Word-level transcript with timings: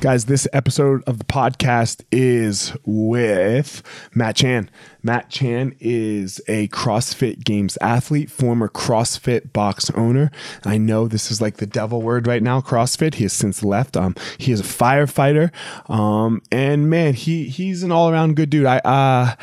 Guys, 0.00 0.26
this 0.26 0.46
episode 0.52 1.02
of 1.06 1.18
the 1.18 1.24
podcast 1.24 2.04
is 2.12 2.74
with 2.84 3.82
Matt 4.14 4.36
Chan. 4.36 4.70
Matt 5.02 5.30
Chan 5.30 5.74
is 5.80 6.38
a 6.46 6.68
CrossFit 6.68 7.42
Games 7.42 7.78
athlete, 7.80 8.30
former 8.30 8.68
CrossFit 8.68 9.54
box 9.54 9.90
owner. 9.92 10.30
I 10.66 10.76
know 10.76 11.08
this 11.08 11.30
is 11.30 11.40
like 11.40 11.56
the 11.56 11.66
devil 11.66 12.02
word 12.02 12.26
right 12.26 12.42
now, 12.42 12.60
CrossFit. 12.60 13.14
He 13.14 13.24
has 13.24 13.32
since 13.32 13.64
left. 13.64 13.96
Um, 13.96 14.14
he 14.36 14.52
is 14.52 14.60
a 14.60 14.64
firefighter. 14.64 15.50
Um, 15.90 16.42
and 16.52 16.90
man, 16.90 17.14
he 17.14 17.48
he's 17.48 17.82
an 17.82 17.90
all 17.90 18.10
around 18.10 18.36
good 18.36 18.50
dude. 18.50 18.66
I 18.66 18.78
uh, 18.80 19.34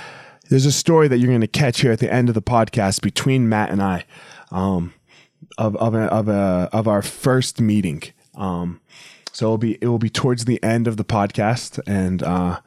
there's 0.49 0.67
a 0.67 0.71
story 0.71 1.07
that 1.07 1.17
you're 1.17 1.31
going 1.31 1.41
to 1.41 1.47
catch 1.47 1.81
here 1.81 1.91
at 1.91 1.99
the 1.99 2.13
end 2.13 2.29
of 2.29 2.35
the 2.35 2.43
podcast 2.43 3.01
between 3.01 3.49
Matt 3.49 3.71
and 3.71 3.81
I, 3.81 4.05
um, 4.51 4.93
of 5.57 5.75
of 5.77 5.95
a, 5.95 6.03
of 6.03 6.27
a 6.27 6.69
of 6.71 6.87
our 6.87 7.01
first 7.01 7.59
meeting. 7.59 8.03
Um, 8.35 8.81
so 9.33 9.47
it'll 9.47 9.57
be 9.57 9.77
it 9.81 9.87
will 9.87 9.99
be 9.99 10.09
towards 10.09 10.45
the 10.45 10.61
end 10.63 10.87
of 10.87 10.97
the 10.97 11.03
podcast, 11.03 11.79
and 11.85 12.23
uh, 12.23 12.59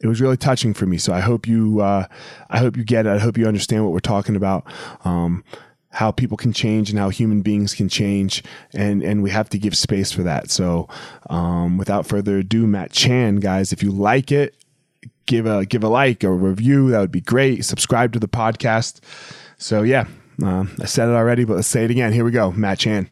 it 0.00 0.06
was 0.06 0.20
really 0.20 0.36
touching 0.36 0.74
for 0.74 0.86
me. 0.86 0.98
So 0.98 1.12
I 1.12 1.20
hope 1.20 1.48
you 1.48 1.80
uh, 1.80 2.06
I 2.50 2.58
hope 2.58 2.76
you 2.76 2.84
get 2.84 3.06
it. 3.06 3.10
I 3.10 3.18
hope 3.18 3.36
you 3.36 3.48
understand 3.48 3.84
what 3.84 3.92
we're 3.92 4.00
talking 4.00 4.36
about. 4.36 4.64
Um, 5.04 5.42
how 5.92 6.12
people 6.12 6.36
can 6.36 6.52
change 6.52 6.88
and 6.88 6.98
how 6.98 7.08
human 7.08 7.42
beings 7.42 7.74
can 7.74 7.88
change, 7.88 8.44
and 8.74 9.02
and 9.02 9.22
we 9.22 9.30
have 9.30 9.48
to 9.48 9.58
give 9.58 9.76
space 9.76 10.12
for 10.12 10.22
that. 10.22 10.50
So, 10.50 10.88
um, 11.30 11.78
without 11.78 12.06
further 12.06 12.38
ado, 12.38 12.66
Matt 12.66 12.92
Chan, 12.92 13.36
guys, 13.36 13.72
if 13.72 13.82
you 13.82 13.90
like 13.90 14.30
it, 14.30 14.54
give 15.26 15.46
a 15.46 15.64
give 15.64 15.82
a 15.82 15.88
like 15.88 16.22
or 16.22 16.36
review. 16.36 16.90
That 16.90 17.00
would 17.00 17.10
be 17.10 17.22
great. 17.22 17.64
Subscribe 17.64 18.12
to 18.12 18.18
the 18.18 18.28
podcast. 18.28 19.00
So 19.56 19.82
yeah, 19.82 20.06
uh, 20.42 20.66
I 20.80 20.84
said 20.84 21.08
it 21.08 21.12
already, 21.12 21.44
but 21.44 21.56
let's 21.56 21.68
say 21.68 21.84
it 21.84 21.90
again. 21.90 22.12
Here 22.12 22.24
we 22.24 22.30
go, 22.30 22.52
Matt 22.52 22.78
Chan. 22.78 23.10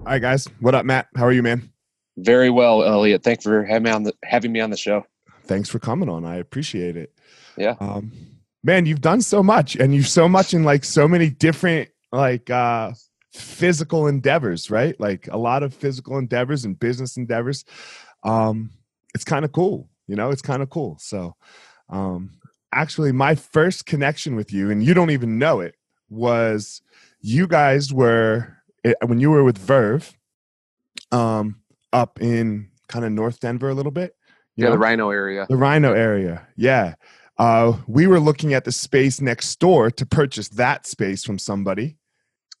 All 0.00 0.14
right, 0.14 0.22
guys. 0.22 0.46
What 0.60 0.74
up, 0.74 0.86
Matt? 0.86 1.08
How 1.14 1.26
are 1.26 1.32
you, 1.32 1.42
man? 1.42 1.70
Very 2.16 2.48
well, 2.48 2.82
Elliot. 2.82 3.22
Thanks 3.22 3.44
for 3.44 3.64
having 3.64 3.82
me 3.82 3.90
on 3.90 4.02
the 4.02 4.14
having 4.24 4.50
me 4.50 4.58
on 4.58 4.70
the 4.70 4.76
show. 4.76 5.04
Thanks 5.44 5.68
for 5.68 5.78
coming 5.78 6.08
on. 6.08 6.24
I 6.24 6.36
appreciate 6.36 6.96
it. 6.96 7.12
Yeah. 7.58 7.76
Um, 7.80 8.10
man, 8.64 8.86
you've 8.86 9.02
done 9.02 9.20
so 9.20 9.42
much, 9.42 9.76
and 9.76 9.94
you've 9.94 10.08
so 10.08 10.26
much 10.26 10.54
in 10.54 10.64
like 10.64 10.84
so 10.84 11.06
many 11.06 11.28
different 11.28 11.90
like 12.12 12.48
uh, 12.48 12.92
physical 13.34 14.06
endeavors, 14.06 14.70
right? 14.70 14.98
Like 14.98 15.28
a 15.30 15.36
lot 15.36 15.62
of 15.62 15.74
physical 15.74 16.16
endeavors 16.16 16.64
and 16.64 16.80
business 16.80 17.18
endeavors. 17.18 17.66
Um, 18.24 18.70
it's 19.14 19.24
kind 19.24 19.44
of 19.44 19.52
cool, 19.52 19.90
you 20.08 20.16
know. 20.16 20.30
It's 20.30 20.42
kind 20.42 20.62
of 20.62 20.70
cool. 20.70 20.96
So, 20.98 21.36
um, 21.90 22.38
actually, 22.72 23.12
my 23.12 23.34
first 23.34 23.84
connection 23.84 24.34
with 24.34 24.50
you, 24.50 24.70
and 24.70 24.82
you 24.82 24.94
don't 24.94 25.10
even 25.10 25.38
know 25.38 25.60
it, 25.60 25.74
was 26.08 26.80
you 27.20 27.46
guys 27.46 27.92
were 27.92 28.56
it, 28.84 28.96
when 29.04 29.20
you 29.20 29.30
were 29.30 29.44
with 29.44 29.58
Verve, 29.58 30.16
um, 31.12 31.60
up 31.92 32.20
in 32.20 32.70
kind 32.88 33.04
of 33.04 33.12
North 33.12 33.40
Denver 33.40 33.68
a 33.68 33.74
little 33.74 33.92
bit. 33.92 34.14
yeah, 34.56 34.66
know? 34.66 34.72
the 34.72 34.78
RiNo 34.78 35.12
area. 35.12 35.46
The 35.48 35.56
RiNo 35.56 35.96
area. 35.96 36.46
Yeah. 36.56 36.94
Uh, 37.38 37.78
we 37.86 38.06
were 38.06 38.20
looking 38.20 38.52
at 38.52 38.64
the 38.64 38.72
space 38.72 39.20
next 39.20 39.58
door 39.58 39.90
to 39.90 40.04
purchase 40.04 40.48
that 40.50 40.86
space 40.86 41.24
from 41.24 41.38
somebody. 41.38 41.96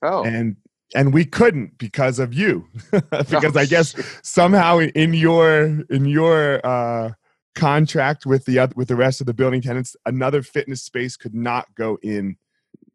Oh. 0.02 0.24
And 0.24 0.56
and 0.94 1.12
we 1.12 1.24
couldn't 1.24 1.78
because 1.78 2.18
of 2.18 2.34
you. 2.34 2.66
because 2.90 3.56
oh, 3.56 3.60
I 3.60 3.66
guess 3.66 3.94
somehow 4.22 4.78
in 4.78 5.14
your 5.14 5.82
in 5.90 6.06
your 6.06 6.66
uh, 6.66 7.12
contract 7.54 8.26
with 8.26 8.44
the 8.46 8.58
other, 8.58 8.72
with 8.74 8.88
the 8.88 8.96
rest 8.96 9.20
of 9.20 9.26
the 9.26 9.34
building 9.34 9.60
tenants, 9.60 9.94
another 10.06 10.42
fitness 10.42 10.82
space 10.82 11.16
could 11.16 11.34
not 11.34 11.66
go 11.74 11.98
in 12.02 12.36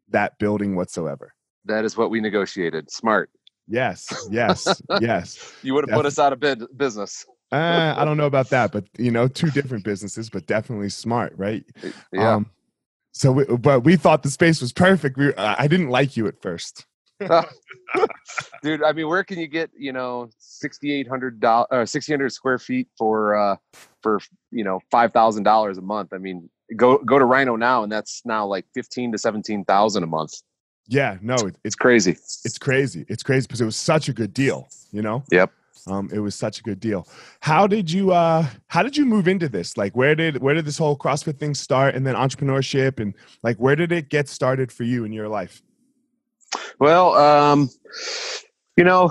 that 0.08 0.38
building 0.38 0.74
whatsoever. 0.74 1.35
That 1.66 1.84
is 1.84 1.96
what 1.96 2.10
we 2.10 2.20
negotiated. 2.20 2.90
Smart. 2.90 3.30
Yes, 3.68 4.28
yes, 4.30 4.80
yes. 5.00 5.52
You 5.62 5.74
would 5.74 5.88
have 5.88 5.96
put 5.96 6.06
us 6.06 6.18
out 6.18 6.32
of 6.32 6.40
bid- 6.40 6.76
business. 6.76 7.26
uh, 7.52 7.94
I 7.96 8.04
don't 8.04 8.16
know 8.16 8.26
about 8.26 8.50
that, 8.50 8.72
but 8.72 8.84
you 8.98 9.10
know, 9.10 9.28
two 9.28 9.50
different 9.50 9.84
businesses, 9.84 10.30
but 10.30 10.46
definitely 10.46 10.88
smart, 10.88 11.32
right? 11.36 11.64
Yeah. 12.12 12.34
Um, 12.34 12.50
so, 13.12 13.32
we, 13.32 13.44
but 13.44 13.80
we 13.80 13.96
thought 13.96 14.22
the 14.22 14.30
space 14.30 14.60
was 14.60 14.72
perfect. 14.72 15.16
We, 15.16 15.32
uh, 15.34 15.56
I 15.58 15.68
didn't 15.68 15.88
like 15.88 16.16
you 16.16 16.26
at 16.26 16.40
first. 16.42 16.86
Dude, 18.62 18.82
I 18.82 18.92
mean, 18.92 19.08
where 19.08 19.24
can 19.24 19.38
you 19.38 19.46
get 19.46 19.70
you 19.76 19.92
know 19.92 20.28
sixty 20.38 20.92
eight 20.92 21.08
hundred 21.08 21.40
dollars 21.40 21.68
or 21.70 21.86
sixty 21.86 22.12
hundred 22.12 22.30
square 22.30 22.58
feet 22.58 22.88
for 22.98 23.34
uh 23.34 23.56
for 24.02 24.20
you 24.50 24.64
know 24.64 24.80
five 24.90 25.12
thousand 25.12 25.44
dollars 25.44 25.78
a 25.78 25.82
month? 25.82 26.12
I 26.12 26.18
mean, 26.18 26.50
go 26.76 26.98
go 26.98 27.18
to 27.18 27.24
RiNo 27.24 27.58
now, 27.58 27.82
and 27.82 27.90
that's 27.90 28.20
now 28.26 28.46
like 28.46 28.66
fifteen 28.74 29.12
to 29.12 29.18
seventeen 29.18 29.64
thousand 29.64 30.02
a 30.02 30.06
month. 30.06 30.34
Yeah, 30.88 31.18
no, 31.20 31.34
it, 31.34 31.56
it's 31.64 31.74
crazy. 31.74 32.12
It's 32.12 32.58
crazy. 32.58 33.04
It's 33.08 33.22
crazy 33.22 33.46
because 33.46 33.60
it 33.60 33.64
was 33.64 33.76
such 33.76 34.08
a 34.08 34.12
good 34.12 34.32
deal, 34.32 34.68
you 34.92 35.02
know? 35.02 35.24
Yep. 35.30 35.52
Um, 35.88 36.10
it 36.12 36.18
was 36.18 36.34
such 36.34 36.60
a 36.60 36.62
good 36.62 36.80
deal. 36.80 37.06
How 37.40 37.66
did 37.66 37.90
you 37.90 38.10
uh 38.10 38.46
how 38.66 38.82
did 38.82 38.96
you 38.96 39.06
move 39.06 39.28
into 39.28 39.48
this? 39.48 39.76
Like 39.76 39.96
where 39.96 40.16
did 40.16 40.42
where 40.42 40.54
did 40.54 40.64
this 40.64 40.78
whole 40.78 40.96
CrossFit 40.96 41.38
thing 41.38 41.54
start 41.54 41.94
and 41.94 42.04
then 42.04 42.16
entrepreneurship 42.16 42.98
and 42.98 43.14
like 43.44 43.56
where 43.58 43.76
did 43.76 43.92
it 43.92 44.08
get 44.08 44.28
started 44.28 44.72
for 44.72 44.82
you 44.82 45.04
in 45.04 45.12
your 45.12 45.28
life? 45.28 45.62
Well, 46.80 47.14
um, 47.14 47.70
you 48.76 48.84
know, 48.84 49.10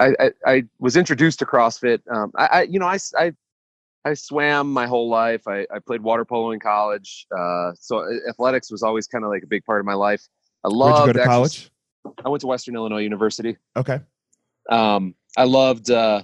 I, 0.00 0.14
I, 0.18 0.30
I 0.46 0.64
was 0.78 0.96
introduced 0.96 1.38
to 1.40 1.46
CrossFit. 1.46 2.00
Um, 2.10 2.32
I, 2.36 2.46
I, 2.46 2.62
you 2.62 2.78
know, 2.78 2.86
I, 2.86 2.98
I, 3.16 3.32
I 4.04 4.14
swam 4.14 4.72
my 4.72 4.86
whole 4.86 5.08
life. 5.08 5.46
I, 5.46 5.66
I 5.72 5.78
played 5.78 6.02
water 6.02 6.24
polo 6.24 6.50
in 6.50 6.60
college. 6.60 7.26
Uh, 7.36 7.72
so 7.78 8.04
athletics 8.28 8.70
was 8.70 8.82
always 8.82 9.06
kind 9.06 9.24
of 9.24 9.30
like 9.30 9.42
a 9.42 9.46
big 9.46 9.64
part 9.64 9.80
of 9.80 9.86
my 9.86 9.94
life. 9.94 10.26
I 10.64 10.68
loved. 10.68 11.04
Where'd 11.04 11.08
you 11.08 11.12
go 11.14 11.24
to 11.24 11.26
college? 11.26 11.70
I 12.24 12.28
went 12.28 12.40
to 12.42 12.46
Western 12.46 12.74
Illinois 12.74 13.02
University. 13.02 13.56
Okay. 13.76 14.00
Um, 14.70 15.14
I 15.36 15.44
loved. 15.44 15.90
Uh, 15.90 16.22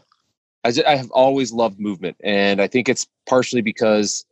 I, 0.64 0.70
just, 0.70 0.86
I 0.86 0.96
have 0.96 1.10
always 1.10 1.52
loved 1.52 1.78
movement, 1.78 2.16
and 2.22 2.60
I 2.60 2.66
think 2.66 2.88
it's 2.88 3.06
partially 3.28 3.62
because 3.62 4.24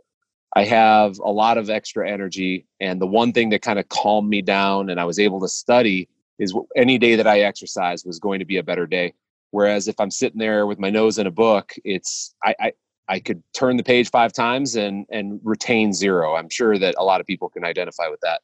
I 0.54 0.64
have 0.64 1.18
a 1.18 1.30
lot 1.30 1.58
of 1.58 1.70
extra 1.70 2.08
energy. 2.10 2.66
And 2.80 3.00
the 3.00 3.06
one 3.06 3.32
thing 3.32 3.50
that 3.50 3.62
kind 3.62 3.78
of 3.78 3.88
calmed 3.88 4.28
me 4.28 4.42
down, 4.42 4.90
and 4.90 5.00
I 5.00 5.04
was 5.04 5.18
able 5.18 5.40
to 5.40 5.48
study, 5.48 6.08
is 6.38 6.54
any 6.76 6.98
day 6.98 7.16
that 7.16 7.26
I 7.26 7.40
exercise 7.40 8.04
was 8.04 8.18
going 8.18 8.38
to 8.40 8.44
be 8.44 8.58
a 8.58 8.62
better 8.62 8.86
day. 8.86 9.14
Whereas 9.50 9.88
if 9.88 9.98
I'm 9.98 10.10
sitting 10.10 10.38
there 10.38 10.66
with 10.66 10.78
my 10.78 10.90
nose 10.90 11.18
in 11.18 11.26
a 11.26 11.30
book, 11.30 11.74
it's 11.84 12.34
I, 12.44 12.54
I 12.60 12.72
I 13.08 13.20
could 13.20 13.42
turn 13.54 13.76
the 13.76 13.84
page 13.84 14.10
five 14.10 14.32
times 14.32 14.76
and 14.76 15.06
and 15.10 15.40
retain 15.44 15.92
zero. 15.92 16.34
I'm 16.34 16.48
sure 16.48 16.78
that 16.78 16.94
a 16.98 17.04
lot 17.04 17.20
of 17.20 17.26
people 17.26 17.48
can 17.48 17.64
identify 17.64 18.08
with 18.08 18.20
that. 18.20 18.42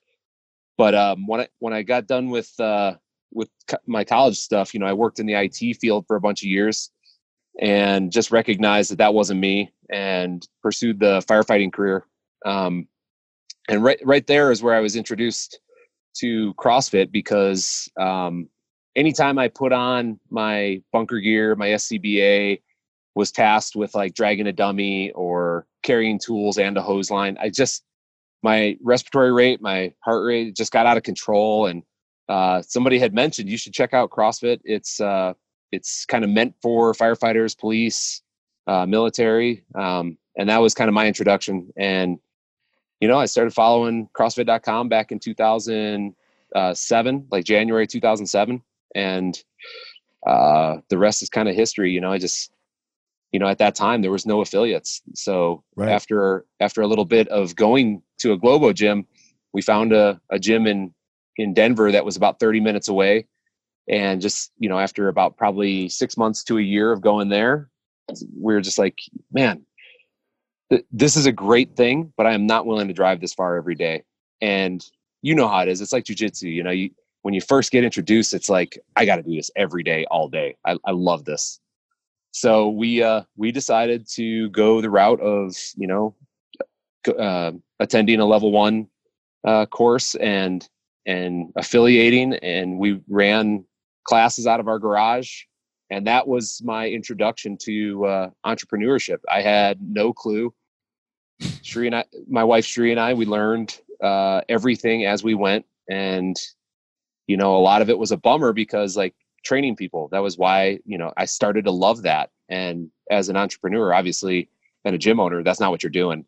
But 0.78 0.94
um, 0.94 1.26
when 1.26 1.42
I 1.42 1.48
when 1.58 1.72
I 1.72 1.82
got 1.82 2.06
done 2.06 2.30
with 2.30 2.52
uh, 2.58 2.94
with 3.32 3.50
my 3.86 4.04
college 4.04 4.38
stuff, 4.38 4.74
you 4.74 4.80
know, 4.80 4.86
I 4.86 4.92
worked 4.92 5.20
in 5.20 5.26
the 5.26 5.34
IT 5.34 5.76
field 5.80 6.06
for 6.06 6.16
a 6.16 6.20
bunch 6.20 6.42
of 6.42 6.48
years, 6.48 6.90
and 7.60 8.10
just 8.10 8.30
recognized 8.30 8.90
that 8.90 8.98
that 8.98 9.14
wasn't 9.14 9.40
me, 9.40 9.72
and 9.90 10.46
pursued 10.62 10.98
the 10.98 11.20
firefighting 11.28 11.72
career. 11.72 12.06
Um, 12.44 12.88
and 13.68 13.82
right 13.82 14.00
right 14.04 14.26
there 14.26 14.50
is 14.50 14.62
where 14.62 14.74
I 14.74 14.80
was 14.80 14.96
introduced 14.96 15.60
to 16.14 16.54
CrossFit 16.54 17.10
because 17.10 17.90
um, 17.98 18.48
anytime 18.96 19.38
I 19.38 19.48
put 19.48 19.72
on 19.72 20.18
my 20.30 20.82
bunker 20.92 21.20
gear, 21.20 21.54
my 21.54 21.68
SCBA, 21.68 22.60
was 23.14 23.30
tasked 23.30 23.76
with 23.76 23.94
like 23.94 24.14
dragging 24.14 24.46
a 24.46 24.52
dummy 24.52 25.10
or 25.12 25.66
carrying 25.82 26.18
tools 26.18 26.58
and 26.58 26.76
a 26.76 26.82
hose 26.82 27.10
line, 27.10 27.36
I 27.40 27.50
just 27.50 27.84
my 28.42 28.76
respiratory 28.82 29.32
rate, 29.32 29.60
my 29.60 29.92
heart 30.00 30.24
rate 30.24 30.56
just 30.56 30.72
got 30.72 30.86
out 30.86 30.96
of 30.96 31.02
control. 31.02 31.66
And 31.66 31.82
uh, 32.28 32.62
somebody 32.62 32.98
had 32.98 33.14
mentioned 33.14 33.48
you 33.48 33.56
should 33.56 33.72
check 33.72 33.94
out 33.94 34.10
CrossFit. 34.10 34.60
It's 34.64 35.00
uh, 35.00 35.34
it's 35.70 36.04
kind 36.04 36.24
of 36.24 36.30
meant 36.30 36.54
for 36.60 36.92
firefighters, 36.92 37.58
police, 37.58 38.22
uh, 38.66 38.86
military, 38.86 39.64
um, 39.74 40.18
and 40.36 40.48
that 40.48 40.58
was 40.58 40.74
kind 40.74 40.88
of 40.88 40.94
my 40.94 41.06
introduction. 41.06 41.72
And 41.76 42.18
you 43.00 43.08
know, 43.08 43.18
I 43.18 43.26
started 43.26 43.52
following 43.52 44.08
CrossFit.com 44.16 44.88
back 44.88 45.10
in 45.10 45.18
2007, 45.18 46.14
uh, 46.54 47.24
like 47.32 47.44
January 47.44 47.86
2007, 47.86 48.62
and 48.94 49.42
uh, 50.26 50.76
the 50.88 50.98
rest 50.98 51.22
is 51.22 51.28
kind 51.28 51.48
of 51.48 51.56
history. 51.56 51.90
You 51.90 52.00
know, 52.00 52.12
I 52.12 52.18
just 52.18 52.52
you 53.32 53.38
know 53.38 53.48
at 53.48 53.58
that 53.58 53.74
time 53.74 54.02
there 54.02 54.10
was 54.10 54.26
no 54.26 54.40
affiliates. 54.40 55.02
So 55.14 55.64
right. 55.74 55.90
after 55.90 56.44
after 56.60 56.82
a 56.82 56.86
little 56.86 57.06
bit 57.06 57.28
of 57.28 57.56
going 57.56 58.02
to 58.18 58.32
a 58.32 58.38
globo 58.38 58.72
gym 58.72 59.06
we 59.52 59.62
found 59.62 59.92
a, 59.92 60.20
a 60.30 60.38
gym 60.38 60.66
in 60.66 60.94
in 61.36 61.54
denver 61.54 61.90
that 61.90 62.04
was 62.04 62.16
about 62.16 62.38
30 62.38 62.60
minutes 62.60 62.88
away. 62.88 63.26
And 63.88 64.20
just 64.20 64.52
you 64.58 64.68
know 64.68 64.78
after 64.78 65.08
about 65.08 65.36
probably 65.36 65.88
six 65.88 66.16
months 66.16 66.44
to 66.44 66.58
a 66.58 66.62
year 66.62 66.92
of 66.92 67.00
going 67.00 67.30
there 67.30 67.68
we 68.38 68.54
were 68.54 68.60
just 68.60 68.78
like 68.78 69.00
man 69.32 69.64
th- 70.70 70.84
this 70.92 71.16
is 71.16 71.26
a 71.26 71.32
great 71.32 71.74
thing 71.76 72.12
but 72.16 72.26
i 72.26 72.32
am 72.32 72.46
not 72.46 72.66
willing 72.66 72.88
to 72.88 72.94
drive 72.94 73.20
this 73.20 73.34
far 73.34 73.56
every 73.56 73.74
day. 73.74 74.04
And 74.40 74.84
you 75.24 75.36
know 75.36 75.46
how 75.46 75.60
it 75.60 75.68
is. 75.68 75.80
It's 75.80 75.92
like 75.92 76.04
jujitsu 76.04 76.52
you 76.52 76.62
know 76.62 76.70
you 76.70 76.90
when 77.22 77.32
you 77.32 77.40
first 77.40 77.70
get 77.70 77.84
introduced 77.84 78.34
it's 78.34 78.48
like 78.48 78.76
i 78.96 79.04
got 79.04 79.16
to 79.16 79.22
do 79.22 79.34
this 79.34 79.50
every 79.56 79.82
day 79.82 80.04
all 80.10 80.28
day. 80.28 80.56
I, 80.66 80.76
I 80.84 80.90
love 80.90 81.24
this 81.24 81.60
so 82.32 82.70
we 82.70 83.02
uh, 83.02 83.22
we 83.36 83.52
decided 83.52 84.08
to 84.14 84.48
go 84.50 84.80
the 84.80 84.90
route 84.90 85.20
of 85.20 85.54
you 85.76 85.86
know 85.86 86.14
uh, 87.18 87.52
attending 87.78 88.20
a 88.20 88.24
level 88.24 88.50
one 88.50 88.88
uh, 89.46 89.66
course 89.66 90.14
and 90.16 90.68
and 91.06 91.52
affiliating, 91.56 92.34
and 92.34 92.78
we 92.78 93.00
ran 93.08 93.64
classes 94.04 94.46
out 94.46 94.60
of 94.60 94.68
our 94.68 94.78
garage, 94.78 95.42
and 95.90 96.06
that 96.06 96.26
was 96.26 96.60
my 96.64 96.88
introduction 96.88 97.56
to 97.58 98.06
uh, 98.06 98.30
entrepreneurship. 98.46 99.18
I 99.30 99.42
had 99.42 99.78
no 99.82 100.12
clue. 100.12 100.54
Shri 101.62 101.86
and 101.86 101.96
I, 101.96 102.04
my 102.28 102.44
wife 102.44 102.64
Shri 102.64 102.92
and 102.92 103.00
I, 103.00 103.14
we 103.14 103.26
learned 103.26 103.78
uh, 104.02 104.40
everything 104.48 105.04
as 105.04 105.22
we 105.22 105.34
went, 105.34 105.66
and 105.90 106.36
you 107.26 107.36
know 107.36 107.56
a 107.56 107.58
lot 107.58 107.82
of 107.82 107.90
it 107.90 107.98
was 107.98 108.10
a 108.10 108.16
bummer 108.16 108.54
because 108.54 108.96
like 108.96 109.14
training 109.42 109.76
people. 109.76 110.08
That 110.12 110.20
was 110.20 110.38
why, 110.38 110.80
you 110.84 110.98
know, 110.98 111.12
I 111.16 111.24
started 111.24 111.64
to 111.64 111.70
love 111.70 112.02
that. 112.02 112.30
And 112.48 112.90
as 113.10 113.28
an 113.28 113.36
entrepreneur, 113.36 113.92
obviously, 113.92 114.48
and 114.84 114.94
a 114.94 114.98
gym 114.98 115.20
owner, 115.20 115.42
that's 115.42 115.60
not 115.60 115.70
what 115.70 115.82
you're 115.82 115.90
doing. 115.90 116.24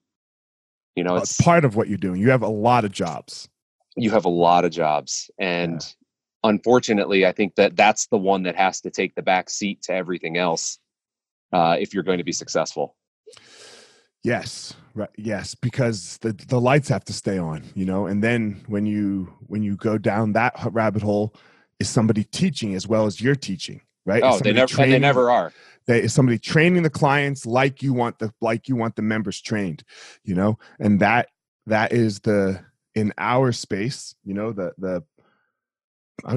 You 0.97 1.05
know, 1.05 1.17
it's, 1.17 1.33
it's 1.33 1.41
part 1.41 1.65
of 1.65 1.77
what 1.77 1.89
you're 1.89 1.99
doing. 1.99 2.21
You 2.21 2.31
have 2.31 2.43
a 2.43 2.49
lot 2.49 2.85
of 2.85 2.93
jobs. 2.93 3.49
You 3.97 4.11
have 4.11 4.25
a 4.25 4.31
lot 4.31 4.65
of 4.65 4.71
jobs. 4.71 5.31
And 5.39 5.81
yeah. 5.81 6.51
unfortunately, 6.51 7.27
I 7.27 7.33
think 7.33 7.57
that 7.57 7.77
that's 7.77 8.07
the 8.07 8.19
one 8.19 8.45
that 8.45 8.57
has 8.57 8.81
to 8.83 8.91
take 8.91 9.15
the 9.15 9.23
back 9.23 9.51
seat 9.51 9.83
to 9.83 9.93
everything 9.93 10.37
else 10.37 10.79
uh, 11.53 11.77
if 11.79 11.95
you're 11.95 12.05
going 12.05 12.19
to 12.19 12.25
be 12.25 12.33
successful. 12.33 12.97
Yes, 14.23 14.73
right. 14.95 15.11
Yes, 15.19 15.55
because 15.55 16.17
the 16.19 16.33
the 16.33 16.59
lights 16.59 16.89
have 16.89 17.05
to 17.05 17.13
stay 17.13 17.37
on, 17.37 17.63
you 17.75 17.85
know. 17.85 18.07
And 18.07 18.25
then 18.25 18.65
when 18.69 18.87
you 18.87 19.35
when 19.49 19.63
you 19.63 19.77
go 19.77 19.99
down 19.99 20.33
that 20.33 20.55
rabbit 20.71 21.03
hole, 21.03 21.35
is 21.85 21.91
somebody 21.91 22.25
teaching 22.25 22.75
as 22.75 22.89
well 22.89 23.07
as 23.07 23.21
you're 23.21 23.35
teaching, 23.35 23.81
right? 24.07 24.23
Oh, 24.23 24.39
they 24.39 24.53
never 24.53 24.67
training, 24.67 24.93
they 24.93 24.99
never 24.99 25.31
are. 25.31 25.53
They, 25.87 26.03
is 26.03 26.15
somebody 26.15 26.39
training 26.39 26.83
the 26.83 26.91
clients 26.91 27.45
like 27.47 27.83
you 27.83 27.93
want 27.93 28.19
the 28.19 28.33
like 28.41 28.69
you 28.69 28.77
want 28.77 28.97
the 28.97 29.03
members 29.03 29.41
trained, 29.41 29.85
you 30.25 30.35
know, 30.35 30.59
and 30.81 31.01
that 31.01 31.29
that 31.67 31.93
is 31.93 32.21
the 32.21 32.61
in 32.95 33.13
our 33.19 33.53
space, 33.53 34.15
you 34.25 34.35
know, 34.35 34.53
the 34.53 34.73
the 34.79 35.05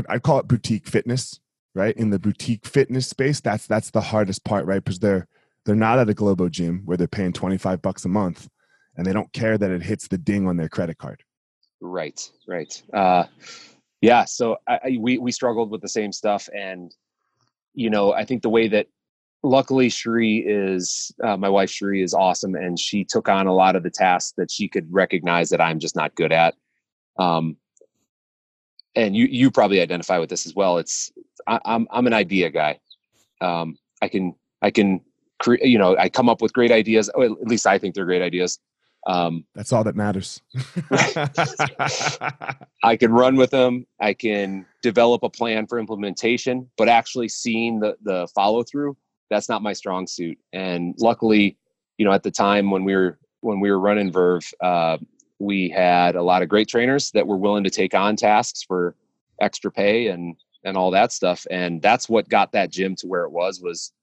I 0.10 0.20
call 0.20 0.40
it 0.40 0.48
boutique 0.48 0.88
fitness, 0.88 1.40
right? 1.74 1.96
In 1.96 2.10
the 2.10 2.20
boutique 2.20 2.66
fitness 2.66 3.08
space, 3.08 3.40
that's 3.40 3.68
that's 3.68 3.92
the 3.92 4.02
hardest 4.02 4.44
part, 4.44 4.66
right? 4.66 4.84
Because 4.84 5.00
they're 5.00 5.28
they're 5.66 5.76
not 5.76 6.00
at 6.00 6.10
a 6.10 6.14
Globo 6.14 6.50
gym 6.50 6.82
where 6.86 6.98
they're 6.98 7.08
paying 7.08 7.32
twenty 7.32 7.58
five 7.58 7.82
bucks 7.82 8.04
a 8.04 8.10
month, 8.10 8.50
and 8.98 9.06
they 9.06 9.14
don't 9.14 9.32
care 9.32 9.58
that 9.58 9.72
it 9.72 9.84
hits 9.84 10.08
the 10.08 10.18
ding 10.18 10.48
on 10.48 10.58
their 10.58 10.70
credit 10.70 10.98
card. 10.98 11.24
Right, 11.80 12.20
right. 12.48 12.82
Uh, 12.92 13.26
yeah 14.02 14.26
so 14.26 14.58
I, 14.68 14.98
we 15.00 15.18
we 15.18 15.32
struggled 15.32 15.72
with 15.72 15.82
the 15.82 15.90
same 15.90 16.12
stuff 16.12 16.50
and 16.56 16.94
you 17.74 17.90
know 17.90 18.14
i 18.14 18.26
think 18.26 18.42
the 18.42 18.50
way 18.50 18.68
that 18.68 18.88
luckily 19.44 19.88
Shri 19.90 20.40
is 20.40 21.12
uh, 21.24 21.38
my 21.38 21.48
wife 21.48 21.70
Shri 21.70 22.02
is 22.02 22.14
awesome 22.14 22.56
and 22.56 22.78
she 22.78 23.04
took 23.04 23.30
on 23.30 23.48
a 23.48 23.54
lot 23.54 23.76
of 23.76 23.84
the 23.84 23.90
tasks 23.90 24.34
that 24.38 24.52
she 24.52 24.68
could 24.68 24.92
recognize 24.92 25.50
that 25.50 25.62
i'm 25.62 25.80
just 25.80 25.96
not 25.96 26.16
good 26.16 26.32
at 26.32 26.56
um 27.18 27.56
and 28.96 29.16
you 29.16 29.26
you 29.26 29.52
probably 29.52 29.80
identify 29.80 30.18
with 30.18 30.30
this 30.30 30.46
as 30.46 30.56
well 30.56 30.78
it's 30.78 31.12
I, 31.46 31.56
am 31.56 31.62
I'm, 31.66 31.88
I'm 31.92 32.08
an 32.08 32.14
idea 32.14 32.50
guy 32.50 32.80
um 33.42 33.78
i 34.02 34.08
can 34.08 34.36
i 34.62 34.72
can 34.72 35.02
create 35.40 35.66
you 35.66 35.78
know 35.78 35.96
i 35.98 36.10
come 36.10 36.30
up 36.30 36.42
with 36.42 36.54
great 36.54 36.72
ideas 36.72 37.10
at 37.10 37.48
least 37.48 37.68
i 37.68 37.78
think 37.78 37.94
they're 37.96 38.06
great 38.06 38.24
ideas 38.24 38.60
um, 39.08 39.46
That's 39.56 39.72
all 39.72 39.86
that 39.86 39.96
matters. 39.96 40.42
I 42.84 42.98
can 42.98 43.14
run 43.14 43.38
with 43.38 43.52
them. 43.52 43.88
I 44.02 44.14
can 44.14 44.66
develop 44.82 45.24
a 45.24 45.30
plan 45.30 45.66
for 45.66 45.80
implementation, 45.80 46.70
but 46.78 46.90
actually 46.90 47.30
seeing 47.30 47.80
the 47.80 47.96
the 48.04 48.28
follow 48.36 48.64
through, 48.64 48.98
that's 49.30 49.48
not 49.48 49.62
my 49.62 49.72
strong 49.72 50.08
suit. 50.08 50.38
And 50.52 50.94
luckily, 51.00 51.58
you 51.98 52.06
know, 52.06 52.12
at 52.12 52.24
the 52.24 52.32
time 52.32 52.70
when 52.70 52.84
we 52.84 52.96
were 52.96 53.18
when 53.40 53.62
we 53.62 53.72
were 53.72 53.80
running 53.80 54.12
Verve, 54.12 54.52
uh, 54.62 54.98
we 55.40 55.70
had 55.70 56.18
a 56.18 56.22
lot 56.22 56.42
of 56.42 56.50
great 56.50 56.68
trainers 56.68 57.12
that 57.12 57.26
were 57.26 57.38
willing 57.38 57.64
to 57.64 57.70
take 57.70 57.94
on 57.96 58.18
tasks 58.18 58.62
for 58.62 58.94
extra 59.40 59.72
pay 59.72 60.08
and 60.08 60.36
and 60.66 60.76
all 60.76 60.92
that 60.92 61.14
stuff. 61.14 61.48
And 61.50 61.82
that's 61.82 62.10
what 62.10 62.28
got 62.28 62.52
that 62.52 62.72
gym 62.72 62.96
to 62.98 63.08
where 63.08 63.24
it 63.24 63.32
was 63.32 63.62
was 63.62 63.94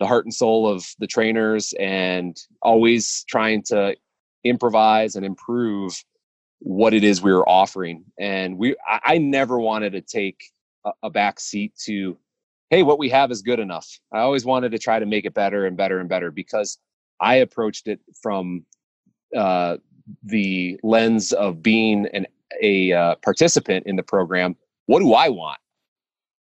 the 0.00 0.06
heart 0.06 0.26
and 0.26 0.34
soul 0.34 0.68
of 0.68 0.86
the 0.98 1.06
trainers 1.06 1.72
and 1.78 2.36
always 2.62 3.24
trying 3.24 3.62
to 3.62 3.96
improvise 4.44 5.16
and 5.16 5.24
improve 5.24 5.92
what 6.60 6.94
it 6.94 7.04
is 7.04 7.22
we 7.22 7.32
were 7.32 7.48
offering. 7.48 8.04
And 8.18 8.58
we, 8.58 8.76
I, 8.86 9.00
I 9.04 9.18
never 9.18 9.58
wanted 9.58 9.92
to 9.92 10.00
take 10.00 10.42
a, 10.84 10.92
a 11.04 11.10
back 11.10 11.40
seat 11.40 11.74
to, 11.84 12.18
hey, 12.68 12.82
what 12.82 12.98
we 12.98 13.08
have 13.08 13.30
is 13.30 13.42
good 13.42 13.58
enough. 13.58 13.98
I 14.12 14.20
always 14.20 14.44
wanted 14.44 14.72
to 14.72 14.78
try 14.78 14.98
to 14.98 15.06
make 15.06 15.24
it 15.24 15.34
better 15.34 15.66
and 15.66 15.76
better 15.76 16.00
and 16.00 16.08
better 16.08 16.30
because 16.30 16.78
I 17.20 17.36
approached 17.36 17.88
it 17.88 18.00
from 18.22 18.64
uh, 19.36 19.78
the 20.24 20.78
lens 20.82 21.32
of 21.32 21.62
being 21.62 22.06
an, 22.12 22.26
a 22.62 22.92
uh, 22.92 23.14
participant 23.16 23.86
in 23.86 23.96
the 23.96 24.02
program. 24.02 24.56
What 24.86 25.00
do 25.00 25.14
I 25.14 25.28
want? 25.28 25.58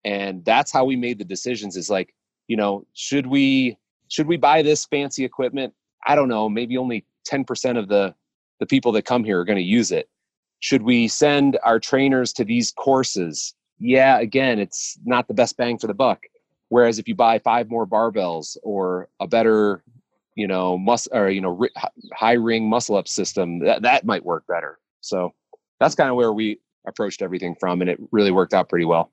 And 0.05 0.43
that's 0.45 0.71
how 0.71 0.85
we 0.85 0.95
made 0.95 1.19
the 1.19 1.25
decisions. 1.25 1.75
Is 1.75 1.89
like, 1.89 2.13
you 2.47 2.57
know, 2.57 2.85
should 2.93 3.27
we 3.27 3.77
should 4.07 4.27
we 4.27 4.37
buy 4.37 4.61
this 4.61 4.85
fancy 4.85 5.23
equipment? 5.23 5.73
I 6.05 6.15
don't 6.15 6.29
know. 6.29 6.49
Maybe 6.49 6.77
only 6.77 7.05
ten 7.29 7.43
percent 7.43 7.77
of 7.77 7.87
the 7.87 8.15
the 8.59 8.65
people 8.65 8.91
that 8.93 9.03
come 9.03 9.23
here 9.23 9.39
are 9.39 9.45
going 9.45 9.57
to 9.57 9.63
use 9.63 9.91
it. 9.91 10.09
Should 10.59 10.81
we 10.81 11.07
send 11.07 11.57
our 11.63 11.79
trainers 11.79 12.33
to 12.33 12.43
these 12.43 12.71
courses? 12.71 13.53
Yeah, 13.79 14.19
again, 14.19 14.59
it's 14.59 14.97
not 15.05 15.27
the 15.27 15.33
best 15.33 15.55
bang 15.55 15.77
for 15.77 15.87
the 15.87 15.93
buck. 15.93 16.23
Whereas 16.67 16.99
if 16.99 17.07
you 17.07 17.15
buy 17.15 17.39
five 17.39 17.69
more 17.69 17.87
barbells 17.87 18.57
or 18.63 19.07
a 19.19 19.27
better, 19.27 19.83
you 20.35 20.47
know, 20.47 20.77
mus 20.77 21.07
or 21.11 21.29
you 21.29 21.41
know, 21.41 21.65
high 22.13 22.33
ring 22.33 22.69
muscle 22.69 22.97
up 22.97 23.07
system, 23.07 23.59
that 23.59 23.81
that 23.83 24.05
might 24.05 24.25
work 24.25 24.43
better. 24.47 24.79
So 25.01 25.33
that's 25.79 25.95
kind 25.95 26.09
of 26.09 26.15
where 26.15 26.33
we 26.33 26.59
approached 26.87 27.21
everything 27.21 27.55
from, 27.59 27.81
and 27.81 27.89
it 27.89 27.99
really 28.11 28.31
worked 28.31 28.53
out 28.53 28.67
pretty 28.67 28.85
well. 28.85 29.11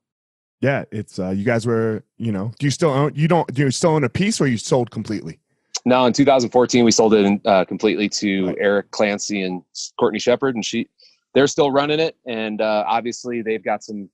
Yeah, 0.61 0.85
it's 0.91 1.19
uh, 1.19 1.31
you 1.31 1.45
guys 1.45 1.67
were, 1.67 2.03
you 2.17 2.33
know, 2.33 2.51
do 2.59 2.67
you 2.67 2.71
still 2.71 2.91
own? 2.91 3.13
You 3.15 3.29
don't? 3.29 3.47
Do 3.55 3.63
you 3.63 3.71
still 3.71 3.91
own 3.91 4.05
a 4.05 4.09
piece, 4.09 4.41
or 4.41 4.47
you 4.47 4.59
sold 4.59 4.91
completely? 4.91 5.39
No, 5.87 6.05
in 6.05 6.13
2014 6.13 6.85
we 6.85 6.91
sold 6.91 7.15
it 7.15 7.25
in, 7.25 7.41
uh, 7.45 7.65
completely 7.65 8.09
to 8.09 8.49
right. 8.49 8.57
Eric 8.59 8.91
Clancy 8.91 9.43
and 9.43 9.63
Courtney 9.99 10.19
Shepard, 10.19 10.57
and 10.57 10.65
she 10.65 10.89
they're 11.33 11.47
still 11.47 11.71
running 11.71 12.01
it, 12.01 12.17
and 12.27 12.61
uh, 12.61 12.85
obviously 12.89 13.41
they've 13.41 13.63
got 13.63 13.85
some 13.85 14.11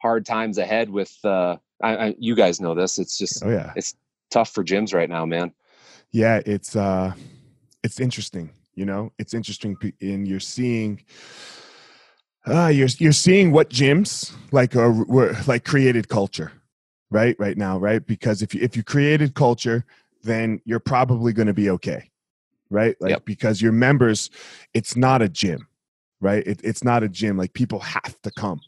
hard 0.00 0.24
times 0.24 0.56
ahead 0.58 0.88
with. 0.88 1.12
Uh, 1.24 1.56
I, 1.82 1.96
I, 1.96 2.14
you 2.18 2.36
guys 2.36 2.60
know 2.60 2.76
this. 2.76 3.00
It's 3.00 3.18
just 3.18 3.44
oh 3.44 3.50
yeah, 3.50 3.72
it's 3.74 3.96
tough 4.30 4.50
for 4.50 4.62
gyms 4.62 4.94
right 4.94 5.10
now, 5.10 5.26
man. 5.26 5.52
Yeah, 6.12 6.42
it's 6.46 6.76
uh, 6.76 7.12
it's 7.82 7.98
interesting. 7.98 8.50
You 8.76 8.86
know, 8.86 9.12
it's 9.18 9.34
interesting, 9.34 9.76
and 10.00 10.28
you're 10.28 10.38
seeing. 10.38 11.02
Uh, 12.46 12.68
you're 12.68 12.88
you're 12.98 13.10
seeing 13.10 13.50
what 13.50 13.68
gyms 13.68 14.32
like 14.52 14.76
are 14.76 14.92
were 14.92 15.36
like 15.48 15.64
created 15.64 16.08
culture, 16.08 16.52
right? 17.10 17.34
Right 17.40 17.58
now, 17.58 17.78
right? 17.78 18.06
Because 18.06 18.42
if 18.42 18.54
you 18.54 18.60
if 18.62 18.76
you 18.76 18.84
created 18.84 19.34
culture, 19.34 19.84
then 20.26 20.60
you're 20.64 20.80
probably 20.80 21.32
going 21.32 21.46
to 21.46 21.54
be 21.54 21.70
okay, 21.70 22.10
right? 22.70 22.96
Like 23.00 23.10
yep. 23.10 23.24
because 23.24 23.62
your 23.62 23.72
members, 23.72 24.30
it's 24.74 24.96
not 24.96 25.22
a 25.22 25.28
gym, 25.28 25.68
right? 26.20 26.46
It, 26.46 26.60
it's 26.62 26.84
not 26.84 27.02
a 27.02 27.08
gym. 27.08 27.36
Like 27.36 27.52
people 27.54 27.80
have 27.80 28.20
to 28.22 28.30
come, 28.30 28.60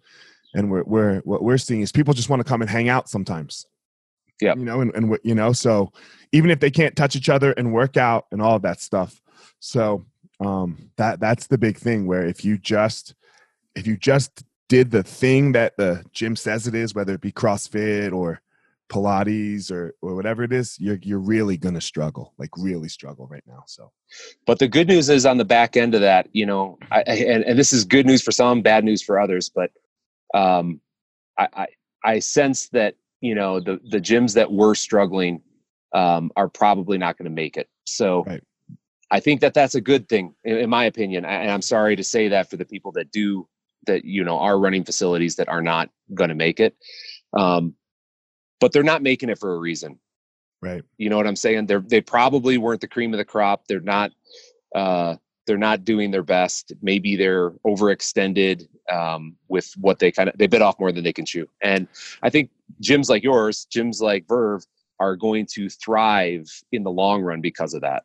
and 0.54 0.70
we're 0.70 0.84
we're 0.84 1.18
what 1.20 1.42
we're 1.42 1.58
seeing 1.58 1.82
is 1.82 1.92
people 1.92 2.14
just 2.14 2.30
want 2.30 2.40
to 2.40 2.48
come 2.48 2.62
and 2.62 2.70
hang 2.70 2.88
out 2.88 3.08
sometimes. 3.08 3.66
Yeah, 4.40 4.54
you 4.54 4.64
know, 4.64 4.80
and 4.80 4.94
and 4.94 5.18
you 5.24 5.34
know, 5.34 5.52
so 5.52 5.92
even 6.32 6.50
if 6.50 6.60
they 6.60 6.70
can't 6.70 6.96
touch 6.96 7.16
each 7.16 7.28
other 7.28 7.52
and 7.52 7.72
work 7.72 7.96
out 7.96 8.26
and 8.30 8.40
all 8.40 8.56
of 8.56 8.62
that 8.62 8.80
stuff, 8.80 9.20
so 9.58 10.06
um, 10.40 10.90
that 10.96 11.20
that's 11.20 11.48
the 11.48 11.58
big 11.58 11.76
thing. 11.76 12.06
Where 12.06 12.24
if 12.24 12.44
you 12.44 12.56
just 12.56 13.14
if 13.74 13.86
you 13.86 13.96
just 13.96 14.44
did 14.68 14.90
the 14.90 15.02
thing 15.02 15.52
that 15.52 15.76
the 15.76 16.04
gym 16.12 16.36
says 16.36 16.66
it 16.66 16.74
is, 16.74 16.94
whether 16.94 17.14
it 17.14 17.20
be 17.20 17.32
CrossFit 17.32 18.12
or 18.12 18.40
Pilates 18.88 19.70
or 19.70 19.94
or 20.02 20.14
whatever 20.14 20.42
it 20.42 20.52
is, 20.52 20.76
you're 20.78 20.98
you're 21.02 21.18
really 21.18 21.56
gonna 21.56 21.80
struggle, 21.80 22.34
like 22.38 22.50
really 22.56 22.88
struggle 22.88 23.26
right 23.26 23.44
now. 23.46 23.62
So, 23.66 23.92
but 24.46 24.58
the 24.58 24.68
good 24.68 24.88
news 24.88 25.08
is 25.08 25.26
on 25.26 25.36
the 25.36 25.44
back 25.44 25.76
end 25.76 25.94
of 25.94 26.00
that, 26.00 26.28
you 26.32 26.46
know, 26.46 26.78
I, 26.90 27.00
and, 27.02 27.44
and 27.44 27.58
this 27.58 27.72
is 27.72 27.84
good 27.84 28.06
news 28.06 28.22
for 28.22 28.32
some, 28.32 28.62
bad 28.62 28.84
news 28.84 29.02
for 29.02 29.18
others. 29.18 29.50
But 29.50 29.70
um, 30.34 30.80
I, 31.38 31.48
I 31.54 31.66
I 32.04 32.18
sense 32.18 32.68
that 32.70 32.94
you 33.20 33.34
know 33.34 33.60
the 33.60 33.80
the 33.90 34.00
gyms 34.00 34.34
that 34.34 34.50
were 34.50 34.74
struggling 34.74 35.42
um, 35.94 36.30
are 36.36 36.48
probably 36.48 36.98
not 36.98 37.18
going 37.18 37.30
to 37.30 37.34
make 37.34 37.56
it. 37.56 37.68
So. 37.84 38.24
Right. 38.24 38.42
I 39.10 39.20
think 39.20 39.40
that 39.40 39.54
that's 39.54 39.74
a 39.74 39.80
good 39.80 40.06
thing, 40.06 40.34
in, 40.44 40.58
in 40.58 40.68
my 40.68 40.84
opinion. 40.84 41.24
And 41.24 41.50
I'm 41.50 41.62
sorry 41.62 41.96
to 41.96 42.04
say 42.04 42.28
that 42.28 42.50
for 42.50 42.58
the 42.58 42.66
people 42.66 42.92
that 42.92 43.10
do 43.10 43.48
that, 43.86 44.04
you 44.04 44.22
know, 44.22 44.38
are 44.38 44.58
running 44.58 44.84
facilities 44.84 45.36
that 45.36 45.48
are 45.48 45.62
not 45.62 45.88
going 46.12 46.28
to 46.28 46.34
make 46.34 46.60
it. 46.60 46.76
Um, 47.32 47.74
but 48.60 48.72
they're 48.72 48.82
not 48.82 49.02
making 49.02 49.28
it 49.28 49.38
for 49.38 49.54
a 49.54 49.58
reason. 49.58 49.98
Right. 50.60 50.82
You 50.96 51.08
know 51.08 51.16
what 51.16 51.26
I'm 51.26 51.36
saying? 51.36 51.66
They're 51.66 51.80
they 51.80 52.00
probably 52.00 52.58
weren't 52.58 52.80
the 52.80 52.88
cream 52.88 53.14
of 53.14 53.18
the 53.18 53.24
crop. 53.24 53.66
They're 53.68 53.80
not 53.80 54.12
uh 54.74 55.16
they're 55.48 55.56
not 55.56 55.84
doing 55.84 56.10
their 56.10 56.22
best. 56.22 56.72
Maybe 56.82 57.16
they're 57.16 57.50
overextended 57.66 58.68
um, 58.92 59.34
with 59.48 59.72
what 59.78 59.98
they 59.98 60.12
kind 60.12 60.28
of 60.28 60.36
they 60.36 60.46
bit 60.46 60.62
off 60.62 60.78
more 60.78 60.92
than 60.92 61.02
they 61.02 61.12
can 61.12 61.24
chew. 61.24 61.48
And 61.62 61.88
I 62.22 62.30
think 62.30 62.50
gyms 62.82 63.08
like 63.08 63.24
yours, 63.24 63.66
gyms 63.74 64.00
like 64.00 64.28
Verve, 64.28 64.64
are 65.00 65.16
going 65.16 65.46
to 65.54 65.70
thrive 65.70 66.46
in 66.70 66.82
the 66.82 66.90
long 66.90 67.22
run 67.22 67.40
because 67.40 67.72
of 67.72 67.80
that. 67.80 68.04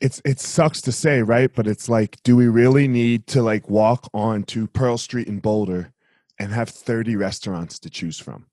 It's 0.00 0.20
it 0.24 0.40
sucks 0.40 0.80
to 0.82 0.92
say, 0.92 1.22
right? 1.22 1.54
But 1.54 1.68
it's 1.68 1.88
like, 1.88 2.20
do 2.24 2.36
we 2.36 2.48
really 2.48 2.88
need 2.88 3.26
to 3.28 3.42
like 3.42 3.70
walk 3.70 4.08
on 4.12 4.42
to 4.44 4.66
Pearl 4.66 4.98
Street 4.98 5.28
in 5.28 5.38
Boulder 5.38 5.92
and 6.38 6.52
have 6.52 6.68
30 6.68 7.14
restaurants 7.16 7.78
to 7.78 7.90
choose 7.90 8.18
from? 8.18 8.46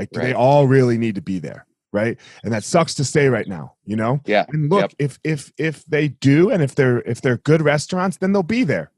Like, 0.00 0.08
right. 0.14 0.24
they 0.24 0.32
all 0.32 0.66
really 0.66 0.96
need 0.96 1.16
to 1.16 1.20
be 1.20 1.38
there? 1.38 1.66
Right. 1.92 2.18
And 2.42 2.52
that 2.54 2.64
sucks 2.64 2.94
to 2.94 3.04
say 3.04 3.28
right 3.28 3.46
now, 3.46 3.74
you 3.84 3.96
know? 3.96 4.20
Yeah. 4.24 4.46
And 4.48 4.70
look, 4.70 4.80
yep. 4.80 4.92
if 4.98 5.18
if 5.24 5.52
if 5.58 5.84
they 5.84 6.08
do 6.08 6.50
and 6.50 6.62
if 6.62 6.74
they're 6.74 7.02
if 7.02 7.20
they're 7.20 7.36
good 7.36 7.60
restaurants, 7.60 8.16
then 8.16 8.32
they'll 8.32 8.42
be 8.42 8.64
there. 8.64 8.92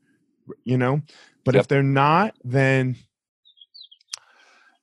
You 0.63 0.79
know? 0.79 1.01
But 1.45 1.55
yep. 1.55 1.63
if 1.63 1.69
they're 1.69 1.83
not, 1.83 2.37
then 2.45 2.97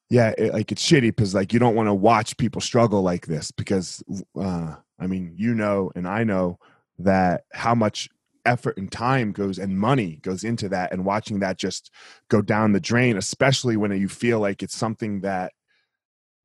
yeah, 0.09 0.33
it, 0.37 0.53
like 0.53 0.73
it's 0.73 0.85
shitty 0.85 1.15
because 1.15 1.33
like 1.33 1.53
you 1.53 1.59
don't 1.59 1.75
want 1.75 1.87
to 1.87 1.93
watch 1.93 2.35
people 2.35 2.59
struggle 2.59 3.01
like 3.01 3.27
this 3.27 3.51
because 3.51 4.03
uh 4.37 4.75
I 4.99 5.07
mean, 5.07 5.33
you 5.37 5.53
know 5.53 5.91
and 5.95 6.05
I 6.05 6.25
know 6.25 6.57
that 6.97 7.43
how 7.53 7.75
much 7.75 8.09
effort 8.45 8.77
and 8.77 8.91
time 8.91 9.31
goes 9.31 9.59
and 9.59 9.77
money 9.79 10.19
goes 10.23 10.43
into 10.43 10.67
that 10.69 10.91
and 10.91 11.05
watching 11.05 11.39
that 11.39 11.57
just 11.57 11.91
go 12.29 12.41
down 12.41 12.71
the 12.71 12.79
drain 12.79 13.17
especially 13.17 13.77
when 13.77 13.91
you 13.91 14.07
feel 14.07 14.39
like 14.39 14.63
it's 14.63 14.75
something 14.75 15.21
that 15.21 15.51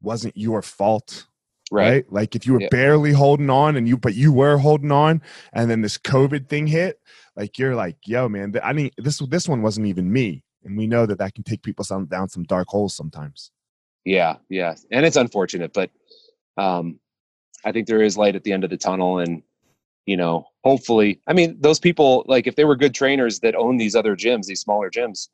wasn't 0.05 0.37
your 0.37 0.63
fault 0.63 1.27
right, 1.71 1.91
right? 1.91 2.13
like 2.13 2.37
if 2.37 2.47
you 2.47 2.55
were 2.55 2.61
yeah. 2.61 2.69
barely 2.71 3.13
holding 3.13 3.51
on 3.51 3.77
and 3.77 3.89
you 3.89 3.97
but 3.97 4.15
you 4.15 4.33
were 4.33 4.59
holding 4.59 4.93
on 4.93 5.21
and 5.53 5.71
then 5.71 5.81
this 5.81 5.99
covid 5.99 6.49
thing 6.49 6.67
hit 6.67 7.01
like 7.37 7.59
you're 7.59 7.75
like 7.75 7.97
yo 8.05 8.29
man 8.29 8.55
i 8.63 8.73
mean 8.73 8.91
this 8.99 9.19
this 9.29 9.49
one 9.49 9.63
wasn't 9.63 9.87
even 9.87 10.13
me 10.13 10.43
and 10.65 10.77
we 10.77 10.87
know 10.87 11.07
that 11.07 11.19
that 11.19 11.35
can 11.35 11.45
take 11.45 11.63
people 11.63 11.85
some, 11.85 12.07
down 12.07 12.29
some 12.29 12.45
dark 12.45 12.69
holes 12.69 12.95
sometimes 12.95 13.51
yeah 14.05 14.37
yeah 14.49 14.75
and 14.91 15.07
it's 15.07 15.17
unfortunate 15.17 15.73
but 15.73 15.91
um 16.57 16.99
i 17.65 17.73
think 17.73 17.87
there 17.87 18.03
is 18.03 18.17
light 18.17 18.37
at 18.37 18.45
the 18.45 18.53
end 18.53 18.65
of 18.65 18.71
the 18.71 18.77
tunnel 18.77 19.19
and 19.19 19.43
you 20.07 20.17
know 20.17 20.45
hopefully 20.65 21.21
i 21.27 21.33
mean 21.33 21.57
those 21.61 21.81
people 21.81 22.25
like 22.27 22.47
if 22.47 22.57
they 22.57 22.65
were 22.65 22.77
good 22.77 22.95
trainers 22.95 23.41
that 23.41 23.55
own 23.55 23.77
these 23.77 23.97
other 23.97 24.15
gyms 24.15 24.47
these 24.47 24.61
smaller 24.61 24.91
gyms 24.91 25.29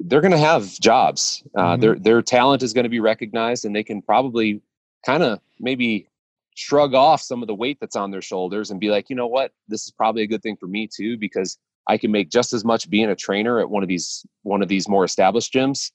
they're 0.00 0.20
going 0.20 0.32
to 0.32 0.38
have 0.38 0.78
jobs. 0.78 1.42
Uh, 1.56 1.72
mm-hmm. 1.72 1.80
Their 1.80 1.94
their 1.96 2.22
talent 2.22 2.62
is 2.62 2.72
going 2.72 2.84
to 2.84 2.90
be 2.90 3.00
recognized, 3.00 3.64
and 3.64 3.74
they 3.74 3.84
can 3.84 4.02
probably 4.02 4.60
kind 5.04 5.22
of 5.22 5.40
maybe 5.58 6.08
shrug 6.54 6.94
off 6.94 7.22
some 7.22 7.42
of 7.42 7.46
the 7.46 7.54
weight 7.54 7.78
that's 7.80 7.96
on 7.96 8.10
their 8.10 8.22
shoulders 8.22 8.70
and 8.70 8.80
be 8.80 8.90
like, 8.90 9.08
you 9.08 9.16
know 9.16 9.28
what, 9.28 9.52
this 9.68 9.84
is 9.84 9.92
probably 9.92 10.22
a 10.22 10.26
good 10.26 10.42
thing 10.42 10.56
for 10.56 10.66
me 10.66 10.88
too 10.88 11.16
because 11.16 11.56
I 11.86 11.96
can 11.98 12.10
make 12.10 12.30
just 12.30 12.52
as 12.52 12.64
much 12.64 12.90
being 12.90 13.08
a 13.08 13.14
trainer 13.16 13.60
at 13.60 13.70
one 13.70 13.82
of 13.82 13.88
these 13.88 14.26
one 14.42 14.60
of 14.62 14.68
these 14.68 14.88
more 14.88 15.04
established 15.04 15.52
gyms, 15.52 15.90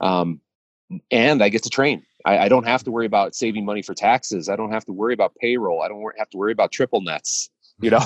um, 0.00 0.40
and 1.10 1.42
I 1.42 1.48
get 1.48 1.62
to 1.64 1.70
train. 1.70 2.04
I, 2.24 2.38
I 2.38 2.48
don't 2.48 2.66
have 2.66 2.84
to 2.84 2.90
worry 2.90 3.06
about 3.06 3.34
saving 3.34 3.64
money 3.66 3.82
for 3.82 3.92
taxes. 3.94 4.48
I 4.48 4.56
don't 4.56 4.72
have 4.72 4.86
to 4.86 4.92
worry 4.92 5.12
about 5.12 5.34
payroll. 5.36 5.82
I 5.82 5.88
don't 5.88 6.02
have 6.18 6.30
to 6.30 6.38
worry 6.38 6.52
about 6.52 6.72
triple 6.72 7.02
nets. 7.02 7.50
You 7.80 7.90
know. 7.90 8.00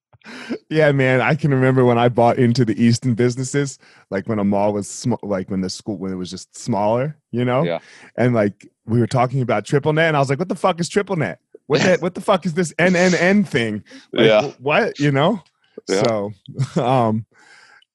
yeah, 0.69 0.91
man. 0.91 1.22
I 1.22 1.36
can 1.36 1.51
remember 1.51 1.86
when 1.86 1.98
I 1.98 2.10
bought 2.10 2.38
into 2.38 2.65
the 2.65 2.81
Easton 2.81 3.13
businesses, 3.13 3.79
like 4.10 4.27
when 4.27 4.39
a 4.39 4.43
mall 4.43 4.74
was 4.74 4.88
small, 4.88 5.19
like 5.24 5.50
when 5.50 5.62
the 5.62 5.69
school 5.69 5.98
when 5.98 6.12
it 6.12 6.15
was 6.15 6.29
just 6.29 6.57
smaller, 6.57 7.17
you 7.31 7.46
know. 7.46 7.63
Yeah. 7.63 7.79
And 8.15 8.34
like 8.34 8.67
we 8.86 9.00
were 9.00 9.07
talking 9.07 9.41
about 9.41 9.65
triple 9.65 9.93
net, 9.93 10.07
and 10.07 10.17
I 10.17 10.19
was 10.19 10.29
like, 10.29 10.39
"What 10.39 10.50
the 10.50 10.55
fuck 10.55 10.79
is 10.79 10.89
triple 10.89 11.15
net? 11.15 11.39
What 11.67 11.81
that? 11.81 12.01
What 12.01 12.15
the 12.15 12.22
fuck 12.22 12.46
is 12.46 12.53
this 12.53 12.74
NNN 12.74 13.48
thing? 13.48 13.84
Like, 14.12 14.27
yeah. 14.27 14.51
What 14.60 15.00
you 15.00 15.12
know? 15.12 15.41
Yeah. 15.88 16.03
So, 16.03 16.31
um, 16.84 17.25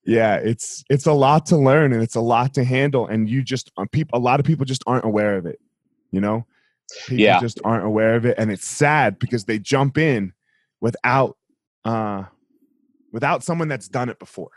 yeah, 0.04 0.36
it's 0.36 0.84
it's 0.88 1.06
a 1.06 1.12
lot 1.12 1.46
to 1.46 1.56
learn 1.56 1.92
and 1.92 2.02
it's 2.02 2.16
a 2.16 2.20
lot 2.20 2.54
to 2.54 2.64
handle, 2.64 3.06
and 3.06 3.28
you 3.28 3.42
just 3.42 3.70
um, 3.76 3.88
people. 3.88 4.18
A 4.18 4.20
lot 4.20 4.40
of 4.40 4.46
people 4.46 4.64
just 4.64 4.82
aren't 4.86 5.04
aware 5.04 5.36
of 5.36 5.46
it. 5.46 5.60
You 6.10 6.20
know, 6.20 6.46
people 7.06 7.24
yeah. 7.24 7.40
just 7.40 7.60
aren't 7.64 7.84
aware 7.84 8.16
of 8.16 8.26
it, 8.26 8.36
and 8.38 8.50
it's 8.50 8.66
sad 8.66 9.18
because 9.18 9.44
they 9.44 9.58
jump 9.58 9.98
in 9.98 10.32
without 10.80 11.36
uh, 11.84 12.24
without 13.12 13.44
someone 13.44 13.68
that's 13.68 13.88
done 13.88 14.08
it 14.08 14.18
before. 14.18 14.50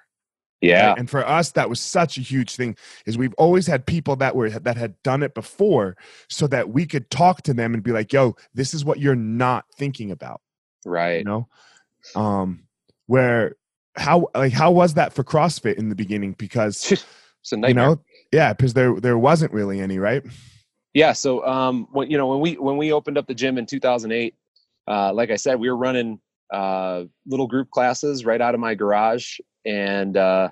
Yeah. 0.62 0.89
Right? 0.89 1.00
And 1.00 1.10
for 1.10 1.27
us, 1.27 1.51
that 1.51 1.70
was 1.70 1.79
such 1.79 2.17
a 2.17 2.22
huge 2.22 2.55
thing 2.55 2.75
is 3.05 3.17
we've 3.17 3.34
always 3.36 3.67
had 3.67 3.86
people 3.86 4.15
that 4.17 4.36
were 4.36 4.50
that 4.50 4.77
had 4.77 5.01
done 5.03 5.22
it 5.22 5.34
before 5.36 5.98
so 6.29 6.48
that 6.48 6.70
we 6.70 6.86
could 6.86 7.10
talk 7.10 7.44
to 7.44 7.53
them 7.53 7.74
and 7.74 7.84
be 7.84 7.91
like, 7.91 8.12
yo, 8.13 8.36
this 8.53 8.74
is 8.74 8.84
what 8.84 9.00
you're 9.00 9.15
not 9.15 9.65
thinking 9.77 10.12
about. 10.12 10.41
Right. 10.86 11.20
You 11.20 11.25
know? 11.25 11.48
Um, 12.15 12.63
where 13.08 13.55
how 13.96 14.27
like 14.36 14.53
how 14.53 14.72
was 14.72 14.96
that 14.96 15.13
for 15.13 15.24
CrossFit 15.24 15.75
in 15.75 15.89
the 15.89 15.96
beginning? 15.96 16.34
Because 16.34 16.91
it's 16.91 17.51
a 17.51 17.58
nightmare. 17.58 17.84
You 17.84 17.89
know, 17.91 18.01
yeah, 18.32 18.53
because 18.53 18.74
there 18.74 19.00
there 19.00 19.17
wasn't 19.17 19.53
really 19.53 19.79
any, 19.79 20.00
right? 20.00 20.24
Yeah. 20.94 21.13
So 21.13 21.46
um 21.46 21.88
when 21.91 22.10
you 22.10 22.17
know 22.17 22.27
when 22.27 22.39
we 22.39 22.53
when 22.53 22.77
we 22.77 22.91
opened 22.91 23.17
up 23.17 23.27
the 23.27 23.36
gym 23.36 23.58
in 23.58 23.65
2008, 23.65 24.34
uh, 24.88 25.13
like 25.13 25.32
I 25.32 25.36
said, 25.36 25.60
we 25.60 25.70
were 25.70 25.77
running 25.77 26.20
uh, 26.52 27.04
little 27.25 27.48
group 27.48 27.70
classes 27.72 28.25
right 28.25 28.42
out 28.42 28.54
of 28.54 28.60
my 28.60 28.75
garage, 28.75 29.40
and 29.66 30.16
uh, 30.18 30.50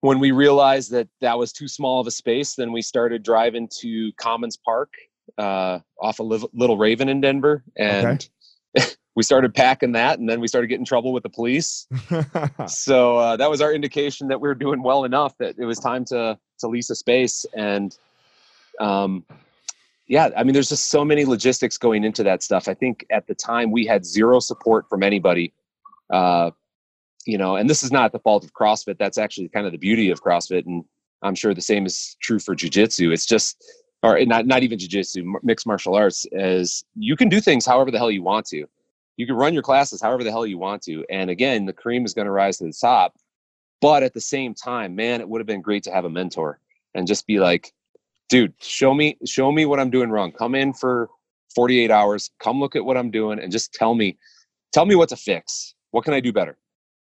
when 0.00 0.18
we 0.18 0.32
realized 0.32 0.90
that 0.90 1.08
that 1.20 1.38
was 1.38 1.52
too 1.52 1.68
small 1.68 2.00
of 2.00 2.06
a 2.06 2.10
space, 2.10 2.54
then 2.54 2.72
we 2.72 2.82
started 2.82 3.22
driving 3.22 3.68
to 3.80 4.12
Commons 4.14 4.56
Park 4.56 4.92
uh, 5.38 5.78
off 6.00 6.20
of 6.20 6.44
Little 6.52 6.76
Raven 6.76 7.08
in 7.08 7.20
Denver, 7.20 7.64
and 7.76 8.28
okay. 8.76 8.86
we 9.14 9.22
started 9.22 9.54
packing 9.54 9.92
that, 9.92 10.18
and 10.18 10.28
then 10.28 10.40
we 10.40 10.48
started 10.48 10.68
getting 10.68 10.84
trouble 10.84 11.12
with 11.12 11.22
the 11.22 11.28
police. 11.28 11.86
so 12.66 13.16
uh, 13.16 13.36
that 13.36 13.50
was 13.50 13.60
our 13.60 13.72
indication 13.72 14.28
that 14.28 14.40
we 14.40 14.48
were 14.48 14.54
doing 14.54 14.82
well 14.82 15.04
enough 15.04 15.36
that 15.38 15.56
it 15.58 15.64
was 15.64 15.78
time 15.78 16.04
to 16.06 16.38
to 16.58 16.68
lease 16.68 16.90
a 16.90 16.94
space. 16.94 17.44
And 17.54 17.96
um, 18.80 19.24
yeah, 20.06 20.30
I 20.36 20.42
mean, 20.42 20.52
there's 20.52 20.68
just 20.68 20.90
so 20.90 21.04
many 21.04 21.24
logistics 21.24 21.78
going 21.78 22.04
into 22.04 22.22
that 22.24 22.42
stuff. 22.42 22.68
I 22.68 22.74
think 22.74 23.06
at 23.10 23.26
the 23.26 23.34
time 23.34 23.70
we 23.70 23.86
had 23.86 24.04
zero 24.04 24.40
support 24.40 24.88
from 24.88 25.02
anybody. 25.02 25.52
Uh, 26.10 26.50
you 27.24 27.38
know, 27.38 27.56
and 27.56 27.70
this 27.70 27.82
is 27.82 27.92
not 27.92 28.12
the 28.12 28.18
fault 28.18 28.44
of 28.44 28.52
CrossFit. 28.52 28.98
That's 28.98 29.16
actually 29.16 29.48
kind 29.48 29.64
of 29.64 29.72
the 29.72 29.78
beauty 29.78 30.10
of 30.10 30.22
CrossFit, 30.22 30.66
and 30.66 30.84
I'm 31.22 31.34
sure 31.34 31.54
the 31.54 31.60
same 31.60 31.86
is 31.86 32.16
true 32.20 32.40
for 32.40 32.54
Jiu-Jitsu. 32.54 33.12
It's 33.12 33.26
just, 33.26 33.64
or 34.02 34.22
not 34.24 34.46
not 34.46 34.64
even 34.64 34.78
Jiu-Jitsu, 34.78 35.34
mixed 35.42 35.66
martial 35.66 35.94
arts. 35.94 36.26
Is 36.32 36.84
you 36.96 37.16
can 37.16 37.28
do 37.28 37.40
things 37.40 37.64
however 37.64 37.90
the 37.90 37.98
hell 37.98 38.10
you 38.10 38.22
want 38.22 38.46
to. 38.46 38.66
You 39.16 39.26
can 39.26 39.36
run 39.36 39.54
your 39.54 39.62
classes 39.62 40.02
however 40.02 40.24
the 40.24 40.32
hell 40.32 40.46
you 40.46 40.58
want 40.58 40.82
to, 40.82 41.04
and 41.10 41.30
again, 41.30 41.64
the 41.64 41.72
cream 41.72 42.04
is 42.04 42.12
going 42.12 42.26
to 42.26 42.32
rise 42.32 42.58
to 42.58 42.64
the 42.64 42.72
top. 42.72 43.14
But 43.80 44.02
at 44.02 44.14
the 44.14 44.20
same 44.20 44.54
time, 44.54 44.94
man, 44.94 45.20
it 45.20 45.28
would 45.28 45.40
have 45.40 45.46
been 45.46 45.60
great 45.60 45.84
to 45.84 45.92
have 45.92 46.04
a 46.04 46.10
mentor 46.10 46.58
and 46.94 47.06
just 47.06 47.26
be 47.26 47.38
like, 47.40 47.72
dude, 48.32 48.52
show 48.60 48.94
me 48.94 49.16
show 49.26 49.52
me 49.52 49.66
what 49.66 49.78
I'm 49.78 49.90
doing 49.90 50.10
wrong. 50.10 50.32
Come 50.32 50.54
in 50.54 50.72
for 50.72 51.08
48 51.54 51.90
hours. 51.90 52.30
Come 52.40 52.58
look 52.58 52.74
at 52.74 52.84
what 52.84 52.96
I'm 52.96 53.10
doing 53.10 53.38
and 53.38 53.52
just 53.52 53.72
tell 53.72 53.94
me 53.94 54.18
tell 54.72 54.86
me 54.86 54.96
what 54.96 55.10
to 55.10 55.16
fix. 55.16 55.74
What 55.92 56.04
can 56.04 56.14
I 56.14 56.20
do 56.20 56.32
better? 56.32 56.56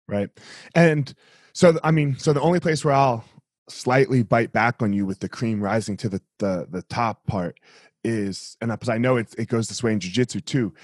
right 0.08 0.30
and 0.74 1.14
so 1.52 1.78
i 1.84 1.90
mean 1.90 2.16
so 2.18 2.32
the 2.32 2.40
only 2.40 2.58
place 2.58 2.84
where 2.84 2.94
i'll 2.94 3.24
slightly 3.68 4.22
bite 4.22 4.52
back 4.52 4.82
on 4.82 4.92
you 4.92 5.04
with 5.06 5.20
the 5.20 5.28
cream 5.28 5.62
rising 5.62 5.96
to 5.96 6.08
the 6.08 6.20
the, 6.38 6.66
the 6.70 6.82
top 6.82 7.24
part 7.26 7.60
is 8.02 8.56
and 8.60 8.70
because 8.70 8.88
i 8.88 8.98
know 8.98 9.16
it, 9.16 9.32
it 9.38 9.48
goes 9.48 9.68
this 9.68 9.82
way 9.82 9.92
in 9.92 10.00
jiu-jitsu 10.00 10.40
too 10.40 10.74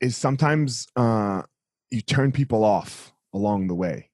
is 0.00 0.16
sometimes 0.16 0.88
uh 0.96 1.42
you 1.90 2.00
turn 2.00 2.32
people 2.32 2.64
off 2.64 3.12
along 3.34 3.66
the 3.66 3.74
way 3.74 4.08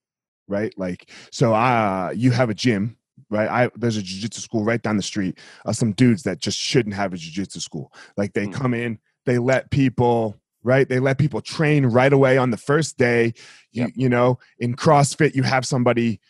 right 0.49 0.77
like 0.77 1.09
so 1.31 1.55
uh 1.55 2.13
you 2.15 2.33
have 2.33 2.51
a 2.51 2.55
gym 2.55 2.97
right 3.31 3.49
i 3.49 3.71
there's 3.77 3.97
a 3.97 4.03
jiu-jitsu 4.03 4.41
school 4.41 4.65
right 4.65 4.83
down 4.83 4.97
the 4.97 5.03
street 5.03 5.39
uh, 5.65 5.73
some 5.73 5.93
dudes 5.93 6.23
that 6.23 6.41
just 6.41 6.59
shouldn't 6.59 6.95
have 6.95 7.13
a 7.13 7.17
jiu-jitsu 7.17 7.61
school 7.61 7.93
like 8.17 8.33
they 8.33 8.47
mm. 8.47 8.53
come 8.53 8.75
in 8.75 8.99
they 9.25 9.39
let 9.39 9.71
people 9.71 10.41
right? 10.67 10.89
They 10.89 10.99
let 10.99 11.17
people 11.17 11.41
train 11.41 11.87
right 11.87 12.13
away 12.13 12.37
on 12.37 12.51
the 12.51 12.57
first 12.57 12.99
day. 12.99 13.33
You, 13.71 13.83
yep. 13.83 13.91
you 13.95 14.09
know, 14.09 14.41
in 14.59 14.75
CrossFit, 14.75 15.37
you 15.37 15.45
have 15.45 15.65
somebody, 15.65 16.21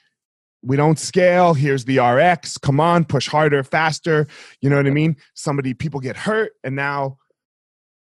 we 0.62 0.76
don't 0.76 0.98
scale. 0.98 1.54
Here's 1.54 1.86
the 1.86 1.98
RX. 1.98 2.58
Come 2.58 2.78
on, 2.78 3.06
push 3.06 3.28
harder, 3.28 3.64
faster. 3.64 4.26
You 4.60 4.68
know 4.68 4.76
what 4.76 4.86
I 4.86 4.90
mean? 4.90 5.16
Somebody, 5.34 5.72
people 5.72 6.00
get 6.00 6.16
hurt, 6.16 6.52
and 6.62 6.76
now 6.76 7.16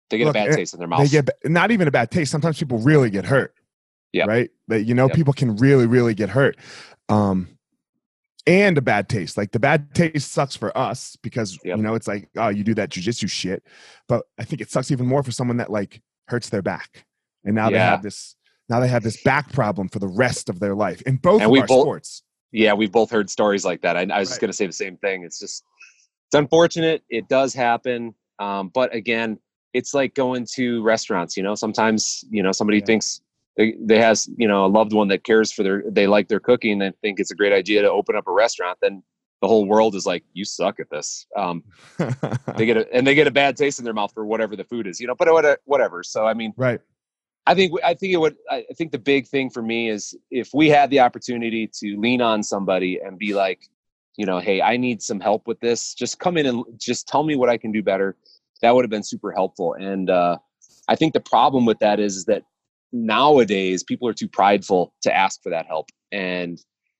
they 0.10 0.18
get 0.18 0.26
look, 0.26 0.36
a 0.36 0.40
bad 0.40 0.50
eh, 0.50 0.56
taste 0.58 0.74
in 0.74 0.80
their 0.80 0.90
mouth. 0.90 1.00
They 1.04 1.08
get 1.08 1.30
not 1.46 1.72
even 1.72 1.88
a 1.88 1.92
bad 1.92 2.12
taste. 2.12 2.32
Sometimes 2.32 2.60
people 2.60 2.80
really 2.80 3.10
get 3.10 3.26
hurt. 3.26 3.54
Yeah. 4.12 4.26
Right. 4.26 4.50
That 4.68 4.84
you 4.84 4.94
know, 4.94 5.08
yep. 5.08 5.16
people 5.16 5.34
can 5.34 5.56
really, 5.56 5.88
really 5.88 6.14
get 6.14 6.30
hurt. 6.30 6.58
Um, 7.08 7.55
and 8.48 8.78
a 8.78 8.82
bad 8.82 9.10
taste. 9.10 9.38
Like 9.38 9.52
the 9.52 9.60
bad 9.60 9.94
taste 9.94 10.32
sucks 10.32 10.56
for 10.56 10.76
us 10.78 11.18
because 11.22 11.58
yep. 11.64 11.78
you 11.78 11.84
know 11.84 11.96
it's 11.96 12.08
like, 12.08 12.30
oh, 12.38 12.50
you 12.50 12.64
do 12.64 12.74
that 12.76 12.90
jujitsu 12.90 13.30
shit. 13.30 13.64
But 14.08 14.26
I 14.38 14.44
think 14.44 14.62
it 14.62 14.72
sucks 14.72 14.92
even 14.92 15.08
more 15.08 15.24
for 15.24 15.32
someone 15.32 15.58
that 15.58 15.72
like 15.72 16.02
hurts 16.28 16.50
their 16.50 16.62
back, 16.62 17.06
and 17.44 17.56
now 17.56 17.66
yeah. 17.66 17.72
they 17.72 17.80
have 17.80 18.04
this 18.04 18.36
now 18.70 18.80
they 18.80 18.88
have 18.88 19.04
this 19.04 19.22
back 19.24 19.52
problem 19.52 19.90
for 19.90 20.00
the 20.00 20.08
rest 20.08 20.50
of 20.50 20.60
their 20.60 20.76
life 20.76 21.02
in 21.04 21.18
both 21.18 21.42
and 21.42 21.52
of 21.52 21.62
our 21.62 21.68
both, 21.68 21.82
sports. 21.82 22.24
Yeah, 22.52 22.74
we've 22.74 22.92
both 22.92 23.12
heard 23.12 23.30
stories 23.30 23.66
like 23.66 23.82
that. 23.82 23.98
I, 23.98 24.02
I 24.02 24.04
was 24.04 24.10
right. 24.10 24.28
just 24.28 24.42
going 24.42 24.50
to 24.50 24.56
say 24.56 24.66
the 24.66 24.74
same 24.74 24.98
thing. 24.98 25.24
It's 25.24 25.40
just 25.40 25.64
it's 26.28 26.36
unfortunate. 26.36 27.04
It 27.10 27.28
does 27.28 27.54
happen, 27.54 28.16
um, 28.40 28.70
but 28.74 28.94
again, 28.94 29.40
it's 29.74 29.94
like 29.94 30.16
going 30.16 30.48
to 30.54 30.82
restaurants. 30.84 31.36
You 31.36 31.44
know, 31.44 31.56
sometimes 31.56 32.24
you 32.30 32.42
know 32.42 32.52
somebody 32.52 32.80
yeah. 32.80 32.86
thinks 32.86 33.22
they, 33.58 33.76
they 33.80 34.00
has 34.00 34.30
you 34.38 34.48
know 34.48 34.66
a 34.66 34.68
loved 34.68 34.94
one 34.94 35.08
that 35.10 35.24
cares 35.24 35.52
for 35.52 35.64
their 35.64 35.84
they 35.90 36.08
like 36.08 36.28
their 36.28 36.40
cooking 36.40 36.82
and 36.82 36.94
think 37.02 37.20
it's 37.20 37.32
a 37.32 37.36
great 37.36 37.54
idea 37.54 37.82
to 37.82 37.90
open 37.90 38.16
up 38.16 38.28
a 38.28 38.32
restaurant. 38.32 38.78
Then 38.82 39.04
the 39.42 39.48
whole 39.48 39.66
world 39.68 39.96
is 39.96 40.06
like, 40.06 40.24
you 40.34 40.46
suck 40.46 40.80
at 40.80 40.90
this. 40.90 41.28
Um, 41.36 41.64
they 42.58 42.66
get 42.66 42.78
a, 42.78 42.92
and 42.94 43.06
they 43.06 43.16
get 43.16 43.28
a 43.28 43.32
bad 43.32 43.56
taste 43.56 43.80
in 43.80 43.86
their 43.86 43.94
mouth 43.94 44.12
for 44.14 44.26
whatever 44.26 44.56
the 44.56 44.64
food 44.64 44.88
is, 44.88 45.00
you 45.00 45.08
know, 45.08 45.16
but 45.16 45.28
whatever. 45.66 46.04
So, 46.04 46.26
I 46.26 46.34
mean, 46.34 46.54
right. 46.58 46.82
I 47.46 47.54
think, 47.54 47.74
I 47.84 47.94
think 47.94 48.14
it 48.14 48.18
would, 48.18 48.38
I 48.50 48.66
think 48.76 48.92
the 48.92 48.98
big 48.98 49.28
thing 49.28 49.52
for 49.52 49.62
me 49.62 49.90
is 49.90 50.16
if 50.32 50.50
we 50.54 50.68
had 50.70 50.90
the 50.90 51.02
opportunity 51.02 51.70
to 51.80 51.96
lean 52.00 52.22
on 52.22 52.42
somebody 52.42 53.00
and 53.06 53.20
be 53.20 53.36
like, 53.36 53.70
you 54.18 54.26
know, 54.26 54.40
Hey, 54.40 54.62
I 54.62 54.78
need 54.78 55.04
some 55.04 55.20
help 55.20 55.46
with 55.46 55.60
this. 55.60 55.94
Just 55.94 56.18
come 56.18 56.38
in 56.38 56.48
and 56.48 56.64
just 56.80 57.08
tell 57.08 57.22
me 57.22 57.36
what 57.36 57.50
I 57.50 57.58
can 57.58 57.72
do 57.72 57.84
better. 57.84 58.16
That 58.64 58.74
would 58.74 58.84
have 58.84 58.90
been 58.90 59.04
super 59.04 59.32
helpful. 59.32 59.76
And, 59.76 60.10
uh, 60.10 60.40
I 60.88 60.96
think 60.96 61.14
the 61.14 61.20
problem 61.20 61.66
with 61.66 61.78
that 61.80 62.00
is, 62.00 62.16
is 62.16 62.26
that 62.26 62.44
nowadays 62.96 63.84
people 63.84 64.08
are 64.08 64.14
too 64.14 64.30
prideful 64.30 64.94
to 65.02 65.16
ask 65.16 65.44
for 65.44 65.50
that 65.50 65.66
help. 65.66 65.90
And 66.12 66.60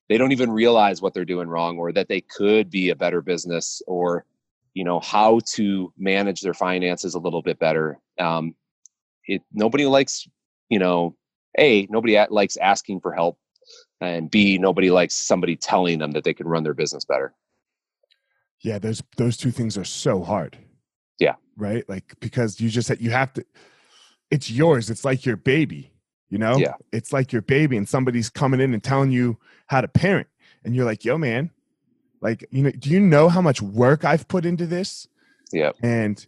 they 0.10 0.18
don't 0.18 0.34
even 0.34 0.52
realize 0.52 1.02
what 1.02 1.14
they're 1.14 1.26
doing 1.26 1.48
wrong 1.48 1.78
or 1.78 1.92
that 1.94 2.10
they 2.10 2.22
could 2.22 2.70
be 2.70 2.90
a 2.90 2.96
better 2.96 3.22
business 3.22 3.82
or 3.88 4.26
you 4.74 4.84
know 4.84 5.00
how 5.00 5.40
to 5.54 5.92
manage 5.98 6.42
their 6.42 6.54
finances 6.54 7.16
a 7.16 7.20
little 7.20 7.42
bit 7.42 7.58
better. 7.60 7.98
Um, 8.20 8.56
it 9.26 9.42
nobody 9.54 9.86
likes 9.86 10.28
you 10.70 10.80
know 10.80 11.16
a 11.58 11.88
nobody 11.90 12.20
likes 12.30 12.58
asking 12.58 13.00
for 13.00 13.14
help 13.14 13.40
and 14.02 14.30
b 14.30 14.58
nobody 14.58 14.92
likes 14.92 15.16
somebody 15.16 15.56
telling 15.56 15.98
them 15.98 16.12
that 16.12 16.26
they 16.26 16.34
can 16.34 16.48
run 16.48 16.64
their 16.64 16.74
business 16.74 17.06
better. 17.06 17.34
Yeah 18.62 18.80
those 18.80 19.02
those 19.16 19.38
two 19.38 19.52
things 19.52 19.78
are 19.78 19.86
so 19.86 20.22
hard. 20.22 20.58
Yeah. 21.20 21.36
Right? 21.56 21.88
Like 21.88 22.14
because 22.20 22.60
you 22.60 22.70
just 22.70 22.88
said 22.88 23.00
you 23.00 23.12
have 23.12 23.32
to 23.34 23.46
it's 24.32 24.50
yours 24.50 24.90
it's 24.90 25.06
like 25.06 25.26
your 25.26 25.38
baby 25.38 25.92
you 26.30 26.38
know? 26.38 26.58
Yeah. 26.58 26.74
It's 26.92 27.14
like 27.14 27.32
your 27.32 27.42
baby 27.42 27.78
and 27.78 27.88
somebody's 27.88 28.30
coming 28.30 28.60
in 28.60 28.74
and 28.74 28.84
telling 28.84 29.12
you 29.12 29.38
how 29.68 29.82
to 29.82 29.88
parent 29.88 30.28
and 30.64 30.76
you're 30.76 30.86
like 30.86 31.06
yo 31.06 31.18
man 31.18 31.52
like 32.22 32.46
you 32.52 32.64
know 32.64 32.72
do 32.72 32.90
you 32.90 33.00
know 33.00 33.30
how 33.30 33.42
much 33.42 33.62
work 33.62 34.04
i've 34.04 34.28
put 34.28 34.46
into 34.46 34.66
this? 34.66 35.08
Yeah 35.52 35.72
and 35.82 36.26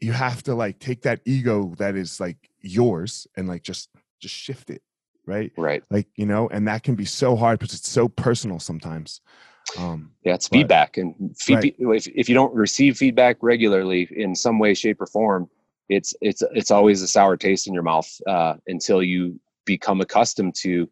you 0.00 0.12
have 0.12 0.42
to 0.44 0.54
like 0.54 0.78
take 0.78 1.02
that 1.02 1.20
ego 1.24 1.74
that 1.78 1.94
is 1.94 2.20
like 2.20 2.50
yours 2.60 3.26
and 3.36 3.48
like 3.48 3.62
just 3.62 3.90
just 4.20 4.34
shift 4.34 4.70
it 4.70 4.82
right? 5.26 5.52
Right. 5.56 5.82
Like 5.90 6.08
you 6.16 6.26
know 6.26 6.48
and 6.48 6.68
that 6.68 6.82
can 6.82 6.94
be 6.94 7.04
so 7.04 7.36
hard 7.36 7.58
because 7.58 7.74
it's 7.74 7.88
so 7.88 8.08
personal 8.08 8.58
sometimes 8.58 9.20
um 9.78 10.10
yeah 10.24 10.34
it's 10.34 10.48
but, 10.48 10.58
feedback 10.58 10.98
and 10.98 11.34
feed, 11.38 11.74
right. 11.78 11.96
if, 11.96 12.06
if 12.08 12.28
you 12.28 12.34
don't 12.34 12.54
receive 12.54 12.98
feedback 12.98 13.38
regularly 13.40 14.08
in 14.10 14.34
some 14.34 14.58
way 14.58 14.74
shape 14.74 15.00
or 15.00 15.06
form 15.06 15.48
it's 15.88 16.14
it's 16.20 16.42
it's 16.52 16.70
always 16.70 17.02
a 17.02 17.08
sour 17.08 17.36
taste 17.36 17.66
in 17.66 17.74
your 17.74 17.82
mouth 17.82 18.10
uh, 18.26 18.54
until 18.66 19.02
you 19.02 19.38
become 19.64 20.00
accustomed 20.00 20.54
to 20.54 20.88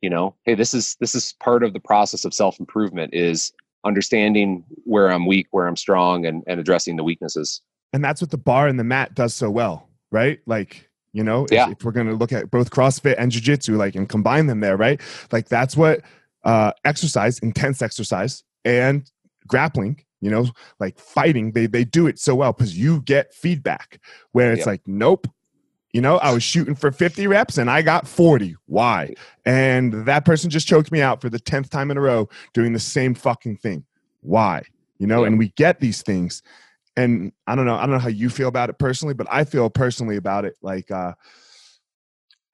you 0.00 0.10
know 0.10 0.34
hey 0.44 0.54
this 0.54 0.74
is 0.74 0.96
this 1.00 1.14
is 1.14 1.34
part 1.40 1.62
of 1.62 1.72
the 1.72 1.80
process 1.80 2.24
of 2.24 2.32
self 2.32 2.60
improvement 2.60 3.12
is 3.14 3.52
understanding 3.84 4.64
where 4.84 5.10
i'm 5.10 5.26
weak 5.26 5.46
where 5.50 5.66
i'm 5.66 5.76
strong 5.76 6.26
and, 6.26 6.42
and 6.46 6.60
addressing 6.60 6.96
the 6.96 7.04
weaknesses. 7.04 7.62
And 7.94 8.04
that's 8.04 8.20
what 8.20 8.30
the 8.30 8.38
bar 8.38 8.68
and 8.68 8.78
the 8.78 8.84
mat 8.84 9.14
does 9.14 9.34
so 9.34 9.50
well 9.50 9.88
right? 10.10 10.40
Like 10.46 10.88
you 11.12 11.24
know 11.24 11.46
yeah. 11.50 11.66
if, 11.66 11.78
if 11.78 11.84
we're 11.84 11.92
going 11.92 12.06
to 12.06 12.14
look 12.14 12.32
at 12.32 12.50
both 12.50 12.70
crossfit 12.70 13.14
and 13.18 13.30
jiu-jitsu 13.30 13.76
like 13.76 13.94
and 13.94 14.08
combine 14.08 14.46
them 14.46 14.60
there 14.60 14.76
right? 14.76 15.00
Like 15.32 15.48
that's 15.48 15.76
what 15.76 16.02
uh 16.44 16.72
exercise 16.84 17.38
intense 17.40 17.82
exercise 17.82 18.44
and 18.64 19.10
grappling 19.46 20.04
you 20.20 20.30
know 20.30 20.46
like 20.80 20.98
fighting 20.98 21.52
they 21.52 21.66
they 21.66 21.84
do 21.84 22.06
it 22.06 22.18
so 22.18 22.34
well 22.34 22.52
because 22.52 22.76
you 22.76 23.00
get 23.02 23.32
feedback 23.32 24.00
where 24.32 24.52
it's 24.52 24.60
yep. 24.60 24.66
like 24.66 24.82
nope 24.86 25.26
you 25.92 26.00
know 26.00 26.18
i 26.18 26.32
was 26.32 26.42
shooting 26.42 26.74
for 26.74 26.90
50 26.90 27.26
reps 27.26 27.58
and 27.58 27.70
i 27.70 27.82
got 27.82 28.06
40 28.06 28.56
why? 28.66 29.14
And 29.44 30.06
that 30.06 30.24
person 30.24 30.50
just 30.50 30.68
choked 30.68 30.92
me 30.92 31.00
out 31.00 31.20
for 31.20 31.30
the 31.30 31.38
10th 31.38 31.70
time 31.70 31.90
in 31.90 31.96
a 31.96 32.00
row 32.00 32.28
doing 32.52 32.72
the 32.72 32.78
same 32.78 33.14
fucking 33.14 33.56
thing 33.58 33.84
why? 34.20 34.62
You 34.98 35.06
know 35.06 35.22
yep. 35.22 35.28
and 35.28 35.38
we 35.38 35.48
get 35.50 35.80
these 35.80 36.02
things 36.02 36.42
and 36.98 37.32
i 37.46 37.54
don't 37.54 37.64
know 37.64 37.76
i 37.76 37.82
don't 37.82 37.92
know 37.92 38.00
how 38.00 38.08
you 38.08 38.28
feel 38.28 38.48
about 38.48 38.68
it 38.68 38.78
personally 38.78 39.14
but 39.14 39.26
i 39.30 39.44
feel 39.44 39.70
personally 39.70 40.16
about 40.16 40.44
it 40.44 40.56
like 40.60 40.90
uh 40.90 41.12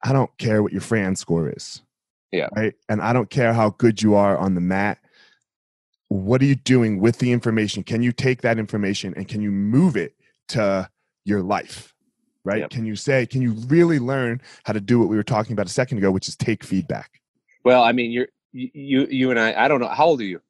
i 0.03 0.13
don't 0.13 0.37
care 0.37 0.63
what 0.63 0.71
your 0.71 0.83
Fran 0.83 1.17
score 1.17 1.49
is 1.49 1.83
yeah. 2.31 2.49
right? 2.55 2.75
And 2.89 3.01
i 3.01 3.13
don't 3.13 3.31
care 3.31 3.55
how 3.55 3.71
good 3.71 4.03
you 4.03 4.15
are 4.15 4.37
on 4.37 4.55
the 4.55 4.61
mat 4.61 4.99
what 6.15 6.41
are 6.41 6.45
you 6.45 6.55
doing 6.55 7.01
with 7.01 7.19
the 7.19 7.33
information 7.33 7.83
can 7.83 8.03
you 8.03 8.13
take 8.13 8.43
that 8.43 8.59
information 8.59 9.13
and 9.17 9.27
can 9.27 9.41
you 9.41 9.51
move 9.51 9.97
it 9.97 10.15
to 10.47 10.89
your 11.25 11.43
life 11.43 11.93
right 12.45 12.61
yep. 12.61 12.71
can 12.71 12.87
you 12.87 12.95
say 12.95 13.27
can 13.27 13.43
you 13.43 13.53
really 13.67 13.99
learn 13.99 14.41
how 14.65 14.73
to 14.73 14.81
do 14.81 15.01
what 15.01 15.09
we 15.09 15.17
were 15.17 15.25
talking 15.25 15.53
about 15.53 15.67
a 15.67 15.71
second 15.71 15.99
ago 15.99 16.13
which 16.13 16.29
is 16.29 16.37
take 16.37 16.63
feedback 16.63 17.21
well 17.65 17.83
i 17.83 17.91
mean 17.91 18.13
you're 18.13 18.29
you 18.53 19.07
you 19.11 19.31
and 19.31 19.41
i 19.41 19.65
i 19.65 19.67
don't 19.67 19.81
know 19.81 19.89
how 19.89 20.07
old 20.07 20.21
are 20.21 20.25
you 20.25 20.41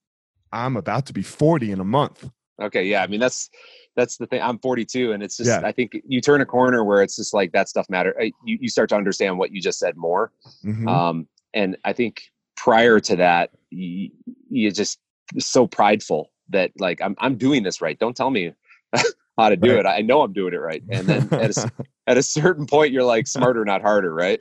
i'm 0.53 0.77
about 0.77 1.07
to 1.07 1.14
be 1.14 1.22
40 1.22 1.72
in 1.72 1.81
a 1.81 1.85
month 1.85 2.29
okay 2.61 2.85
yeah 2.85 3.03
i 3.03 3.07
mean 3.07 3.20
that's 3.20 3.48
that's 3.96 4.18
the 4.18 4.27
thing 4.27 4.42
i'm 4.42 4.59
42 4.59 5.12
and 5.12 5.22
it's 5.22 5.38
just 5.38 5.48
yeah. 5.48 5.66
i 5.66 5.72
think 5.72 5.96
you 6.07 6.20
turn 6.20 6.42
a 6.42 6.46
corner 6.46 6.85
where 6.85 7.03
it's 7.03 7.16
just 7.16 7.33
like 7.33 7.53
that 7.53 7.70
stuff 7.70 7.88
matter 7.88 8.14
you, 8.44 8.59
you 8.61 8.68
start 8.68 8.90
to 8.90 8.96
understand 8.96 9.38
what 9.38 9.50
you 9.50 9.62
just 9.62 9.79
said 9.79 9.96
more 9.96 10.31
mm-hmm. 10.62 10.87
um 10.87 11.27
and 11.55 11.79
i 11.85 11.94
think 11.94 12.24
prior 12.55 13.00
to 13.00 13.16
that 13.16 13.50
you 13.70 14.11
just 14.70 14.98
so 15.38 15.66
prideful 15.66 16.30
that 16.50 16.70
like 16.78 17.00
I'm 17.02 17.14
I'm 17.18 17.37
doing 17.37 17.62
this 17.62 17.80
right. 17.80 17.98
Don't 17.98 18.16
tell 18.16 18.30
me 18.30 18.52
how 19.38 19.48
to 19.48 19.56
do 19.56 19.70
Right. 19.76 19.80
it. 19.80 19.87
I 19.87 20.00
know 20.02 20.22
I'm 20.22 20.32
doing 20.32 20.54
it 20.54 20.58
right. 20.58 20.82
And 20.90 21.06
then 21.06 21.28
at 21.32 21.56
a, 21.56 21.72
at 22.06 22.16
a 22.18 22.22
certain 22.22 22.66
point, 22.66 22.92
you're 22.92 23.04
like 23.04 23.26
smarter, 23.26 23.64
not 23.64 23.82
harder, 23.82 24.14
right? 24.14 24.40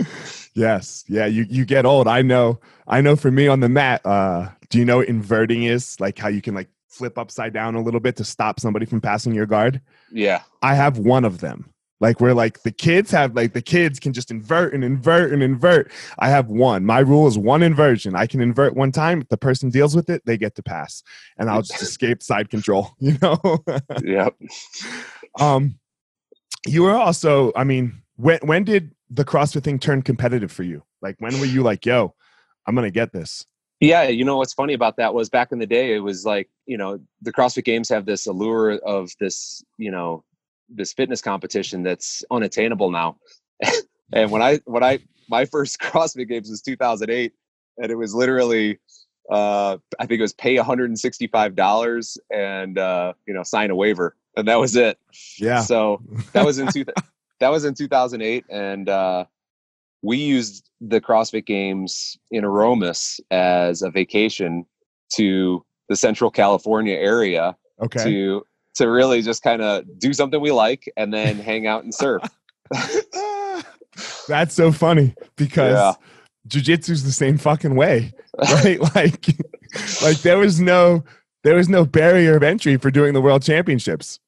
yes. 0.53 1.03
Yeah. 1.07 1.25
You 1.25 1.45
you 1.49 1.65
get 1.65 1.85
old. 1.85 2.07
I 2.07 2.21
know. 2.21 2.59
I 2.87 3.01
know. 3.01 3.15
For 3.15 3.31
me 3.31 3.47
on 3.47 3.59
the 3.61 3.69
mat, 3.69 4.05
uh, 4.05 4.49
do 4.69 4.77
you 4.79 4.85
know 4.85 4.97
what 4.97 5.07
inverting 5.07 5.63
is? 5.63 5.99
Like 5.99 6.17
how 6.19 6.27
you 6.27 6.41
can 6.41 6.53
like 6.55 6.69
flip 6.89 7.17
upside 7.17 7.53
down 7.53 7.75
a 7.75 7.81
little 7.81 7.99
bit 7.99 8.15
to 8.17 8.23
stop 8.23 8.59
somebody 8.59 8.85
from 8.85 9.01
passing 9.01 9.33
your 9.33 9.45
guard. 9.47 9.81
Yeah, 10.11 10.41
I 10.61 10.75
have 10.75 10.97
one 10.99 11.25
of 11.25 11.39
them. 11.39 11.72
Like 12.03 12.19
where 12.19 12.33
like 12.33 12.63
the 12.63 12.71
kids 12.71 13.11
have 13.11 13.33
like 13.33 13.53
the 13.53 13.61
kids 13.61 13.97
can 13.97 14.11
just 14.11 14.29
invert 14.29 14.73
and 14.73 14.83
invert 14.83 15.31
and 15.31 15.41
invert. 15.41 15.89
I 16.19 16.27
have 16.27 16.49
one. 16.49 16.85
My 16.85 16.99
rule 16.99 17.27
is 17.27 17.37
one 17.37 17.63
inversion. 17.63 18.13
I 18.13 18.27
can 18.27 18.41
invert 18.41 18.75
one 18.75 18.91
time. 18.91 19.21
If 19.21 19.29
the 19.29 19.37
person 19.37 19.69
deals 19.69 19.95
with 19.95 20.09
it, 20.09 20.21
they 20.25 20.37
get 20.37 20.53
to 20.55 20.61
pass, 20.61 21.01
and 21.37 21.49
I'll 21.49 21.61
just 21.61 21.81
escape 21.81 22.21
side 22.21 22.49
control. 22.49 22.91
You 22.99 23.17
know. 23.21 23.63
yep. 24.03 24.35
um, 25.39 25.79
you 26.67 26.83
were 26.83 26.93
also. 26.93 27.53
I 27.55 27.63
mean, 27.63 28.01
when 28.17 28.39
when 28.43 28.65
did 28.65 28.93
the 29.09 29.23
CrossFit 29.23 29.63
thing 29.63 29.79
turn 29.79 30.01
competitive 30.01 30.51
for 30.51 30.63
you? 30.63 30.83
Like 31.01 31.15
when 31.19 31.39
were 31.39 31.45
you 31.45 31.63
like, 31.63 31.85
yo, 31.85 32.15
I'm 32.67 32.75
gonna 32.75 32.91
get 32.91 33.13
this? 33.13 33.45
Yeah, 33.79 34.09
you 34.09 34.25
know 34.25 34.35
what's 34.35 34.53
funny 34.53 34.73
about 34.73 34.97
that 34.97 35.13
was 35.13 35.29
back 35.29 35.53
in 35.53 35.59
the 35.59 35.67
day, 35.67 35.95
it 35.95 35.99
was 35.99 36.25
like 36.25 36.49
you 36.65 36.77
know 36.77 36.99
the 37.21 37.31
CrossFit 37.31 37.63
Games 37.63 37.87
have 37.87 38.05
this 38.05 38.27
allure 38.27 38.73
of 38.79 39.11
this 39.21 39.63
you 39.77 39.89
know 39.89 40.25
this 40.69 40.93
fitness 40.93 41.21
competition 41.21 41.83
that's 41.83 42.23
unattainable 42.31 42.91
now. 42.91 43.17
and 44.13 44.31
when 44.31 44.41
I 44.41 44.59
when 44.65 44.83
I 44.83 44.99
my 45.29 45.45
first 45.45 45.79
CrossFit 45.81 46.27
Games 46.27 46.49
was 46.49 46.61
2008, 46.61 47.33
and 47.77 47.91
it 47.91 47.95
was 47.95 48.13
literally 48.13 48.79
uh, 49.31 49.77
I 49.99 50.05
think 50.05 50.19
it 50.19 50.21
was 50.21 50.33
pay 50.33 50.57
165 50.57 51.55
dollars 51.55 52.17
and 52.31 52.77
uh, 52.77 53.13
you 53.25 53.33
know 53.33 53.43
sign 53.43 53.71
a 53.71 53.75
waiver, 53.75 54.15
and 54.35 54.47
that 54.47 54.59
was 54.59 54.75
it. 54.75 54.97
Yeah. 55.37 55.61
So 55.61 56.01
that 56.33 56.45
was 56.45 56.59
in 56.59 56.67
two, 56.71 56.85
that 57.39 57.49
was 57.49 57.65
in 57.65 57.73
2008, 57.73 58.45
and 58.49 58.89
uh, 58.89 59.25
we 60.01 60.17
used 60.17 60.69
the 60.81 60.99
CrossFit 60.99 61.45
Games 61.45 62.17
in 62.31 62.43
Aromas 62.43 63.21
as 63.31 63.81
a 63.81 63.89
vacation 63.89 64.65
to 65.13 65.65
the 65.89 65.95
Central 65.95 66.31
California 66.31 66.95
area 66.95 67.55
Okay. 67.81 68.03
to 68.03 68.45
to 68.75 68.89
really 68.89 69.21
just 69.21 69.43
kind 69.43 69.61
of 69.61 69.83
do 69.99 70.13
something 70.13 70.39
we 70.41 70.51
like 70.51 70.91
and 70.97 71.13
then 71.13 71.37
hang 71.39 71.67
out 71.67 71.83
and 71.83 71.93
surf. 71.93 72.23
That's 74.27 74.53
so 74.55 74.71
funny 74.71 75.13
because 75.35 75.73
Yeah. 75.73 75.93
jujitsu's 76.47 77.03
the 77.03 77.11
same 77.11 77.37
fucking 77.37 77.75
way, 77.75 78.11
right? 78.37 78.79
like, 78.95 79.27
like 80.01 80.17
there 80.21 80.37
was 80.37 80.59
no 80.59 81.03
there 81.43 81.55
was 81.55 81.67
no 81.67 81.85
barrier 81.85 82.37
of 82.37 82.43
entry 82.43 82.77
for 82.77 82.89
doing 82.89 83.13
the 83.13 83.19
world 83.21 83.43
championships. 83.43 84.19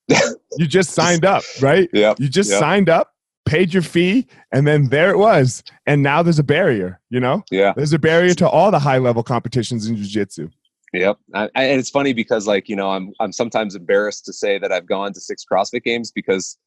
You 0.58 0.68
just 0.68 0.92
signed 0.92 1.24
up, 1.24 1.44
right? 1.62 1.90
Yep. 1.94 2.20
You 2.20 2.28
just 2.28 2.50
Yep. 2.52 2.60
signed 2.60 2.90
up, 2.90 3.14
paid 3.46 3.74
your 3.74 3.84
fee, 3.84 4.28
and 4.52 4.68
then 4.68 4.90
there 4.90 5.12
it 5.12 5.18
was. 5.18 5.64
And 5.86 6.04
now 6.04 6.22
there's 6.22 6.40
a 6.40 6.44
barrier. 6.44 7.00
You 7.10 7.22
know, 7.22 7.44
Yeah. 7.52 7.72
there's 7.76 7.94
a 7.94 8.00
barrier 8.00 8.34
to 8.36 8.50
all 8.50 8.70
the 8.70 8.80
high 8.80 8.98
level 8.98 9.24
competitions 9.24 9.88
in 9.88 9.96
jujitsu. 9.96 10.52
Yep. 11.00 11.18
I, 11.34 11.44
I, 11.56 11.64
and 11.66 11.80
it's 11.80 11.90
funny 11.90 12.14
because 12.14 12.48
like, 12.48 12.70
you 12.70 12.76
know, 12.76 12.92
I'm 12.92 13.14
I'm 13.20 13.32
sometimes 13.32 13.76
embarrassed 13.76 14.26
to 14.26 14.34
say 14.34 14.58
that 14.60 14.72
I've 14.72 14.88
gone 14.88 15.14
to 15.14 15.20
six 15.20 15.46
CrossFit 15.50 15.84
games 15.84 16.12
because 16.12 16.58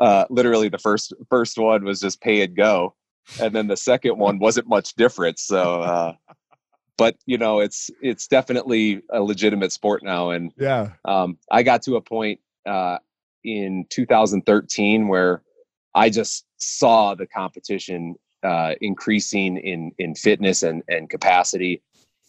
uh 0.00 0.24
literally 0.30 0.68
the 0.68 0.78
first 0.78 1.12
first 1.30 1.58
one 1.58 1.84
was 1.84 2.00
just 2.00 2.20
pay 2.20 2.42
and 2.42 2.56
go. 2.56 2.94
And 3.40 3.54
then 3.54 3.68
the 3.68 3.76
second 3.76 4.18
one 4.18 4.38
wasn't 4.38 4.68
much 4.68 4.94
different. 4.94 5.38
So 5.38 5.82
uh 5.82 6.12
but 6.96 7.16
you 7.26 7.38
know, 7.38 7.60
it's 7.60 7.90
it's 8.00 8.26
definitely 8.28 9.02
a 9.10 9.20
legitimate 9.20 9.72
sport 9.72 10.02
now. 10.02 10.30
And 10.30 10.52
Yeah. 10.56 10.90
um 11.04 11.38
I 11.50 11.62
got 11.62 11.82
to 11.82 11.96
a 11.96 12.00
point 12.00 12.40
uh 12.66 12.98
in 13.44 13.86
2013 13.90 15.08
where 15.08 15.42
I 15.94 16.10
just 16.10 16.44
saw 16.58 17.14
the 17.14 17.26
competition 17.26 18.16
uh 18.42 18.74
increasing 18.80 19.56
in 19.56 19.92
in 19.98 20.14
fitness 20.14 20.62
and 20.62 20.82
and 20.88 21.08
capacity. 21.08 21.82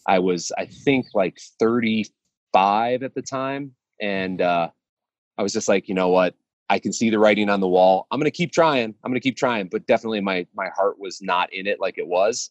I 0.08 0.18
was, 0.18 0.52
I 0.56 0.66
think, 0.66 1.06
like 1.14 1.38
35 1.58 3.02
at 3.02 3.14
the 3.14 3.22
time. 3.22 3.72
And 4.00 4.40
uh, 4.40 4.68
I 5.38 5.42
was 5.42 5.52
just 5.52 5.68
like, 5.68 5.88
you 5.88 5.94
know 5.94 6.08
what? 6.08 6.34
I 6.68 6.78
can 6.78 6.92
see 6.92 7.10
the 7.10 7.18
writing 7.18 7.48
on 7.48 7.60
the 7.60 7.68
wall. 7.68 8.06
I'm 8.10 8.18
going 8.18 8.30
to 8.30 8.36
keep 8.36 8.52
trying. 8.52 8.94
I'm 9.04 9.10
going 9.10 9.20
to 9.20 9.20
keep 9.20 9.36
trying. 9.36 9.68
But 9.68 9.86
definitely 9.86 10.20
my, 10.20 10.46
my 10.54 10.68
heart 10.76 10.98
was 10.98 11.22
not 11.22 11.52
in 11.52 11.66
it 11.66 11.80
like 11.80 11.98
it 11.98 12.06
was. 12.06 12.50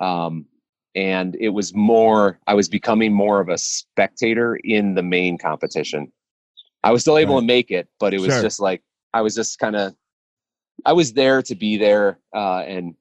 Um, 0.00 0.46
and 0.94 1.36
it 1.40 1.50
was 1.50 1.74
more, 1.74 2.40
I 2.46 2.54
was 2.54 2.68
becoming 2.68 3.12
more 3.12 3.40
of 3.40 3.48
a 3.48 3.58
spectator 3.58 4.56
in 4.64 4.94
the 4.94 5.02
main 5.02 5.38
competition. 5.38 6.10
I 6.82 6.90
was 6.92 7.02
still 7.02 7.18
able 7.18 7.34
Right. 7.34 7.40
to 7.40 7.46
make 7.46 7.70
it, 7.70 7.88
but 8.00 8.14
it 8.14 8.20
was 8.20 8.32
Sure. 8.32 8.42
just 8.42 8.60
like, 8.60 8.82
I 9.14 9.20
was 9.22 9.34
just 9.34 9.58
kind 9.58 9.76
of, 9.76 9.94
I 10.84 10.92
was 10.92 11.12
there 11.12 11.42
to 11.42 11.54
be 11.54 11.76
there. 11.76 12.18
Uh, 12.34 12.60
and, 12.60 12.94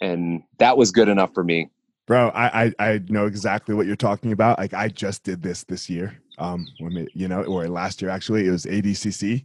and 0.00 0.42
that 0.58 0.76
was 0.76 0.90
good 0.90 1.08
enough 1.08 1.34
for 1.34 1.44
me. 1.44 1.70
Bro, 2.08 2.30
I, 2.30 2.64
I 2.64 2.72
I 2.78 3.00
know 3.08 3.26
exactly 3.26 3.74
what 3.74 3.86
you're 3.86 3.94
talking 3.94 4.32
about. 4.32 4.58
Like 4.58 4.72
I 4.74 4.88
just 4.88 5.22
did 5.24 5.42
this 5.42 5.62
this 5.64 5.88
year. 5.90 6.18
Um, 6.38 6.66
when 6.80 6.96
it- 6.96 7.10
you 7.14 7.28
know, 7.28 7.42
or 7.44 7.68
last 7.68 8.00
year 8.02 8.10
actually, 8.10 8.46
it 8.46 8.50
was 8.50 8.64
ADCC. 8.64 9.44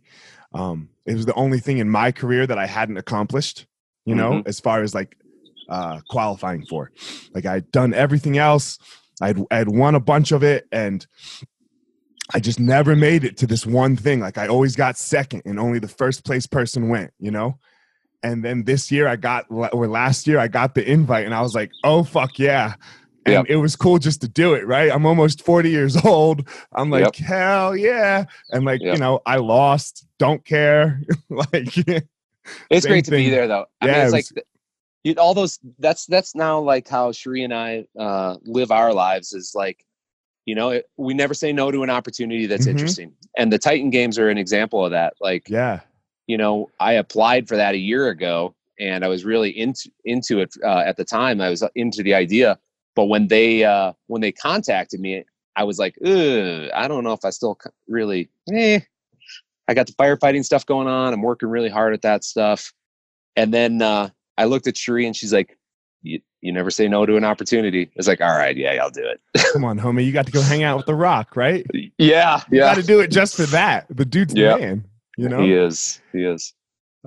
Um, 0.55 0.87
it 1.05 1.15
was 1.15 1.25
the 1.25 1.33
only 1.35 1.59
thing 1.59 1.79
in 1.79 1.89
my 1.89 2.11
career 2.11 2.47
that 2.47 2.57
I 2.57 2.65
hadn't 2.65 2.97
accomplished. 2.97 3.67
You 4.05 4.15
know, 4.15 4.31
Mhm. 4.31 4.47
as 4.47 4.59
far 4.59 4.81
as 4.81 4.95
like 4.95 5.15
uh, 5.69 5.99
qualifying 6.09 6.65
for. 6.65 6.91
Like 7.33 7.45
I'd 7.45 7.69
done 7.71 7.93
everything 7.93 8.37
else. 8.37 8.77
I'd 9.21 9.39
I'd 9.51 9.67
won 9.69 9.95
a 9.95 9.99
bunch 9.99 10.31
of 10.31 10.41
it, 10.43 10.65
and 10.71 11.05
I 12.33 12.39
just 12.39 12.59
never 12.59 12.95
made 12.95 13.23
it 13.25 13.37
to 13.37 13.47
this 13.47 13.65
one 13.65 13.95
thing. 13.97 14.19
Like 14.21 14.37
I 14.37 14.47
always 14.47 14.75
got 14.75 14.97
second, 14.97 15.41
and 15.45 15.59
only 15.59 15.79
the 15.79 15.87
first 15.89 16.23
place 16.25 16.45
person 16.47 16.87
went. 16.89 17.11
You 17.19 17.31
know. 17.31 17.59
And 18.23 18.43
then 18.43 18.63
this 18.63 18.91
year 18.91 19.07
I 19.07 19.15
got, 19.17 19.45
or 19.49 19.87
last 19.87 20.27
year 20.27 20.39
I 20.39 20.47
got 20.47 20.75
the 20.75 20.89
invite, 20.89 21.25
and 21.25 21.35
I 21.35 21.41
was 21.41 21.53
like, 21.53 21.71
"Oh 21.83 22.03
fuck 22.03 22.39
yeah!" 22.39 22.75
And 23.25 23.33
Yep. 23.33 23.45
it 23.49 23.55
was 23.57 23.75
cool 23.75 23.99
just 23.99 24.21
to 24.21 24.27
do 24.27 24.53
it. 24.53 24.65
Right? 24.65 24.91
I'm 24.91 25.05
almost 25.05 25.45
40 25.45 25.69
years 25.69 25.95
old. 26.05 26.47
I'm 26.73 26.89
like, 26.89 27.17
Yep. 27.19 27.27
hell 27.27 27.75
yeah! 27.75 28.25
And 28.51 28.65
like, 28.65 28.81
Yep. 28.81 28.93
you 28.95 28.99
know, 28.99 29.21
I 29.25 29.37
lost. 29.37 30.05
Don't 30.19 30.43
care. 30.45 31.01
like, 31.29 31.75
It's 32.69 32.85
great 32.85 33.05
to 33.05 33.11
be 33.11 33.29
there, 33.29 33.47
though. 33.47 33.65
I 33.81 33.85
mean, 33.85 33.95
Yeah, 33.95 34.01
it's 34.03 34.09
it 34.09 34.15
like 34.15 34.25
th- 34.27 34.45
you, 35.03 35.13
all 35.17 35.33
those. 35.33 35.59
That's 35.79 36.05
that's 36.05 36.33
now 36.35 36.59
like 36.59 36.87
how 36.87 37.11
Sheree 37.11 37.43
and 37.43 37.53
I 37.53 37.85
uh, 37.99 38.37
live 38.43 38.71
our 38.71 38.93
lives. 38.93 39.33
Is 39.33 39.53
like, 39.53 39.85
you 40.45 40.55
know, 40.55 40.69
it, 40.69 40.85
we 40.97 41.13
never 41.13 41.33
say 41.33 41.51
no 41.51 41.71
to 41.71 41.83
an 41.83 41.89
opportunity 41.89 42.45
that's 42.45 42.67
Mhm. 42.67 42.71
interesting. 42.71 43.13
And 43.37 43.51
the 43.51 43.59
Titan 43.59 43.89
Games 43.89 44.17
are 44.17 44.29
an 44.29 44.37
example 44.37 44.83
of 44.85 44.91
that. 44.91 45.13
Like, 45.19 45.49
yeah, 45.49 45.81
you 46.27 46.37
know, 46.37 46.69
I 46.79 46.93
applied 46.93 47.47
for 47.47 47.57
that 47.57 47.75
a 47.75 47.77
year 47.79 48.09
ago, 48.09 48.55
and 48.79 49.03
I 49.03 49.07
was 49.07 49.25
really 49.25 49.49
into 49.49 49.89
into 50.05 50.39
it 50.39 50.53
uh, 50.63 50.79
at 50.85 50.97
the 50.97 51.05
time. 51.05 51.41
I 51.41 51.49
was 51.49 51.63
into 51.75 52.03
the 52.03 52.13
idea, 52.13 52.57
but 52.95 53.05
when 53.05 53.27
they 53.27 53.63
uh, 53.63 53.93
when 54.07 54.21
they 54.21 54.31
contacted 54.31 54.99
me, 54.99 55.23
I 55.55 55.63
was 55.63 55.79
like, 55.79 55.95
I 56.03 56.87
don't 56.87 57.03
know 57.03 57.13
if 57.13 57.25
I 57.25 57.29
still 57.29 57.57
really. 57.87 58.29
Eh. 58.51 58.79
I 59.67 59.73
got 59.73 59.87
the 59.87 59.93
firefighting 59.93 60.43
stuff 60.43 60.65
going 60.65 60.87
on. 60.89 61.13
I'm 61.13 61.21
working 61.21 61.47
really 61.47 61.69
hard 61.69 61.93
at 61.93 62.01
that 62.01 62.25
stuff, 62.25 62.73
and 63.37 63.53
then 63.53 63.81
uh, 63.81 64.09
I 64.37 64.45
looked 64.45 64.67
at 64.67 64.75
Cherie, 64.75 65.05
and 65.07 65.15
she's 65.15 65.31
like, 65.31 65.57
"You 66.01 66.19
you 66.41 66.51
never 66.51 66.69
say 66.69 66.89
no 66.89 67.05
to 67.05 67.15
an 67.15 67.23
opportunity." 67.23 67.89
It's 67.95 68.07
like, 68.07 68.19
all 68.19 68.35
right, 68.37 68.57
yeah, 68.57 68.71
I'll 68.81 68.89
do 68.89 69.05
it. 69.07 69.21
come 69.53 69.63
on, 69.63 69.79
homie, 69.79 70.05
you 70.05 70.11
got 70.11 70.25
to 70.25 70.33
go 70.33 70.41
hang 70.41 70.63
out 70.63 70.75
with 70.75 70.85
the 70.85 70.95
Rock, 70.95 71.37
right? 71.37 71.65
Yeah, 71.97 72.41
You 72.51 72.59
got 72.59 72.75
to 72.75 72.83
do 72.83 72.99
it 72.99 73.09
just 73.09 73.35
for 73.37 73.43
that. 73.47 73.85
The 73.89 74.03
dude's 74.03 74.33
Yeah. 74.33 74.55
the 74.55 74.59
man. 74.59 74.85
You 75.17 75.29
know. 75.29 75.41
He 75.41 75.53
is. 75.53 76.01
He 76.11 76.23
is. 76.23 76.53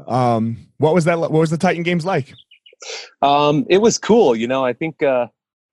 Um, 0.07 0.57
what 0.79 0.95
was 0.95 1.05
that? 1.05 1.19
What 1.19 1.33
was 1.33 1.51
the 1.51 1.57
Titan 1.57 1.83
games 1.83 2.05
like? 2.05 2.33
Um, 3.23 3.65
it 3.71 3.79
was 3.79 3.99
cool. 3.99 4.37
You 4.37 4.47
know, 4.47 4.65
I 4.65 4.73
think 4.73 5.03
uh, 5.03 5.27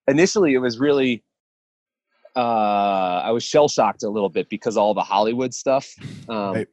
initially 0.07 0.53
it 0.53 0.59
was 0.59 0.79
really. 0.79 1.23
Uh, 2.35 3.21
I 3.23 3.29
was 3.31 3.43
shell 3.43 3.67
shocked 3.67 4.01
a 4.01 4.09
little 4.09 4.29
bit 4.29 4.49
because 4.49 4.75
all 4.75 4.95
the 4.95 5.03
Hollywood 5.03 5.53
stuff 5.53 5.93
um, 6.29 6.53
Right. 6.53 6.67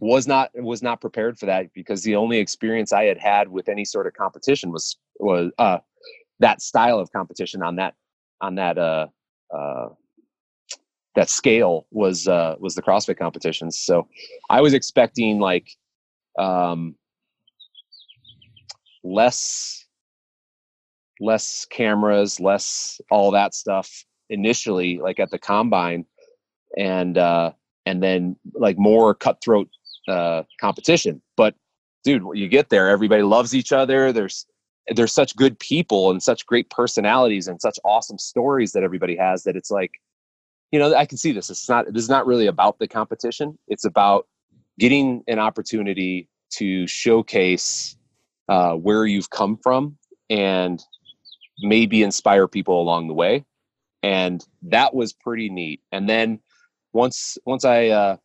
was 0.00 0.26
not 0.26 0.50
was 0.54 0.82
not 0.82 1.00
prepared 1.00 1.38
for 1.38 1.46
that 1.46 1.72
because 1.72 2.02
the 2.02 2.16
only 2.16 2.38
experience 2.38 2.92
I 2.92 3.04
had 3.04 3.16
had 3.16 3.48
with 3.48 3.70
any 3.70 3.86
sort 3.86 4.06
of 4.06 4.12
competition 4.12 4.70
was 4.70 4.98
was 5.18 5.50
uh, 5.58 5.78
that 6.40 6.60
style 6.60 6.98
of 6.98 7.10
competition 7.10 7.62
on 7.62 7.76
that 7.76 7.94
on 8.42 8.56
that 8.56 8.76
uh, 8.76 9.06
uh, 9.54 9.88
that 11.14 11.28
scale 11.28 11.86
was 11.90 12.26
uh, 12.26 12.56
was 12.58 12.74
the 12.74 12.82
CrossFit 12.82 13.18
competitions. 13.18 13.78
So 13.78 14.08
I 14.48 14.60
was 14.60 14.74
expecting 14.74 15.38
like 15.38 15.68
um, 16.38 16.96
less 19.04 19.84
less 21.20 21.66
cameras, 21.70 22.40
less 22.40 23.00
all 23.10 23.30
that 23.30 23.54
stuff 23.54 24.04
initially, 24.28 24.98
like 24.98 25.20
at 25.20 25.30
the 25.30 25.38
combine, 25.38 26.06
and 26.76 27.18
uh, 27.18 27.52
and 27.86 28.02
then 28.02 28.36
like 28.54 28.78
more 28.78 29.14
cutthroat 29.14 29.68
uh, 30.08 30.42
competition. 30.60 31.22
But 31.36 31.54
dude, 32.04 32.22
you 32.34 32.48
get 32.48 32.70
there, 32.70 32.88
everybody 32.88 33.22
loves 33.22 33.54
each 33.54 33.72
other. 33.72 34.12
There's 34.12 34.46
there's 34.88 35.12
such 35.12 35.36
good 35.36 35.58
people 35.58 36.10
and 36.10 36.22
such 36.22 36.44
great 36.46 36.68
personalities 36.70 37.46
and 37.46 37.60
such 37.60 37.78
awesome 37.84 38.18
stories 38.18 38.72
that 38.72 38.82
everybody 38.82 39.16
has 39.16 39.44
that 39.44 39.56
it's 39.56 39.70
like 39.70 39.92
you 40.72 40.78
know 40.78 40.94
i 40.94 41.06
can 41.06 41.18
see 41.18 41.32
this. 41.32 41.50
It's 41.50 41.68
not 41.68 41.86
this 41.92 42.02
is 42.02 42.08
not 42.08 42.26
really 42.26 42.46
about 42.46 42.78
the 42.78 42.88
competition. 42.88 43.58
It's 43.68 43.84
about 43.84 44.26
getting 44.78 45.22
an 45.28 45.38
opportunity 45.38 46.28
to 46.54 46.86
showcase 46.86 47.96
uh, 48.48 48.74
where 48.74 49.06
you've 49.06 49.30
come 49.30 49.56
from 49.62 49.96
and 50.28 50.82
maybe 51.60 52.02
inspire 52.02 52.48
people 52.48 52.80
along 52.80 53.08
the 53.08 53.14
way. 53.14 53.44
And 54.02 54.44
that 54.62 54.94
was 54.94 55.12
pretty 55.12 55.48
neat. 55.48 55.80
And 55.92 56.08
then 56.08 56.40
once 56.92 57.38
once 57.46 57.64
i 57.64 57.88
uh, 57.88 58.16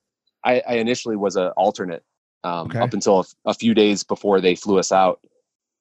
I, 0.44 0.62
I 0.68 0.74
initially 0.76 1.16
was 1.16 1.36
an 1.36 1.50
alternate 1.58 2.04
um, 2.44 2.68
Okay. 2.68 2.80
up 2.80 2.94
until 2.94 3.20
a, 3.20 3.50
a 3.50 3.54
few 3.54 3.74
days 3.74 4.04
before 4.04 4.40
they 4.40 4.56
flew 4.56 4.80
us 4.80 4.92
out, 4.92 5.20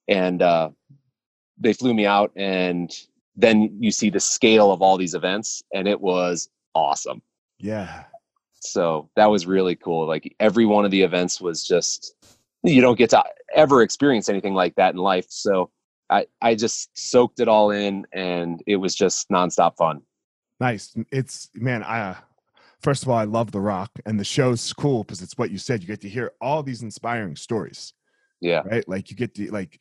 and 0.09 0.43
uh, 0.43 0.71
they 1.59 1.73
flew 1.73 1.95
me 1.95 2.07
out, 2.07 2.33
and 2.37 2.91
then 3.37 3.77
you 3.81 3.91
see 3.91 4.11
the 4.11 4.21
scale 4.21 4.73
of 4.73 4.83
all 4.83 4.97
these 4.97 5.15
events, 5.15 5.63
and 5.73 5.87
it 5.87 6.01
was 6.01 6.49
awesome. 6.77 7.23
Yeah. 7.59 8.05
So 8.61 9.09
that 9.17 9.27
was 9.27 9.47
really 9.47 9.77
cool. 9.77 10.07
Like 10.07 10.35
every 10.41 10.67
one 10.67 10.85
of 10.85 10.91
the 10.91 11.03
events 11.03 11.41
was 11.41 11.67
just 11.67 12.15
you 12.63 12.81
don't 12.81 12.99
get 12.99 13.11
to 13.11 13.25
ever 13.55 13.83
experience 13.83 14.29
anything 14.29 14.55
like 14.55 14.75
that 14.77 14.95
in 14.95 15.01
life. 15.01 15.27
So 15.29 15.71
I 16.11 16.27
I 16.41 16.55
just 16.55 16.91
soaked 16.97 17.41
it 17.41 17.49
all 17.49 17.71
in, 17.71 18.07
and 18.13 18.63
it 18.67 18.77
was 18.77 18.95
just 18.95 19.29
nonstop 19.31 19.77
fun. 19.77 20.03
Nice. 20.61 20.97
It's 21.13 21.49
man, 21.55 21.83
I 21.83 22.01
uh, 22.01 22.15
first 22.81 23.03
of 23.03 23.09
all, 23.09 23.19
I 23.19 23.25
love 23.25 23.53
The 23.53 23.61
Rock 23.61 23.91
and 24.05 24.19
the 24.19 24.25
show's 24.25 24.73
cool 24.73 25.05
because 25.05 25.23
it's 25.23 25.39
what 25.39 25.51
you 25.51 25.59
said. 25.59 25.83
You 25.83 25.87
get 25.87 26.01
to 26.03 26.09
hear 26.09 26.33
all 26.41 26.63
these 26.63 26.83
inspiring 26.83 27.37
stories, 27.37 27.93
Yeah, 28.41 28.63
right? 28.65 28.87
Like 28.89 29.11
you 29.11 29.17
get 29.17 29.35
to 29.37 29.51
like 29.51 29.81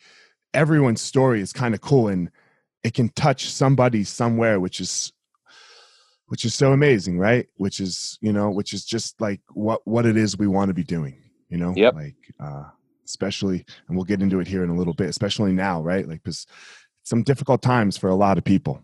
everyone's 0.53 1.01
story 1.01 1.41
is 1.41 1.53
kind 1.53 1.73
of 1.73 1.81
cool 1.81 2.08
and 2.08 2.31
it 2.84 2.93
can 2.93 3.10
touch 3.10 3.49
somebody 3.49 4.03
somewhere, 4.03 4.60
which 4.60 4.79
is 4.79 5.12
which 6.27 6.45
is 6.45 6.55
so 6.55 6.73
amazing, 6.73 7.19
right? 7.19 7.47
Which 7.57 7.79
is, 7.79 8.17
you 8.21 8.33
know, 8.33 8.49
which 8.49 8.73
is 8.73 8.85
just 8.85 9.19
like 9.21 9.41
what 9.53 9.81
what 9.85 10.05
it 10.05 10.17
is 10.17 10.38
we 10.38 10.47
want 10.47 10.69
to 10.69 10.73
be 10.73 10.83
doing, 10.83 11.17
you 11.49 11.57
know? 11.57 11.73
Yep. 11.75 11.95
Like 11.95 12.15
uh 12.39 12.63
especially 13.05 13.65
and 13.88 13.95
we'll 13.95 14.05
get 14.05 14.21
into 14.21 14.39
it 14.39 14.47
here 14.47 14.63
in 14.63 14.69
a 14.69 14.75
little 14.75 14.93
bit, 14.93 15.09
especially 15.09 15.53
now, 15.53 15.81
right? 15.81 16.07
Like 16.07 16.23
cuz 16.23 16.47
some 17.03 17.23
difficult 17.23 17.61
times 17.61 17.97
for 17.97 18.09
a 18.09 18.15
lot 18.15 18.38
of 18.38 18.43
people. 18.43 18.81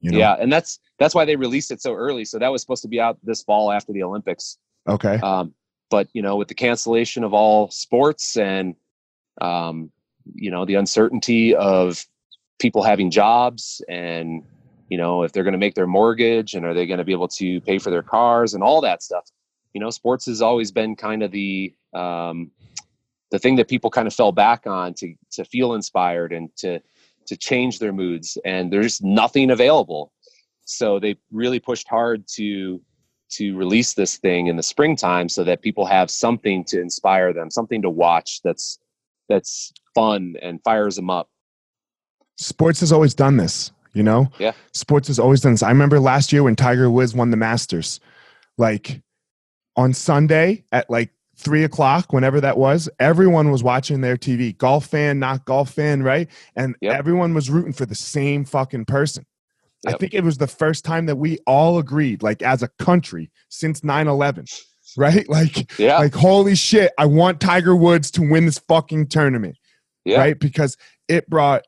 You 0.00 0.12
know? 0.12 0.18
yeah, 0.18 0.36
and 0.38 0.52
that's 0.52 0.80
that's 0.98 1.14
why 1.14 1.24
they 1.24 1.36
released 1.36 1.70
it 1.70 1.80
so 1.80 1.94
early. 1.94 2.24
So 2.24 2.38
that 2.38 2.48
was 2.48 2.60
supposed 2.60 2.82
to 2.82 2.88
be 2.88 3.00
out 3.00 3.18
this 3.22 3.42
fall 3.42 3.72
after 3.72 3.92
the 3.92 4.02
Olympics. 4.02 4.58
Okay. 4.88 5.16
Um, 5.16 5.54
but 5.90 6.08
you 6.12 6.22
know, 6.22 6.36
with 6.36 6.48
the 6.48 6.54
cancellation 6.54 7.24
of 7.24 7.32
all 7.32 7.70
sports 7.70 8.36
and 8.36 8.74
um, 9.40 9.90
you 10.34 10.50
know 10.50 10.64
the 10.64 10.74
uncertainty 10.74 11.54
of 11.54 12.04
people 12.58 12.82
having 12.82 13.10
jobs 13.10 13.82
and 13.88 14.42
you 14.88 14.98
know 14.98 15.22
if 15.22 15.32
they're 15.32 15.44
going 15.44 15.52
to 15.52 15.58
make 15.58 15.74
their 15.74 15.86
mortgage 15.86 16.54
and 16.54 16.64
are 16.64 16.74
they 16.74 16.86
going 16.86 16.98
to 16.98 17.04
be 17.04 17.12
able 17.12 17.28
to 17.28 17.60
pay 17.62 17.78
for 17.78 17.90
their 17.90 18.02
cars 18.02 18.54
and 18.54 18.62
all 18.62 18.80
that 18.80 19.02
stuff. 19.02 19.28
You 19.72 19.80
know, 19.80 19.90
sports 19.90 20.26
has 20.26 20.40
always 20.40 20.72
been 20.72 20.96
kind 20.96 21.22
of 21.22 21.30
the 21.30 21.74
um, 21.92 22.50
the 23.30 23.38
thing 23.38 23.56
that 23.56 23.68
people 23.68 23.90
kind 23.90 24.06
of 24.06 24.14
fell 24.14 24.32
back 24.32 24.66
on 24.66 24.94
to 24.94 25.14
to 25.32 25.44
feel 25.44 25.74
inspired 25.74 26.32
and 26.32 26.54
to 26.56 26.80
to 27.26 27.36
change 27.36 27.78
their 27.78 27.92
moods 27.92 28.38
and 28.44 28.72
there's 28.72 29.02
nothing 29.02 29.50
available. 29.50 30.12
So 30.64 30.98
they 30.98 31.16
really 31.30 31.60
pushed 31.60 31.88
hard 31.88 32.26
to 32.34 32.80
to 33.28 33.56
release 33.56 33.94
this 33.94 34.18
thing 34.18 34.46
in 34.46 34.56
the 34.56 34.62
springtime 34.62 35.28
so 35.28 35.42
that 35.44 35.60
people 35.60 35.84
have 35.84 36.10
something 36.10 36.64
to 36.64 36.80
inspire 36.80 37.32
them 37.32 37.50
something 37.50 37.82
to 37.82 37.90
watch 37.90 38.40
that's 38.42 38.78
that's 39.28 39.72
fun 39.94 40.36
and 40.40 40.62
fires 40.62 40.94
them 40.94 41.10
up. 41.10 41.28
Sports 42.36 42.80
has 42.80 42.92
always 42.92 43.14
done 43.14 43.36
this 43.36 43.72
you 43.96 44.02
know? 44.02 44.28
Yeah. 44.38 44.52
sports 44.72 45.08
has 45.08 45.18
always 45.18 45.40
done 45.40 45.52
this. 45.52 45.62
I 45.62 45.70
remember 45.70 45.98
last 45.98 46.32
year 46.32 46.42
when 46.42 46.56
tiger 46.56 46.90
woods 46.90 47.14
won 47.14 47.30
the 47.30 47.36
masters. 47.36 48.00
Like 48.58 49.02
on 49.76 49.92
sunday 49.92 50.64
at 50.72 50.88
like 50.88 51.10
three 51.36 51.62
o'clock 51.64 52.12
whenever 52.12 52.40
that 52.40 52.56
was 52.56 52.88
everyone 52.98 53.50
was 53.50 53.62
watching 53.62 54.00
their 54.00 54.16
tv 54.16 54.56
golf 54.56 54.86
fan 54.86 55.18
not 55.18 55.44
golf 55.44 55.70
fan 55.70 56.02
right? 56.02 56.28
And 56.54 56.74
Yep. 56.80 56.96
everyone 56.98 57.34
was 57.34 57.50
rooting 57.50 57.74
for 57.74 57.84
the 57.84 57.94
same 57.94 58.44
fucking 58.44 58.86
person. 58.86 59.26
I 59.86 59.92
think 59.92 60.14
it 60.14 60.24
was 60.24 60.38
the 60.38 60.48
first 60.48 60.84
time 60.84 61.06
that 61.06 61.16
we 61.16 61.38
all 61.46 61.78
agreed 61.78 62.22
like 62.22 62.42
as 62.42 62.62
a 62.62 62.68
country 62.78 63.30
since 63.50 63.82
9-11 63.82 64.50
right? 64.96 65.28
Like 65.28 65.78
yeah. 65.78 65.98
like 65.98 66.14
holy 66.14 66.54
shit 66.54 66.90
i 66.98 67.04
want 67.04 67.40
tiger 67.40 67.76
woods 67.76 68.10
to 68.12 68.22
win 68.22 68.46
this 68.46 68.58
fucking 68.58 69.08
tournament 69.08 69.56
yeah. 70.06 70.18
right? 70.18 70.38
Because 70.38 70.78
it 71.08 71.28
brought, 71.28 71.66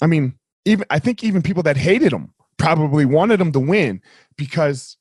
I 0.00 0.06
mean, 0.06 0.34
even 0.64 0.86
I 0.90 0.98
think 0.98 1.24
even 1.24 1.42
people 1.42 1.62
that 1.64 1.76
hated 1.76 2.12
him 2.12 2.32
probably 2.56 3.04
wanted 3.04 3.40
him 3.40 3.52
to 3.52 3.60
win 3.60 4.00
because 4.36 4.96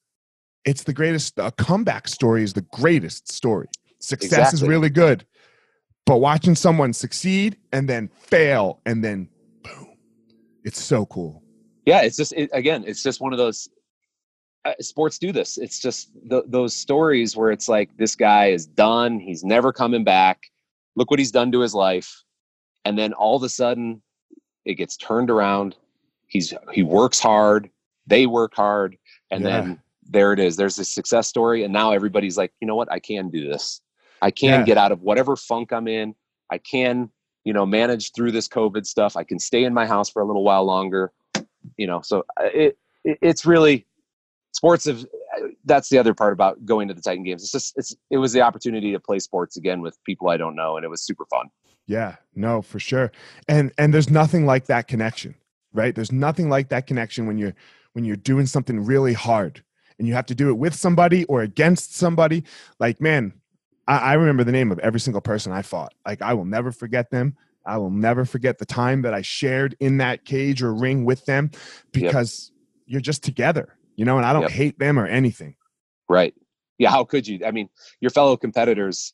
it's 0.66 0.84
the 0.84 0.94
greatest. 0.94 1.38
A 1.38 1.52
comeback 1.52 2.08
story 2.08 2.44
is 2.44 2.54
the 2.54 2.62
greatest 2.74 3.32
story. 3.32 3.68
Success 4.00 4.54
is 4.54 4.64
really 4.64 4.90
good, 4.90 5.26
but 6.06 6.18
watching 6.18 6.56
someone 6.56 6.94
succeed 6.94 7.58
and 7.72 7.88
then 7.88 8.10
fail 8.16 8.80
and 8.86 9.04
then 9.04 9.30
boom, 9.64 9.96
it's 10.64 10.82
so 10.82 11.06
cool. 11.06 11.44
yeah 11.86 12.02
it's 12.02 12.18
just 12.18 12.34
it, 12.34 12.50
again 12.54 12.84
it's 12.86 13.04
just 13.04 13.22
one 13.22 13.34
of 13.34 13.38
those 13.38 13.70
uh, 14.66 14.74
sports 14.80 15.18
do 15.18 15.32
this 15.32 15.58
it's 15.58 15.80
just 15.80 16.12
th- 16.30 16.44
those 16.48 16.76
stories 16.76 17.36
where 17.36 17.52
it's 17.52 17.68
like 17.68 17.96
this 17.98 18.16
guy 18.16 18.48
is 18.48 18.66
done 18.66 19.20
he's 19.20 19.44
never 19.44 19.72
coming 19.74 20.04
back 20.04 20.44
look 20.96 21.10
what 21.10 21.20
he's 21.20 21.32
done 21.32 21.52
to 21.52 21.60
his 21.60 21.74
life 21.74 22.24
and 22.86 22.98
then 22.98 23.14
all 23.14 23.36
of 23.36 23.44
a 23.44 23.50
sudden 23.50 24.02
it 24.66 24.76
gets 24.76 24.98
turned 24.98 25.30
around. 25.30 25.76
He's 26.28 26.54
he 26.72 26.84
works 26.84 27.20
hard. 27.20 27.70
They 28.08 28.26
work 28.26 28.54
hard. 28.56 28.98
And 29.32 29.44
Yeah. 29.44 29.50
then 29.62 29.82
there 30.04 30.34
it 30.34 30.40
is. 30.40 30.56
There's 30.56 30.76
this 30.76 30.92
success 30.92 31.28
story. 31.28 31.64
And 31.64 31.74
now 31.74 31.92
everybody's 31.92 32.38
like 32.38 32.54
you 32.62 32.68
know 32.68 32.76
what? 32.76 32.92
I 32.92 33.00
can 33.00 33.30
do 33.30 33.48
this. 33.48 33.82
I 34.22 34.32
can 34.32 34.60
Yeah. 34.62 34.66
get 34.66 34.78
out 34.78 34.92
of 34.92 35.02
whatever 35.02 35.36
funk 35.36 35.72
i'm 35.72 35.88
in. 35.88 36.16
I 36.52 36.58
can 36.58 37.10
you 37.44 37.54
know 37.54 37.66
manage 37.66 38.12
through 38.14 38.32
this 38.32 38.48
covid 38.48 38.86
stuff. 38.86 39.18
I 39.18 39.24
can 39.24 39.40
stay 39.40 39.64
in 39.64 39.74
my 39.74 39.86
house 39.86 40.10
for 40.10 40.22
a 40.22 40.26
little 40.26 40.44
while 40.44 40.64
longer. 40.66 41.12
You 41.78 41.88
know 41.88 42.02
so 42.02 42.20
uh, 42.40 42.50
it, 42.54 42.78
it 43.04 43.18
it's 43.22 43.46
really 43.46 43.88
sports 44.54 44.86
have 44.86 45.06
that's 45.66 45.90
the 45.90 45.98
other 45.98 46.14
part 46.14 46.34
about 46.34 46.66
going 46.66 46.88
to 46.88 46.94
the 46.94 47.02
titan 47.02 47.24
games. 47.24 47.42
It's 47.44 47.52
just 47.52 47.74
it's 47.78 47.96
it 48.10 48.18
was 48.18 48.32
the 48.34 48.42
opportunity 48.42 48.92
to 48.92 49.00
play 49.00 49.18
sports 49.20 49.58
again 49.58 49.82
with 49.82 49.98
people 50.04 50.30
i 50.30 50.38
don't 50.38 50.56
know 50.56 50.76
and 50.76 50.84
it 50.86 50.90
was 50.90 51.02
super 51.02 51.26
fun 51.26 51.50
Yeah, 51.88 52.16
no, 52.36 52.62
for 52.62 52.80
sure. 52.80 53.12
And 53.48 53.72
and 53.78 53.94
there's 53.94 54.10
nothing 54.10 54.46
like 54.46 54.66
that 54.68 54.88
connection, 54.88 55.36
right? 55.74 55.94
There's 55.94 56.12
nothing 56.12 56.50
like 56.50 56.70
that 56.70 56.88
connection 56.88 57.26
when 57.28 57.38
you're 57.38 57.54
when 57.94 58.06
you're 58.06 58.16
doing 58.16 58.46
something 58.46 58.86
really 58.86 59.14
hard 59.14 59.64
and 60.00 60.08
you 60.08 60.14
have 60.14 60.26
to 60.28 60.36
do 60.36 60.50
it 60.50 60.54
with 60.58 60.74
somebody 60.74 61.26
or 61.26 61.42
against 61.42 61.96
somebody. 61.96 62.44
Like, 62.80 63.02
man, 63.02 63.34
I, 63.88 63.98
I 63.98 64.14
remember 64.14 64.44
the 64.44 64.52
name 64.54 64.72
of 64.72 64.80
every 64.80 65.00
single 65.00 65.22
person 65.22 65.52
I 65.52 65.62
fought. 65.62 65.94
Like, 66.06 66.22
I 66.22 66.34
will 66.34 66.46
never 66.46 66.72
forget 66.72 67.12
them. 67.12 67.36
I 67.66 67.78
will 67.78 67.92
never 67.92 68.26
forget 68.26 68.58
the 68.58 68.66
time 68.66 69.02
that 69.04 69.14
I 69.14 69.22
shared 69.22 69.76
in 69.80 69.98
that 69.98 70.24
cage 70.26 70.64
or 70.64 70.74
ring 70.74 71.04
with 71.06 71.26
them 71.26 71.52
because 71.92 72.52
you're 72.86 73.02
just 73.02 73.24
together, 73.24 73.78
you 73.96 74.06
know, 74.06 74.18
and 74.18 74.26
I 74.26 74.34
don't 74.34 74.44
Yep. 74.44 74.52
hate 74.52 74.80
them 74.80 74.98
or 74.98 75.06
anything. 75.06 75.56
right 76.10 76.34
yeah 76.78 76.90
how 76.90 77.04
could 77.04 77.28
you 77.28 77.40
i 77.46 77.52
mean 77.52 77.70
your 78.00 78.10
fellow 78.10 78.36
competitors 78.36 79.14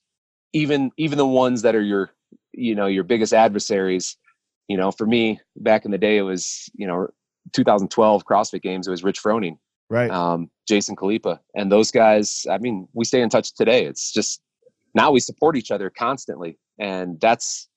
even 0.54 0.90
even 0.98 1.18
the 1.18 1.28
ones 1.28 1.62
that 1.64 1.76
are 1.76 1.82
your 1.82 2.12
you 2.58 2.76
know 2.76 2.88
your 2.88 3.04
biggest 3.04 3.34
adversaries. 3.34 4.18
You 4.68 4.76
know 4.78 4.92
for 4.92 5.06
me 5.06 5.40
back 5.56 5.86
in 5.86 5.92
the 5.92 5.98
day 5.98 6.18
it 6.18 6.24
was 6.24 6.70
you 6.76 6.88
know 6.88 7.08
2012 7.54 8.26
crossfit 8.26 8.62
games 8.62 8.88
it 8.88 8.92
was 8.92 9.04
rich 9.04 9.22
froning 9.24 9.58
Right. 9.90 10.12
um, 10.12 10.50
jason 10.68 10.96
Khalipa. 10.98 11.40
And 11.56 11.72
those 11.72 11.92
guys 11.92 12.46
i 12.52 12.58
mean 12.58 12.88
we 12.94 13.06
stay 13.06 13.22
in 13.22 13.30
touch 13.30 13.54
today. 13.54 13.86
It's 13.86 14.12
just 14.12 14.42
now 14.94 15.12
we 15.12 15.20
support 15.22 15.56
each 15.56 15.72
other 15.72 15.90
constantly. 15.90 16.58
And 16.80 17.20
that's 17.22 17.70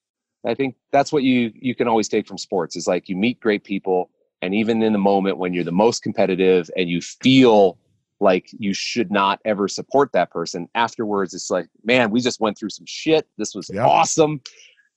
i 0.45 0.55
think 0.55 0.75
that's 0.91 1.13
what 1.13 1.23
you 1.23 1.53
you 1.55 1.75
can 1.77 1.87
always 1.87 2.09
take 2.09 2.27
from 2.27 2.39
sports 2.39 2.75
is 2.75 2.89
like 2.89 3.09
you 3.09 3.17
meet 3.17 3.39
great 3.41 3.63
people. 3.63 4.11
And 4.43 4.55
even 4.55 4.83
in 4.83 4.93
the 4.93 4.99
moment 4.99 5.37
when 5.39 5.53
you're 5.55 5.65
the 5.65 5.71
most 5.87 6.03
competitive 6.03 6.69
and 6.77 6.89
you 6.89 7.01
feel 7.01 7.79
like 8.23 8.49
you 8.59 8.75
should 8.75 9.11
not 9.13 9.39
ever 9.45 9.69
support 9.69 10.13
that 10.13 10.31
person 10.31 10.69
afterwards 10.75 11.33
it's 11.35 11.51
like 11.51 11.69
man 11.85 12.11
we 12.11 12.21
just 12.21 12.41
went 12.41 12.59
through 12.59 12.71
some 12.71 12.87
shit. 12.87 13.29
This 13.39 13.55
was 13.55 13.71
Yep. 13.73 13.87
awesome 13.87 14.41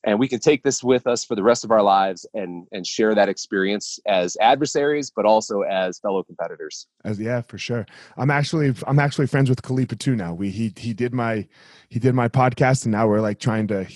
and 0.06 0.20
we 0.20 0.28
can 0.28 0.40
take 0.40 0.64
this 0.64 0.84
with 0.84 1.08
us 1.08 1.24
for 1.24 1.36
the 1.36 1.44
rest 1.44 1.64
of 1.64 1.72
our 1.72 1.82
lives 1.82 2.26
and 2.34 2.68
and 2.72 2.86
share 2.86 3.16
that 3.16 3.30
experience 3.30 4.00
as 4.08 4.36
adversaries 4.42 5.12
but 5.16 5.26
also 5.26 5.62
as 5.62 6.00
fellow 6.00 6.24
competitors 6.24 6.88
As 7.04 7.20
yeah, 7.20 7.42
for 7.42 7.58
sure. 7.58 7.86
I'm 8.18 8.30
actually 8.32 8.74
I'm 8.88 9.00
actually 9.00 9.28
friends 9.28 9.50
with 9.50 9.62
Khalipa 9.62 9.98
too 9.98 10.16
now. 10.16 10.34
We 10.34 10.50
he 10.50 10.74
he 10.78 10.94
did 10.94 11.14
my 11.14 11.48
he 11.90 12.00
did 12.00 12.14
my 12.16 12.28
podcast 12.28 12.84
and 12.86 12.92
now 12.92 13.08
we're 13.08 13.22
like 13.22 13.40
trying 13.40 13.68
to 13.68 13.88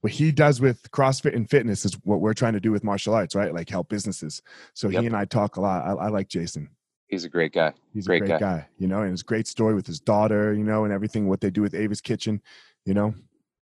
what 0.00 0.12
he 0.12 0.30
does 0.30 0.60
with 0.60 0.88
CrossFit 0.92 1.34
and 1.34 1.50
fitness 1.50 1.84
is 1.84 1.94
what 2.04 2.20
we're 2.20 2.34
trying 2.34 2.52
to 2.52 2.60
do 2.60 2.70
with 2.70 2.84
martial 2.84 3.14
arts, 3.14 3.34
right? 3.34 3.52
Like 3.52 3.68
help 3.68 3.88
businesses. 3.88 4.42
So 4.74 4.88
Yep. 4.88 5.00
he 5.00 5.06
and 5.08 5.16
I 5.16 5.24
talk 5.24 5.56
a 5.56 5.60
lot. 5.60 5.84
I, 5.84 6.06
I 6.06 6.08
like 6.08 6.28
Jason. 6.28 6.68
he's 7.08 7.24
a 7.24 7.28
great 7.28 7.52
guy 7.52 7.72
He's 7.94 8.06
Great 8.06 8.22
a 8.22 8.26
great 8.26 8.38
guy. 8.40 8.58
guy. 8.58 8.68
you 8.78 8.86
know, 8.86 9.00
and 9.02 9.10
his 9.10 9.22
great 9.24 9.48
story 9.48 9.74
with 9.74 9.86
his 9.86 9.98
daughter, 9.98 10.52
you 10.54 10.62
know, 10.62 10.84
and 10.84 10.92
everything 10.92 11.26
what 11.28 11.40
they 11.40 11.50
do 11.50 11.62
with 11.62 11.74
Ava's 11.74 12.00
Kitchen, 12.00 12.40
you 12.84 12.94
know. 12.94 13.12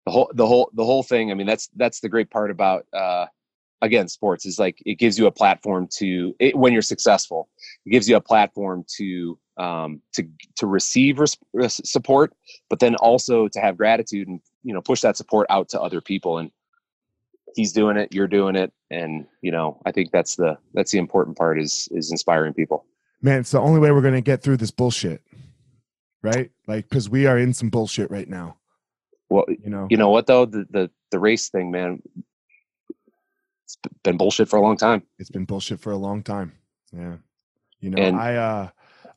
The 0.06 0.12
whole 0.12 0.32
the 0.34 0.46
whole 0.46 0.70
the 0.74 0.84
whole 0.84 1.04
thing 1.04 1.32
i 1.32 1.34
mean 1.34 1.48
that's 1.48 1.70
that's 1.76 2.00
the 2.00 2.10
great 2.10 2.30
part 2.30 2.52
about 2.52 2.86
uh 2.94 3.26
again 3.82 4.08
sports 4.08 4.46
is 4.46 4.60
like 4.60 4.82
it 4.86 4.96
gives 4.96 5.18
you 5.18 5.28
a 5.28 5.32
platform 5.32 5.88
to 5.92 6.36
it, 6.40 6.56
when 6.56 6.74
you're 6.74 6.82
successful 6.82 7.50
it 7.86 7.90
gives 7.90 8.08
you 8.08 8.16
a 8.16 8.22
platform 8.22 8.86
to 8.88 9.38
um, 9.56 10.02
to 10.14 10.28
to 10.56 10.66
receive 10.66 11.20
res- 11.20 11.38
support 11.84 12.34
but 12.72 12.80
then 12.80 12.96
also 12.96 13.48
to 13.50 13.60
have 13.60 13.78
gratitude 13.78 14.28
and 14.28 14.42
you 14.64 14.74
know 14.74 14.82
push 14.82 15.02
that 15.02 15.16
support 15.16 15.46
out 15.52 15.70
to 15.70 15.80
other 15.80 16.02
people 16.02 16.40
and 16.40 16.50
he's 17.56 17.72
doing 17.72 17.96
it 17.96 18.12
you're 18.12 18.28
doing 18.28 18.56
it 18.56 18.74
and 18.90 19.28
you 19.42 19.52
know 19.52 19.80
i 19.86 19.92
think 19.92 20.10
that's 20.10 20.36
the 20.36 20.58
that's 20.74 20.90
the 20.92 20.98
important 20.98 21.38
part 21.38 21.60
is 21.60 21.88
is 21.92 22.12
inspiring 22.12 22.54
people. 22.54 22.84
Man 23.22 23.42
it's 23.42 23.52
the 23.52 23.60
only 23.60 23.80
way 23.80 23.92
we're 23.92 24.02
going 24.02 24.16
to 24.16 24.22
get 24.22 24.42
through 24.42 24.58
this 24.58 24.72
bullshit 24.72 25.22
right? 26.24 26.50
Like 26.68 26.90
because 26.90 27.10
we 27.10 27.28
are 27.28 27.38
in 27.38 27.54
some 27.54 27.70
bullshit 27.70 28.10
right 28.10 28.28
now 28.28 28.58
well 29.34 29.46
you 29.50 29.70
know? 29.70 29.88
you 29.90 29.98
know 29.98 30.10
what 30.10 30.28
though? 30.28 30.46
The 30.46 30.66
the, 30.70 30.92
the 31.12 31.20
race 31.20 31.50
thing 31.50 31.72
man 31.72 32.02
it's 33.66 33.78
been 34.04 34.18
bullshit 34.18 34.50
for 34.50 34.58
a 34.58 34.62
long 34.62 34.78
time. 34.78 35.04
It's 35.18 35.32
been 35.32 35.46
bullshit 35.46 35.80
for 35.80 35.92
a 35.92 35.98
long 35.98 36.22
time. 36.22 36.54
Yeah. 36.92 37.16
You 37.80 37.90
know 37.90 38.02
And- 38.02 38.18
i 38.18 38.36
uh 38.36 38.70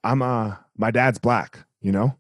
i'm 0.03 0.23
uh 0.23 0.57
my 0.77 0.91
dad's 0.91 1.19
black 1.19 1.59
you 1.81 1.93
know? 1.93 2.17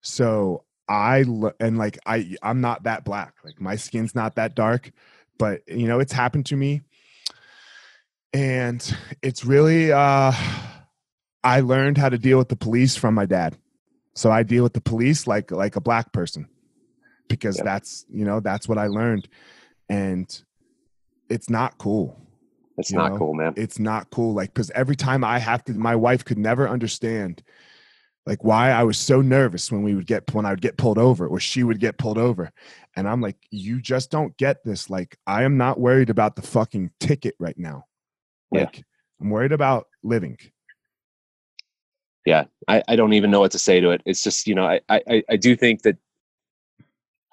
So 0.00 0.64
i 0.88 1.24
and 1.60 1.76
like 1.78 1.98
i 2.06 2.34
i'm 2.42 2.60
not 2.60 2.84
that 2.84 3.04
black. 3.04 3.34
Like 3.44 3.60
my 3.60 3.76
skin's 3.76 4.14
not 4.14 4.36
that 4.36 4.54
dark 4.54 4.90
but 5.38 5.60
you 5.68 5.86
know 5.86 6.00
it's 6.00 6.12
happened 6.12 6.46
to 6.46 6.56
me. 6.56 6.80
And 8.32 8.80
it's 9.22 9.44
really 9.44 9.92
uh 9.92 10.32
i 11.44 11.60
learned 11.60 11.98
how 11.98 12.08
to 12.08 12.18
deal 12.18 12.38
with 12.38 12.48
the 12.48 12.56
police 12.56 12.96
from 12.96 13.14
my 13.14 13.26
dad. 13.26 13.56
So 14.14 14.30
i 14.30 14.42
deal 14.42 14.62
with 14.62 14.72
the 14.72 14.80
police 14.80 15.26
like 15.26 15.50
like 15.50 15.76
a 15.76 15.80
black 15.80 16.12
person 16.12 16.48
because 17.28 17.56
Yep. 17.56 17.64
that's 17.64 18.06
you 18.08 18.24
know 18.24 18.40
that's 18.40 18.68
what 18.68 18.78
i 18.78 18.86
learned. 18.86 19.28
And 19.88 20.28
it's 21.28 21.48
not 21.48 21.78
cool 21.78 22.20
it's 22.78 22.92
not 22.92 23.12
know, 23.12 23.18
cool 23.18 23.34
man. 23.34 23.54
It's 23.56 23.78
not 23.78 24.10
cool 24.10 24.34
like 24.34 24.52
because 24.52 24.70
every 24.70 24.96
time 24.96 25.24
i 25.24 25.38
have 25.38 25.64
to 25.64 25.72
my 25.72 25.96
wife 25.96 26.24
could 26.24 26.38
never 26.38 26.68
understand 26.68 27.42
like 28.26 28.42
why 28.44 28.70
i 28.70 28.82
was 28.82 28.98
so 28.98 29.20
nervous 29.20 29.72
when 29.72 29.82
we 29.82 29.94
would 29.94 30.06
get 30.06 30.32
when 30.34 30.44
i 30.44 30.50
would 30.50 30.60
get 30.60 30.76
pulled 30.76 30.98
over 30.98 31.26
or 31.26 31.40
she 31.40 31.62
would 31.62 31.80
get 31.80 31.98
pulled 31.98 32.18
over. 32.18 32.50
And 32.96 33.08
i'm 33.08 33.20
like 33.20 33.36
you 33.50 33.80
just 33.80 34.10
don't 34.10 34.36
get 34.36 34.64
this. 34.64 34.90
Like 34.90 35.16
i 35.26 35.42
am 35.44 35.56
not 35.56 35.80
worried 35.80 36.10
about 36.10 36.36
the 36.36 36.42
fucking 36.42 36.90
ticket 37.00 37.34
right 37.38 37.58
now. 37.58 37.84
Yeah. 38.52 38.60
like 38.60 38.84
i'm 39.20 39.30
worried 39.30 39.52
about 39.52 39.86
living. 40.02 40.38
Yeah 42.26 42.44
I, 42.68 42.82
I 42.88 42.96
don't 42.96 43.14
even 43.14 43.30
know 43.30 43.40
what 43.40 43.52
to 43.52 43.58
say 43.58 43.80
to 43.80 43.90
it. 43.90 44.02
It's 44.04 44.22
just 44.22 44.46
you 44.46 44.54
know 44.54 44.66
i 44.66 44.80
i, 44.88 45.22
I 45.30 45.36
do 45.36 45.56
think 45.56 45.82
that 45.82 45.96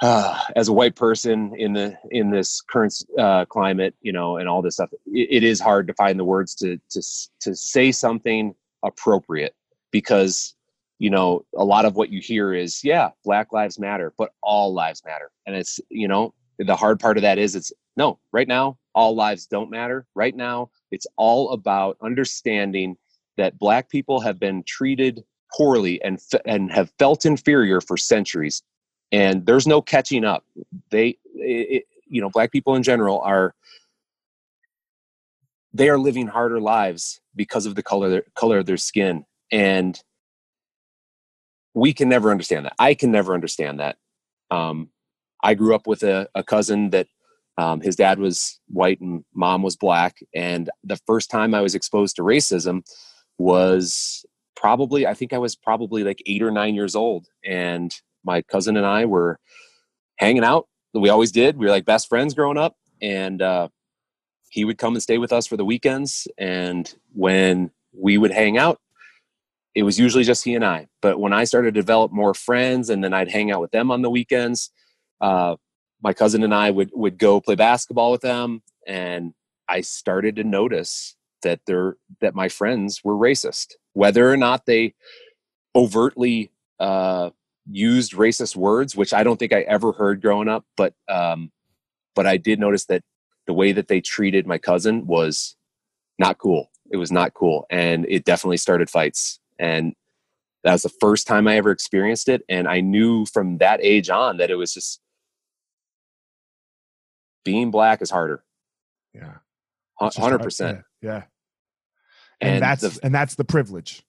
uh, 0.03 0.37
as 0.55 0.67
a 0.67 0.73
white 0.73 0.95
person 0.95 1.53
in 1.57 1.73
the 1.73 1.97
in 2.11 2.29
this 2.29 2.61
current 2.61 2.93
uh, 3.17 3.45
climate 3.45 3.95
you 4.01 4.11
know 4.11 4.37
and 4.37 4.47
all 4.47 4.61
this 4.61 4.75
stuff 4.75 4.91
it, 5.07 5.27
it 5.31 5.43
is 5.43 5.59
hard 5.59 5.87
to 5.87 5.93
find 5.93 6.19
the 6.19 6.25
words 6.25 6.53
to 6.53 6.77
to 6.89 7.01
to 7.39 7.55
say 7.55 7.91
something 7.91 8.53
appropriate 8.83 9.55
because 9.91 10.55
you 10.99 11.09
know 11.09 11.45
a 11.55 11.63
lot 11.63 11.85
of 11.85 11.95
what 11.95 12.09
you 12.09 12.19
hear 12.19 12.53
is 12.53 12.83
yeah 12.83 13.09
black 13.23 13.51
lives 13.51 13.79
matter 13.79 14.13
but 14.17 14.31
all 14.41 14.73
lives 14.73 15.01
matter. 15.05 15.31
And 15.45 15.55
it's 15.55 15.79
you 15.89 16.07
know 16.07 16.33
the 16.59 16.75
hard 16.75 16.99
part 16.99 17.17
of 17.17 17.23
that 17.23 17.37
is 17.37 17.55
it's 17.55 17.71
no 17.97 18.19
right 18.31 18.47
now 18.47 18.77
all 18.95 19.15
lives 19.15 19.47
don't 19.47 19.71
matter. 19.71 20.05
Right 20.15 20.35
now 20.35 20.69
it's 20.91 21.07
all 21.17 21.51
about 21.51 21.97
understanding 22.01 22.97
that 23.37 23.57
black 23.57 23.89
people 23.89 24.19
have 24.19 24.39
been 24.39 24.63
treated 24.63 25.23
poorly 25.55 26.01
and 26.03 26.19
and 26.45 26.71
have 26.71 26.91
felt 26.99 27.25
inferior 27.25 27.81
for 27.81 27.97
centuries 27.97 28.61
and 29.13 29.45
there's 29.45 29.67
no 29.67 29.81
catching 29.81 30.25
up. 30.25 30.43
They 30.89 31.17
it, 31.35 31.85
you 32.07 32.19
know 32.19 32.29
black 32.29 32.51
people 32.51 32.75
in 32.75 32.83
general 32.83 33.21
are 33.21 33.55
they 35.73 35.87
are 35.87 35.97
living 35.97 36.27
harder 36.27 36.59
lives 36.59 37.21
because 37.35 37.65
of 37.65 37.75
the 37.75 37.83
color 37.83 38.23
color 38.35 38.57
of 38.57 38.65
their 38.65 38.77
skin 38.77 39.25
and 39.51 40.03
we 41.75 41.93
can 41.93 42.09
never 42.09 42.29
understand 42.29 42.65
that. 42.65 42.73
I 42.77 42.93
can 42.93 43.11
never 43.11 43.33
understand 43.33 43.79
that. 43.79 43.97
Um, 44.51 44.89
i 45.41 45.53
grew 45.53 45.75
up 45.75 45.85
with 45.85 46.03
a, 46.03 46.27
a 46.33 46.43
cousin 46.43 46.89
that 46.91 47.07
um, 47.57 47.81
his 47.81 47.95
dad 47.95 48.17
was 48.17 48.59
white 48.67 48.99
and 48.99 49.23
mom 49.33 49.61
was 49.61 49.75
black 49.75 50.17
and 50.33 50.69
the 50.83 50.99
first 51.05 51.29
time 51.29 51.53
i 51.53 51.61
was 51.61 51.75
exposed 51.75 52.15
to 52.15 52.23
racism 52.23 52.83
was 53.37 54.25
probably 54.55 55.05
i 55.05 55.13
think 55.13 55.33
i 55.33 55.37
was 55.37 55.55
probably 55.55 56.03
like 56.03 56.21
eight 56.25 56.41
or 56.41 56.51
nine 56.51 56.73
years 56.75 56.95
old 56.95 57.27
and 57.43 57.93
my 58.23 58.41
cousin 58.41 58.77
and 58.77 58.85
i 58.85 59.05
were 59.05 59.39
hanging 60.17 60.43
out 60.43 60.67
we 60.93 61.09
always 61.09 61.31
did. 61.31 61.57
We 61.57 61.65
were 61.65 61.71
like 61.71 61.85
best 61.85 62.07
friends 62.07 62.33
growing 62.33 62.57
up 62.57 62.75
and 63.01 63.41
uh, 63.41 63.69
he 64.49 64.63
would 64.63 64.77
come 64.77 64.93
and 64.93 65.03
stay 65.03 65.17
with 65.17 65.33
us 65.33 65.47
for 65.47 65.57
the 65.57 65.65
weekends 65.65 66.27
and 66.37 66.93
when 67.13 67.71
we 67.93 68.17
would 68.17 68.31
hang 68.31 68.57
out 68.57 68.79
it 69.75 69.81
was 69.81 69.97
usually 69.97 70.23
just 70.23 70.43
he 70.43 70.53
and 70.53 70.63
i. 70.63 70.87
But 71.01 71.19
when 71.19 71.33
i 71.33 71.43
started 71.43 71.73
to 71.73 71.79
develop 71.79 72.11
more 72.11 72.33
friends 72.33 72.89
and 72.89 73.03
then 73.03 73.13
i'd 73.13 73.31
hang 73.31 73.51
out 73.51 73.61
with 73.61 73.71
them 73.71 73.91
on 73.91 74.01
the 74.01 74.09
weekends 74.09 74.71
uh, 75.21 75.55
my 76.01 76.13
cousin 76.13 76.43
and 76.43 76.53
i 76.53 76.69
would 76.69 76.91
would 76.93 77.17
go 77.17 77.41
play 77.41 77.55
basketball 77.55 78.11
with 78.11 78.21
them 78.21 78.61
and 78.85 79.33
i 79.67 79.81
started 79.81 80.35
to 80.35 80.43
notice 80.43 81.15
that 81.41 81.61
they're 81.65 81.97
that 82.21 82.35
my 82.35 82.49
friends 82.49 83.03
were 83.03 83.15
racist. 83.15 83.73
Whether 83.93 84.31
or 84.31 84.37
not 84.37 84.65
they 84.65 84.93
overtly 85.75 86.51
uh, 86.79 87.31
used 87.69 88.13
racist 88.13 88.55
words 88.55 88.95
which 88.95 89.13
i 89.13 89.23
don't 89.23 89.37
think 89.37 89.53
i 89.53 89.61
ever 89.61 89.91
heard 89.93 90.21
growing 90.21 90.47
up 90.49 90.65
but 90.75 90.93
um, 91.07 91.51
but 92.15 92.25
i 92.27 92.35
did 92.37 92.59
notice 92.59 92.85
that 92.85 93.01
the 93.47 93.53
way 93.53 93.71
that 93.71 93.87
they 93.87 94.01
treated 94.01 94.45
my 94.47 94.57
cousin 94.57 95.05
was 95.05 95.55
not 96.19 96.37
cool. 96.37 96.71
It 96.91 96.97
was 96.97 97.11
not 97.11 97.33
cool 97.33 97.65
and 97.69 98.05
it 98.07 98.23
definitely 98.23 98.57
started 98.57 98.89
fights 98.89 99.39
and 99.59 99.93
that 100.63 100.71
was 100.73 100.83
the 100.83 100.89
first 101.01 101.25
time 101.27 101.47
i 101.47 101.55
ever 101.57 101.71
experienced 101.71 102.29
it 102.29 102.43
and 102.47 102.67
i 102.67 102.81
knew 102.81 103.25
from 103.25 103.57
that 103.57 103.79
age 103.81 104.09
on 104.09 104.37
that 104.37 104.49
it 104.51 104.55
was 104.55 104.73
just 104.73 104.99
being 107.43 107.71
black 107.71 108.01
is 108.01 108.09
harder. 108.09 108.43
Yeah. 109.13 109.33
Hu- 109.99 110.07
It's 110.07 110.15
just 110.15 110.27
hard- 110.29 110.41
100% 110.41 110.59
yeah, 111.01 111.09
yeah. 111.09 111.23
and, 112.39 112.53
and 112.55 112.61
that's 112.61 112.81
the- 112.81 112.99
and 113.03 113.13
that's 113.13 113.35
the 113.35 113.43
privilege. 113.45 114.03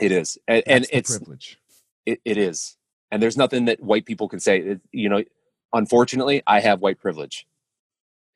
It 0.00 0.12
is 0.12 0.38
and, 0.46 0.62
and 0.66 0.86
it's 0.90 1.16
privilege 1.16 1.58
it, 2.06 2.20
it 2.24 2.38
is. 2.38 2.76
And 3.10 3.22
there's 3.22 3.36
nothing 3.36 3.66
that 3.66 3.82
white 3.82 4.06
people 4.06 4.28
can 4.28 4.40
say. 4.40 4.58
It- 4.60 4.80
you 4.92 5.08
know 5.08 5.22
unfortunately 5.72 6.42
i 6.46 6.60
have 6.60 6.80
white 6.80 7.00
privilege. 7.00 7.46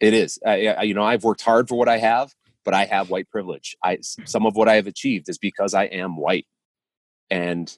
It 0.00 0.14
is. 0.14 0.38
I, 0.46 0.66
I, 0.68 0.82
you 0.82 0.94
know 0.94 1.04
i've 1.04 1.24
worked 1.24 1.42
hard 1.42 1.68
for 1.68 1.76
what 1.76 1.88
i 1.88 1.98
have 1.98 2.34
but 2.64 2.74
i 2.74 2.84
have 2.84 3.08
white 3.08 3.30
privilege. 3.30 3.76
I 3.82 3.98
some 4.02 4.44
of 4.46 4.56
what 4.56 4.68
i 4.68 4.74
have 4.74 4.86
achieved 4.86 5.28
is 5.28 5.38
because 5.38 5.72
i 5.74 5.84
am 5.84 6.16
white. 6.16 6.46
And 7.30 7.74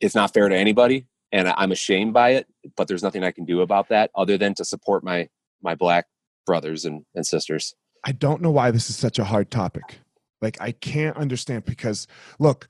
it's 0.00 0.14
not 0.14 0.32
fair 0.32 0.48
to 0.48 0.56
anybody 0.56 1.06
and 1.32 1.48
i'm 1.48 1.72
ashamed 1.72 2.12
by 2.12 2.30
it 2.30 2.46
but 2.76 2.86
there's 2.88 3.02
nothing 3.02 3.24
i 3.24 3.30
can 3.30 3.44
do 3.44 3.60
about 3.62 3.88
that 3.88 4.10
other 4.14 4.38
than 4.38 4.54
to 4.54 4.64
support 4.64 5.02
my 5.02 5.28
my 5.62 5.74
black 5.74 6.06
brothers 6.46 6.84
and, 6.86 7.04
and 7.14 7.26
sisters. 7.26 7.74
I 8.04 8.12
don't 8.12 8.40
know 8.40 8.50
why 8.50 8.70
this 8.70 8.88
is 8.88 8.96
such 8.96 9.18
a 9.18 9.24
hard 9.24 9.50
topic. 9.50 9.98
Like 10.40 10.56
I 10.60 10.72
can't 10.72 11.16
understand 11.16 11.64
because 11.66 12.06
look, 12.38 12.68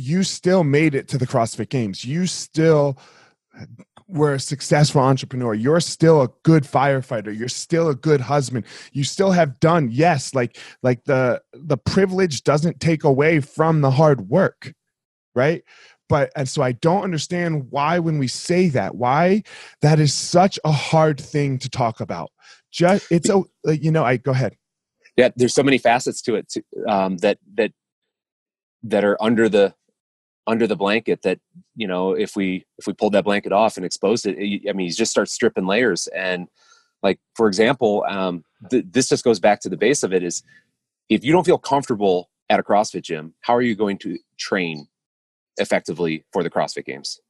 you 0.00 0.22
still 0.22 0.64
made 0.64 0.94
it 0.94 1.08
to 1.08 1.18
the 1.18 1.26
CrossFit 1.26 1.68
Games. 1.68 2.04
You 2.04 2.26
still 2.26 2.98
were 4.08 4.34
a 4.34 4.40
successful 4.40 5.00
entrepreneur. 5.00 5.54
You're 5.54 5.80
still 5.80 6.22
a 6.22 6.28
good 6.42 6.64
firefighter. 6.64 7.36
You're 7.36 7.48
still 7.48 7.88
a 7.88 7.94
good 7.94 8.20
husband. 8.20 8.64
You 8.92 9.04
still 9.04 9.30
have 9.30 9.60
done 9.60 9.88
yes, 9.90 10.34
like 10.34 10.58
like 10.82 11.04
the 11.04 11.42
the 11.52 11.76
privilege 11.76 12.42
doesn't 12.42 12.80
take 12.80 13.04
away 13.04 13.40
from 13.40 13.80
the 13.80 13.90
hard 13.90 14.28
work, 14.28 14.72
right? 15.34 15.62
But 16.08 16.32
and 16.34 16.48
so 16.48 16.62
I 16.62 16.72
don't 16.72 17.04
understand 17.04 17.70
why 17.70 18.00
when 18.00 18.18
we 18.18 18.26
say 18.26 18.68
that, 18.70 18.96
why 18.96 19.44
that 19.82 20.00
is 20.00 20.12
such 20.12 20.58
a 20.64 20.72
hard 20.72 21.20
thing 21.20 21.58
to 21.58 21.70
talk 21.70 22.00
about 22.00 22.30
just 22.70 23.10
it's 23.10 23.28
a 23.28 23.42
you 23.74 23.90
know 23.90 24.04
i 24.04 24.16
go 24.16 24.30
ahead 24.30 24.56
yeah 25.16 25.28
there's 25.36 25.54
so 25.54 25.62
many 25.62 25.78
facets 25.78 26.22
to 26.22 26.34
it 26.34 26.52
um, 26.88 27.16
that 27.18 27.38
that 27.54 27.72
that 28.82 29.04
are 29.04 29.20
under 29.20 29.48
the 29.48 29.74
under 30.50 30.66
the 30.66 30.76
blanket 30.76 31.22
that 31.22 31.38
you 31.76 31.86
know 31.86 32.12
if 32.12 32.34
we 32.34 32.64
if 32.78 32.86
we 32.86 32.92
pulled 32.92 33.14
that 33.14 33.24
blanket 33.24 33.52
off 33.52 33.76
and 33.76 33.86
exposed 33.86 34.26
it, 34.26 34.36
it 34.38 34.68
i 34.68 34.72
mean 34.72 34.86
you 34.86 34.92
just 34.92 35.10
start 35.10 35.28
stripping 35.28 35.66
layers. 35.66 36.08
And 36.08 36.48
like 37.02 37.18
for 37.34 37.46
example 37.46 38.04
um, 38.08 38.44
th- 38.70 38.84
this 38.90 39.08
just 39.08 39.24
goes 39.24 39.40
back 39.40 39.60
to 39.60 39.68
the 39.68 39.76
base 39.76 40.02
of 40.02 40.12
it 40.12 40.22
is 40.22 40.42
if 41.08 41.24
you 41.24 41.32
don't 41.32 41.46
feel 41.46 41.58
comfortable 41.58 42.30
at 42.50 42.60
a 42.60 42.62
crossfit 42.62 43.02
gym 43.02 43.34
how 43.40 43.54
are 43.54 43.62
you 43.62 43.76
going 43.76 43.98
to 43.98 44.18
train 44.38 44.86
effectively 45.56 46.24
for 46.32 46.42
the 46.42 46.50
crossfit 46.50 46.84
games? 46.84 47.20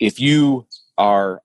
If 0.00 0.18
you 0.18 0.66
are 0.96 1.42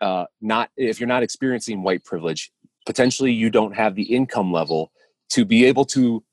uh, 0.00 0.24
not 0.40 0.70
if 0.76 0.98
you're 0.98 1.06
not 1.06 1.22
experiencing 1.22 1.82
white 1.82 2.04
privilege 2.04 2.50
potentially 2.86 3.32
you 3.32 3.50
don't 3.50 3.76
have 3.76 3.94
the 3.94 4.14
income 4.14 4.50
level 4.50 4.90
to 5.28 5.44
be 5.44 5.66
able 5.66 5.84
to 5.84 6.24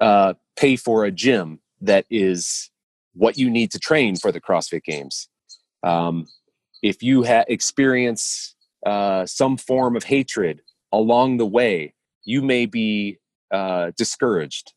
uh, 0.00 0.32
pay 0.56 0.76
for 0.76 1.04
a 1.04 1.10
gym 1.10 1.60
that 1.82 2.06
is 2.10 2.70
what 3.14 3.36
you 3.36 3.50
need 3.50 3.70
to 3.72 3.78
train 3.78 4.16
for 4.16 4.32
the 4.32 4.40
CrossFit 4.40 4.84
Games. 4.84 5.28
Um, 5.82 6.26
if 6.82 7.02
you 7.02 7.24
ha- 7.24 7.44
experience 7.48 8.54
uh, 8.84 9.24
some 9.26 9.56
form 9.56 9.96
of 9.96 10.04
hatred 10.04 10.60
along 10.92 11.36
the 11.36 11.46
way 11.46 11.94
you 12.24 12.42
may 12.42 12.66
be 12.66 13.18
uh, 13.52 13.92
discouraged. 13.96 14.72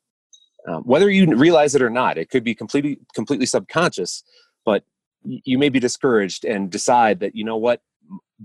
Um, 0.67 0.83
whether 0.83 1.09
you 1.09 1.36
realize 1.36 1.75
it 1.75 1.81
or 1.81 1.89
not 1.89 2.17
it 2.17 2.29
could 2.29 2.43
be 2.43 2.55
completely 2.55 2.97
completely 3.13 3.45
subconscious 3.45 4.23
but 4.65 4.83
you 5.23 5.57
may 5.57 5.69
be 5.69 5.79
discouraged 5.79 6.45
and 6.45 6.71
decide 6.71 7.19
that 7.19 7.36
you 7.36 7.43
know 7.43 7.57
what? 7.57 7.81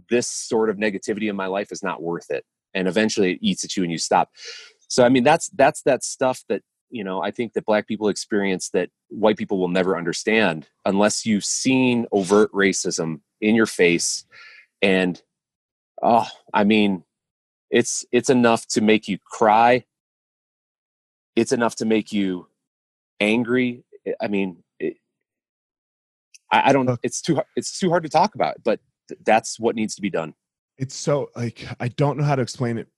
This 0.08 0.30
sort 0.30 0.70
of 0.70 0.76
negativity 0.76 1.28
in 1.28 1.36
my 1.36 1.46
life 1.46 1.72
is 1.72 1.82
not 1.82 2.02
worth 2.02 2.30
it 2.30 2.44
and 2.74 2.88
eventually 2.88 3.32
it 3.32 3.38
eats 3.42 3.64
at 3.64 3.76
you 3.76 3.82
and 3.82 3.92
you 3.92 3.98
stop. 3.98 4.30
So 4.88 5.04
i 5.04 5.08
mean 5.08 5.24
that's 5.24 5.48
that's 5.50 5.82
that 5.82 6.02
stuff 6.02 6.42
that 6.48 6.62
you 6.90 7.04
know 7.04 7.22
i 7.22 7.30
think 7.30 7.52
that 7.52 7.64
black 7.64 7.86
people 7.86 8.08
experience 8.08 8.70
that 8.70 8.90
white 9.08 9.36
people 9.36 9.58
will 9.58 9.68
never 9.68 9.96
understand 9.96 10.68
unless 10.84 11.24
you've 11.24 11.44
seen 11.44 12.06
overt 12.12 12.50
racism 12.52 13.20
in 13.40 13.54
your 13.54 13.66
face. 13.66 14.24
And 14.82 15.20
oh 16.02 16.26
i 16.54 16.64
mean 16.64 17.04
it's 17.70 18.04
it's 18.10 18.30
enough 18.30 18.66
to 18.68 18.80
make 18.80 19.06
you 19.06 19.18
cry. 19.18 19.84
It's 21.36 21.52
enough 21.52 21.76
to 21.76 21.84
make 21.84 22.12
you 22.12 22.48
angry. 23.20 23.84
I 24.20 24.28
mean 24.28 24.64
it, 24.78 24.96
I, 26.50 26.70
I, 26.70 26.72
don't 26.72 26.98
it's 27.02 27.20
too 27.20 27.40
it's 27.54 27.78
too 27.78 27.90
hard 27.90 28.02
to 28.02 28.08
talk 28.08 28.34
about 28.34 28.56
but 28.64 28.80
th- 29.08 29.20
that's 29.24 29.60
what 29.60 29.76
needs 29.76 29.94
to 29.96 30.02
be 30.02 30.10
done. 30.10 30.34
It's 30.78 30.96
so 30.96 31.30
like 31.36 31.66
i 31.78 31.88
don't 31.88 32.16
know 32.18 32.24
how 32.24 32.36
to 32.36 32.42
explain 32.42 32.78
it. 32.78 32.88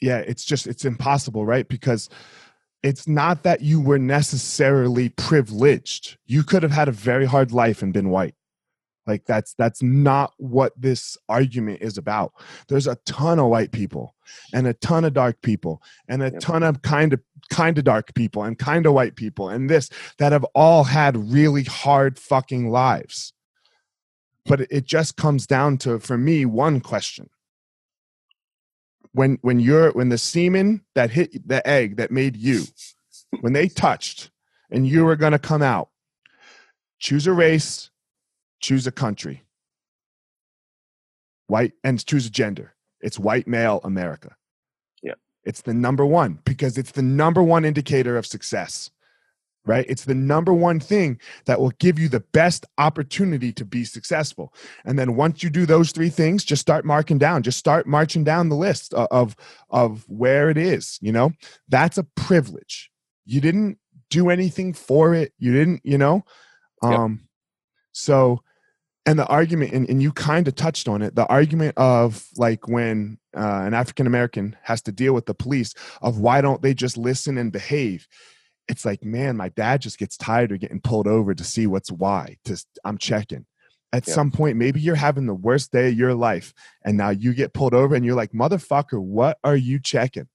Yeah 0.00 0.18
it's 0.18 0.44
just 0.44 0.66
it's 0.66 0.84
impossible 0.84 1.44
right? 1.44 1.68
Because 1.68 2.08
it's 2.82 3.06
not 3.06 3.44
that 3.44 3.60
you 3.60 3.80
were 3.80 3.98
necessarily 3.98 5.08
privileged. 5.10 6.18
You 6.26 6.42
could 6.42 6.62
have 6.62 6.72
had 6.72 6.88
a 6.88 6.92
very 6.92 7.26
hard 7.26 7.52
life 7.52 7.82
and 7.82 7.92
been 7.92 8.10
white. 8.10 8.34
Like 9.06 9.24
that's 9.24 9.54
that's 9.54 9.82
not 9.82 10.32
what 10.38 10.72
this 10.80 11.16
argument 11.28 11.82
is 11.82 11.98
about. 11.98 12.32
There's 12.68 12.86
a 12.86 12.98
ton 13.04 13.40
of 13.40 13.46
white 13.48 13.72
people 13.72 14.14
and 14.52 14.66
a 14.66 14.74
ton 14.74 15.04
of 15.04 15.12
dark 15.12 15.42
people 15.42 15.82
and 16.08 16.22
a 16.22 16.30
ton 16.38 16.62
of 16.62 16.82
kind 16.82 17.12
of 17.12 17.20
kind 17.50 17.78
of 17.78 17.84
dark 17.84 18.14
people 18.14 18.44
and 18.44 18.58
kind 18.58 18.86
of 18.86 18.92
white 18.92 19.16
people 19.16 19.48
and 19.48 19.68
this 19.68 19.90
that 20.18 20.32
have 20.32 20.44
all 20.54 20.84
had 20.84 21.32
really 21.32 21.64
hard 21.64 22.18
fucking 22.18 22.70
lives. 22.70 23.32
But 24.44 24.60
it 24.70 24.84
just 24.84 25.16
comes 25.16 25.46
down 25.48 25.78
to 25.78 25.98
for 25.98 26.16
me 26.16 26.44
one 26.44 26.80
question 26.80 27.28
when 29.12 29.38
when 29.42 29.60
you're 29.60 29.90
when 29.92 30.08
the 30.08 30.18
semen 30.18 30.82
that 30.94 31.10
hit 31.10 31.46
the 31.46 31.66
egg 31.66 31.96
that 31.96 32.10
made 32.10 32.36
you 32.36 32.64
when 33.40 33.52
they 33.52 33.68
touched 33.68 34.30
and 34.70 34.86
you 34.86 35.04
were 35.04 35.16
going 35.16 35.32
to 35.32 35.38
come 35.38 35.62
out 35.62 35.90
choose 36.98 37.26
a 37.26 37.32
race 37.32 37.90
choose 38.62 38.86
a 38.86 38.92
country. 38.92 39.42
White 41.48 41.72
and 41.84 42.04
choose 42.06 42.26
a 42.26 42.30
gender. 42.30 42.74
It's 43.00 43.18
white 43.18 43.46
male 43.46 43.80
america. 43.84 44.36
Yeah. 45.02 45.14
It's 45.44 45.60
the 45.60 45.74
number 45.74 46.06
one 46.06 46.38
because 46.44 46.78
it's 46.78 46.92
the 46.92 47.02
number 47.02 47.42
one 47.42 47.64
indicator 47.66 48.16
of 48.16 48.24
success 48.24 48.90
right? 49.64 49.86
It's 49.88 50.04
the 50.04 50.14
number 50.14 50.52
one 50.52 50.80
thing 50.80 51.20
that 51.46 51.60
will 51.60 51.72
give 51.78 51.98
you 51.98 52.08
the 52.08 52.24
best 52.32 52.66
opportunity 52.78 53.52
to 53.52 53.64
be 53.64 53.84
successful. 53.84 54.52
And 54.84 54.98
then 54.98 55.16
once 55.16 55.42
you 55.42 55.50
do 55.50 55.66
those 55.66 55.92
three 55.92 56.08
things 56.08 56.44
just 56.44 56.62
start 56.62 56.84
marking 56.84 57.18
down 57.18 57.42
just 57.42 57.58
start 57.58 57.86
marching 57.86 58.24
down 58.24 58.48
the 58.48 58.56
list 58.56 58.94
of 58.94 59.36
of 59.70 60.04
where 60.08 60.50
it 60.50 60.56
is 60.56 60.98
you 61.00 61.12
know? 61.12 61.32
That's 61.68 61.98
a 61.98 62.04
privilege. 62.16 62.90
You 63.24 63.40
didn't 63.40 63.78
do 64.10 64.30
anything 64.30 64.72
for 64.72 65.14
it. 65.14 65.32
You 65.38 65.52
didn't 65.52 65.80
you 65.84 65.98
know? 65.98 66.24
Um 66.82 67.12
yep. 67.12 67.28
so 67.92 68.42
and 69.06 69.18
the 69.18 69.26
argument 69.26 69.72
and, 69.72 69.88
and 69.88 70.02
you 70.02 70.12
kind 70.12 70.46
of 70.46 70.54
touched 70.54 70.88
on 70.88 71.02
it 71.02 71.14
the 71.14 71.26
argument 71.26 71.76
of 71.76 72.26
like 72.36 72.68
when 72.68 73.18
uh, 73.36 73.62
an 73.64 73.74
african 73.74 74.06
american 74.06 74.56
has 74.62 74.80
to 74.82 74.92
deal 74.92 75.12
with 75.12 75.26
the 75.26 75.34
police 75.34 75.74
of 76.02 76.20
why 76.20 76.40
don't 76.40 76.62
they 76.62 76.72
just 76.72 76.96
listen 76.96 77.36
and 77.36 77.50
behave 77.50 78.06
it's 78.72 78.86
like 78.86 79.04
man 79.04 79.36
my 79.36 79.50
dad 79.50 79.82
just 79.82 79.98
gets 79.98 80.16
tired 80.16 80.50
of 80.50 80.58
getting 80.58 80.80
pulled 80.80 81.06
over 81.06 81.34
to 81.34 81.44
see 81.44 81.66
what's 81.66 81.92
why 81.92 82.38
to 82.44 82.56
i'm 82.84 82.98
checking. 82.98 83.46
At 83.94 84.06
some 84.06 84.30
point 84.30 84.56
maybe 84.56 84.80
you're 84.80 84.94
having 84.94 85.26
the 85.26 85.34
worst 85.34 85.70
day 85.70 85.88
of 85.88 85.98
your 85.98 86.14
life 86.14 86.54
and 86.82 86.96
now 86.96 87.10
you 87.10 87.34
get 87.34 87.52
pulled 87.52 87.74
over 87.74 87.94
and 87.94 88.02
you're 88.02 88.16
like 88.16 88.32
motherfucker 88.32 88.98
what 88.98 89.38
are 89.44 89.54
you 89.54 89.78
checking? 89.78 90.26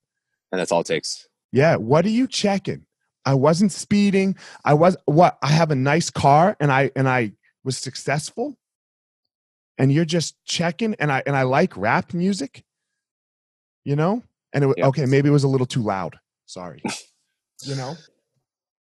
And 0.52 0.62
that's 0.62 0.72
all 0.72 0.82
it 0.82 0.88
takes. 0.88 1.28
Yeah 1.52 1.78
what 1.78 2.06
are 2.06 2.10
you 2.10 2.28
checking? 2.28 2.86
I 3.26 3.34
wasn't 3.34 3.72
speeding. 3.72 4.36
I 4.64 4.76
was 4.76 4.96
what 5.06 5.40
i 5.42 5.48
have 5.48 5.72
a 5.72 5.76
nice 5.76 6.12
car 6.12 6.56
and 6.60 6.72
i 6.72 6.92
and 6.96 7.10
i 7.10 7.32
was 7.64 7.76
successful? 7.76 8.56
And 9.80 9.92
you're 9.92 10.06
just 10.06 10.36
checking 10.46 10.94
and 11.00 11.12
i 11.12 11.24
and 11.26 11.36
i 11.36 11.42
like 11.42 11.76
rap 11.76 12.14
music? 12.14 12.64
You 13.84 13.96
know? 13.96 14.22
And 14.54 14.66
it, 14.66 14.84
okay 14.84 15.08
maybe 15.08 15.30
it 15.30 15.34
was 15.34 15.44
a 15.44 15.48
little 15.48 15.66
too 15.68 15.82
loud. 15.82 16.20
Sorry. 16.46 16.84
You 17.64 17.74
know 17.74 17.98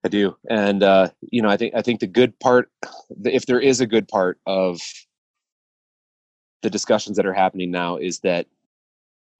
i 0.06 0.08
do 0.08 0.36
and 0.48 0.82
uh 0.82 1.08
you 1.20 1.42
know 1.42 1.48
i 1.48 1.56
think 1.56 1.74
i 1.74 1.82
think 1.82 2.00
the 2.00 2.06
good 2.06 2.38
part 2.40 2.70
if 3.24 3.46
there 3.46 3.60
is 3.60 3.80
a 3.80 3.86
good 3.86 4.08
part 4.08 4.38
of 4.46 4.80
the 6.62 6.70
discussions 6.70 7.16
that 7.16 7.26
are 7.26 7.32
happening 7.34 7.70
now 7.70 7.96
is 7.96 8.20
that 8.20 8.46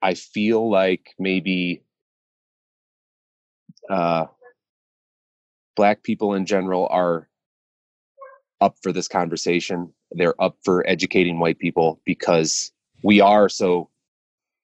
i 0.02 0.12
feel 0.14 0.68
like 0.70 1.14
maybe 1.18 1.82
uh 3.90 4.26
black 5.76 6.02
people 6.02 6.34
in 6.34 6.44
general 6.44 6.88
are 6.90 7.28
up 8.60 8.76
for 8.82 8.92
this 8.92 9.08
conversation. 9.08 9.92
They're 10.12 10.40
up 10.42 10.56
for 10.64 10.88
educating 10.88 11.38
white 11.38 11.58
people 11.58 12.00
because 12.04 12.72
we 13.02 13.20
are 13.20 13.48
so 13.48 13.90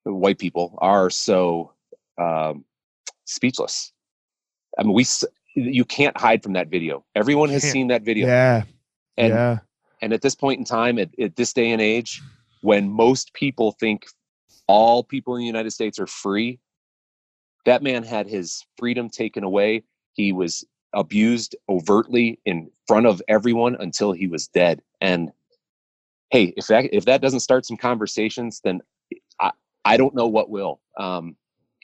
white 0.05 0.39
people 0.39 0.77
are 0.79 1.11
so 1.11 1.73
um, 2.19 2.65
speechless. 3.25 3.93
I 4.79 4.83
mean, 4.83 4.95
we 4.95 5.05
you 5.55 5.85
can't 5.85 6.17
hide 6.17 6.43
from 6.43 6.55
that 6.55 6.69
video. 6.69 7.05
Everyone 7.15 7.49
has 7.51 7.63
seen 7.63 7.89
that 7.89 8.03
video. 8.03 8.27
Yeah. 8.27 8.63
And, 9.17 9.33
yeah. 9.33 9.59
And 10.01 10.13
at 10.13 10.23
this 10.23 10.35
point 10.35 10.59
in 10.59 10.65
time, 10.65 10.99
at, 10.99 11.11
at 11.19 11.37
this 11.37 11.53
day 11.53 11.71
and 11.71 11.81
age, 11.81 12.21
when 12.63 12.91
most 12.91 13.35
people 13.35 13.73
think 13.73 14.07
all 14.67 15.05
people 15.05 15.35
in 15.35 15.41
the 15.41 15.47
United 15.47 15.71
States 15.73 15.99
are 15.99 16.07
free, 16.07 16.59
that 17.65 17.83
man 17.83 18.03
had 18.03 18.27
his 18.27 18.65
freedom 18.79 19.09
taken 19.09 19.45
away. 19.45 19.85
He 20.15 20.33
was 20.33 20.65
abused 20.93 21.57
overtly 21.69 22.39
in 22.45 22.71
front 22.87 23.07
of 23.07 23.23
everyone 23.29 23.77
until 23.79 24.13
he 24.13 24.27
was 24.27 24.49
dead. 24.49 24.83
And 25.01 25.31
hey, 26.31 26.53
if 26.57 26.67
that 26.69 26.93
if 26.93 27.05
that 27.05 27.21
doesn't 27.21 27.41
start 27.41 27.67
some 27.67 27.77
conversations, 27.77 28.61
then 28.65 28.81
I, 29.41 29.53
I 29.85 29.97
don't 29.97 30.15
know 30.15 30.27
what 30.27 30.51
will. 30.51 30.81
Um, 30.97 31.37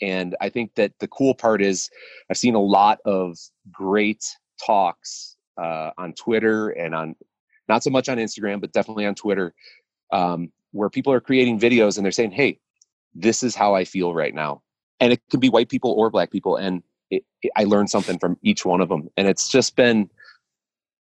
and 0.03 0.36
I 0.40 0.49
think 0.49 0.74
that 0.74 0.92
the 0.99 1.09
cool 1.09 1.34
part 1.34 1.62
is 1.62 1.90
I've 2.30 2.36
seen 2.36 2.55
a 2.55 2.61
lot 2.61 2.99
of 3.05 3.38
great 3.70 4.24
talks 4.64 5.36
uh, 5.57 5.90
on 5.99 6.12
Twitter 6.14 6.70
and 6.70 6.94
on 6.94 7.16
not 7.68 7.82
so 7.82 7.90
much 7.90 8.09
on 8.09 8.18
Instagram, 8.18 8.61
but 8.61 8.72
definitely 8.72 9.07
on 9.07 9.14
Twitter, 9.14 9.55
um, 10.12 10.51
where 10.72 10.88
people 10.88 11.12
are 11.12 11.20
creating 11.20 11.59
videos 11.61 11.96
and 11.96 12.05
they're 12.05 12.12
saying, 12.12 12.32
"Hey, 12.32 12.59
this 13.14 13.42
is 13.42 13.55
how 13.55 13.74
I 13.74 13.84
feel 13.84 14.14
right 14.14 14.34
now," 14.34 14.62
and 15.01 15.12
it 15.12 15.20
could 15.30 15.40
be 15.40 15.51
white 15.51 15.68
people 15.68 15.92
or 15.92 16.11
black 16.11 16.30
people, 16.30 16.57
and 16.57 16.82
it, 17.11 17.24
it, 17.42 17.53
I 17.57 17.64
learned 17.64 17.90
something 17.90 18.18
from 18.18 18.38
each 18.42 18.64
one 18.64 18.80
of 18.80 18.88
them, 18.88 19.11
and 19.16 19.26
it's 19.26 19.49
just 19.49 19.76
been 19.76 20.11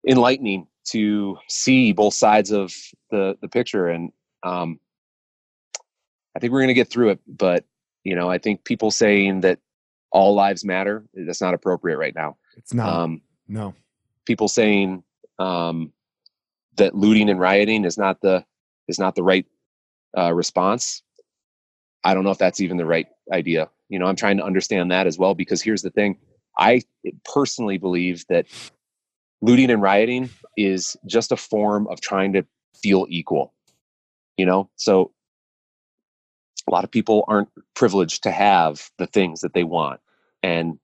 enlightening 0.06 0.66
to 0.86 1.38
see 1.48 1.92
both 1.92 2.14
sides 2.14 2.50
of 2.50 2.74
the 3.10 3.36
the 3.40 3.48
picture. 3.48 3.88
And 3.88 4.12
um, 4.42 4.78
I 6.36 6.40
think 6.40 6.52
we're 6.52 6.60
going 6.60 6.68
to 6.68 6.74
get 6.74 6.88
through 6.88 7.10
it. 7.10 7.20
But 7.26 7.64
you 8.04 8.14
know, 8.14 8.30
I 8.30 8.38
think 8.38 8.64
people 8.64 8.90
saying 8.90 9.40
that 9.42 9.58
all 10.10 10.34
lives 10.34 10.64
matter 10.64 11.04
that's 11.14 11.40
not 11.40 11.54
appropriate 11.54 11.98
right 11.98 12.14
now. 12.14 12.36
It's 12.56 12.72
not. 12.72 12.88
Um, 12.88 13.22
no. 13.46 13.74
People 14.24 14.48
saying 14.48 15.02
um, 15.38 15.92
that 16.76 16.94
looting 16.94 17.28
and 17.28 17.40
rioting 17.40 17.84
is 17.84 17.98
not 17.98 18.20
the 18.20 18.44
is 18.88 18.98
not 18.98 19.14
the 19.14 19.22
right 19.22 19.46
uh, 20.16 20.32
response. 20.32 21.02
I 22.04 22.14
don't 22.14 22.24
know 22.24 22.30
if 22.30 22.38
that's 22.38 22.60
even 22.60 22.76
the 22.76 22.86
right 22.86 23.06
idea 23.32 23.68
you 23.88 23.98
know 23.98 24.06
i'm 24.06 24.16
trying 24.16 24.36
to 24.36 24.44
understand 24.44 24.90
that 24.90 25.06
as 25.06 25.18
well 25.18 25.34
because 25.34 25.62
here's 25.62 25.82
the 25.82 25.90
thing 25.90 26.18
i 26.58 26.80
personally 27.24 27.78
believe 27.78 28.24
that 28.28 28.46
looting 29.40 29.70
and 29.70 29.82
rioting 29.82 30.28
is 30.56 30.96
just 31.06 31.32
a 31.32 31.36
form 31.36 31.86
of 31.88 32.00
trying 32.00 32.32
to 32.32 32.44
feel 32.82 33.06
equal 33.08 33.54
you 34.36 34.46
know 34.46 34.68
so 34.76 35.12
a 36.68 36.70
lot 36.70 36.84
of 36.84 36.90
people 36.90 37.24
aren't 37.28 37.48
privileged 37.74 38.22
to 38.22 38.30
have 38.30 38.90
the 38.98 39.06
things 39.06 39.40
that 39.40 39.54
they 39.54 39.64
want 39.64 40.00
and 40.42 40.78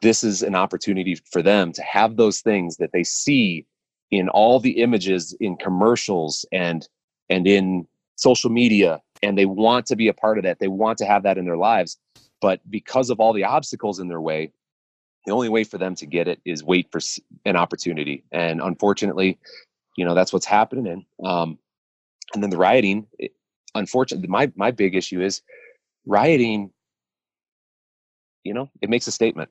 this 0.00 0.22
is 0.22 0.42
an 0.42 0.54
opportunity 0.54 1.16
for 1.30 1.42
them 1.42 1.72
to 1.72 1.82
have 1.82 2.16
those 2.16 2.40
things 2.40 2.76
that 2.76 2.92
they 2.92 3.02
see 3.02 3.66
in 4.10 4.28
all 4.28 4.60
the 4.60 4.82
images 4.82 5.36
in 5.40 5.56
commercials 5.56 6.44
and 6.52 6.88
and 7.30 7.46
in 7.46 7.86
social 8.16 8.50
media 8.50 9.00
and 9.22 9.36
they 9.36 9.46
want 9.46 9.86
to 9.86 9.96
be 9.96 10.08
a 10.08 10.14
part 10.14 10.38
of 10.38 10.44
that 10.44 10.58
they 10.58 10.68
want 10.68 10.98
to 10.98 11.04
have 11.04 11.22
that 11.22 11.38
in 11.38 11.44
their 11.44 11.56
lives 11.56 11.98
but 12.40 12.60
because 12.70 13.10
of 13.10 13.20
all 13.20 13.32
the 13.32 13.44
obstacles 13.44 13.98
in 13.98 14.08
their 14.08 14.20
way, 14.20 14.52
the 15.26 15.32
only 15.32 15.48
way 15.48 15.64
for 15.64 15.78
them 15.78 15.94
to 15.96 16.06
get 16.06 16.28
it 16.28 16.40
is 16.44 16.62
wait 16.64 16.90
for 16.90 17.00
an 17.44 17.56
opportunity. 17.56 18.24
And 18.32 18.60
unfortunately, 18.60 19.38
you 19.96 20.04
know, 20.04 20.14
that's 20.14 20.32
what's 20.32 20.46
happening. 20.46 20.86
And, 20.86 21.28
um, 21.28 21.58
and 22.34 22.42
then 22.42 22.50
the 22.50 22.56
rioting, 22.56 23.06
it, 23.18 23.32
unfortunately, 23.74 24.28
my, 24.28 24.50
my 24.56 24.70
big 24.70 24.94
issue 24.94 25.20
is 25.20 25.42
rioting, 26.06 26.70
you 28.44 28.54
know, 28.54 28.70
it 28.80 28.90
makes 28.90 29.06
a 29.06 29.12
statement. 29.12 29.50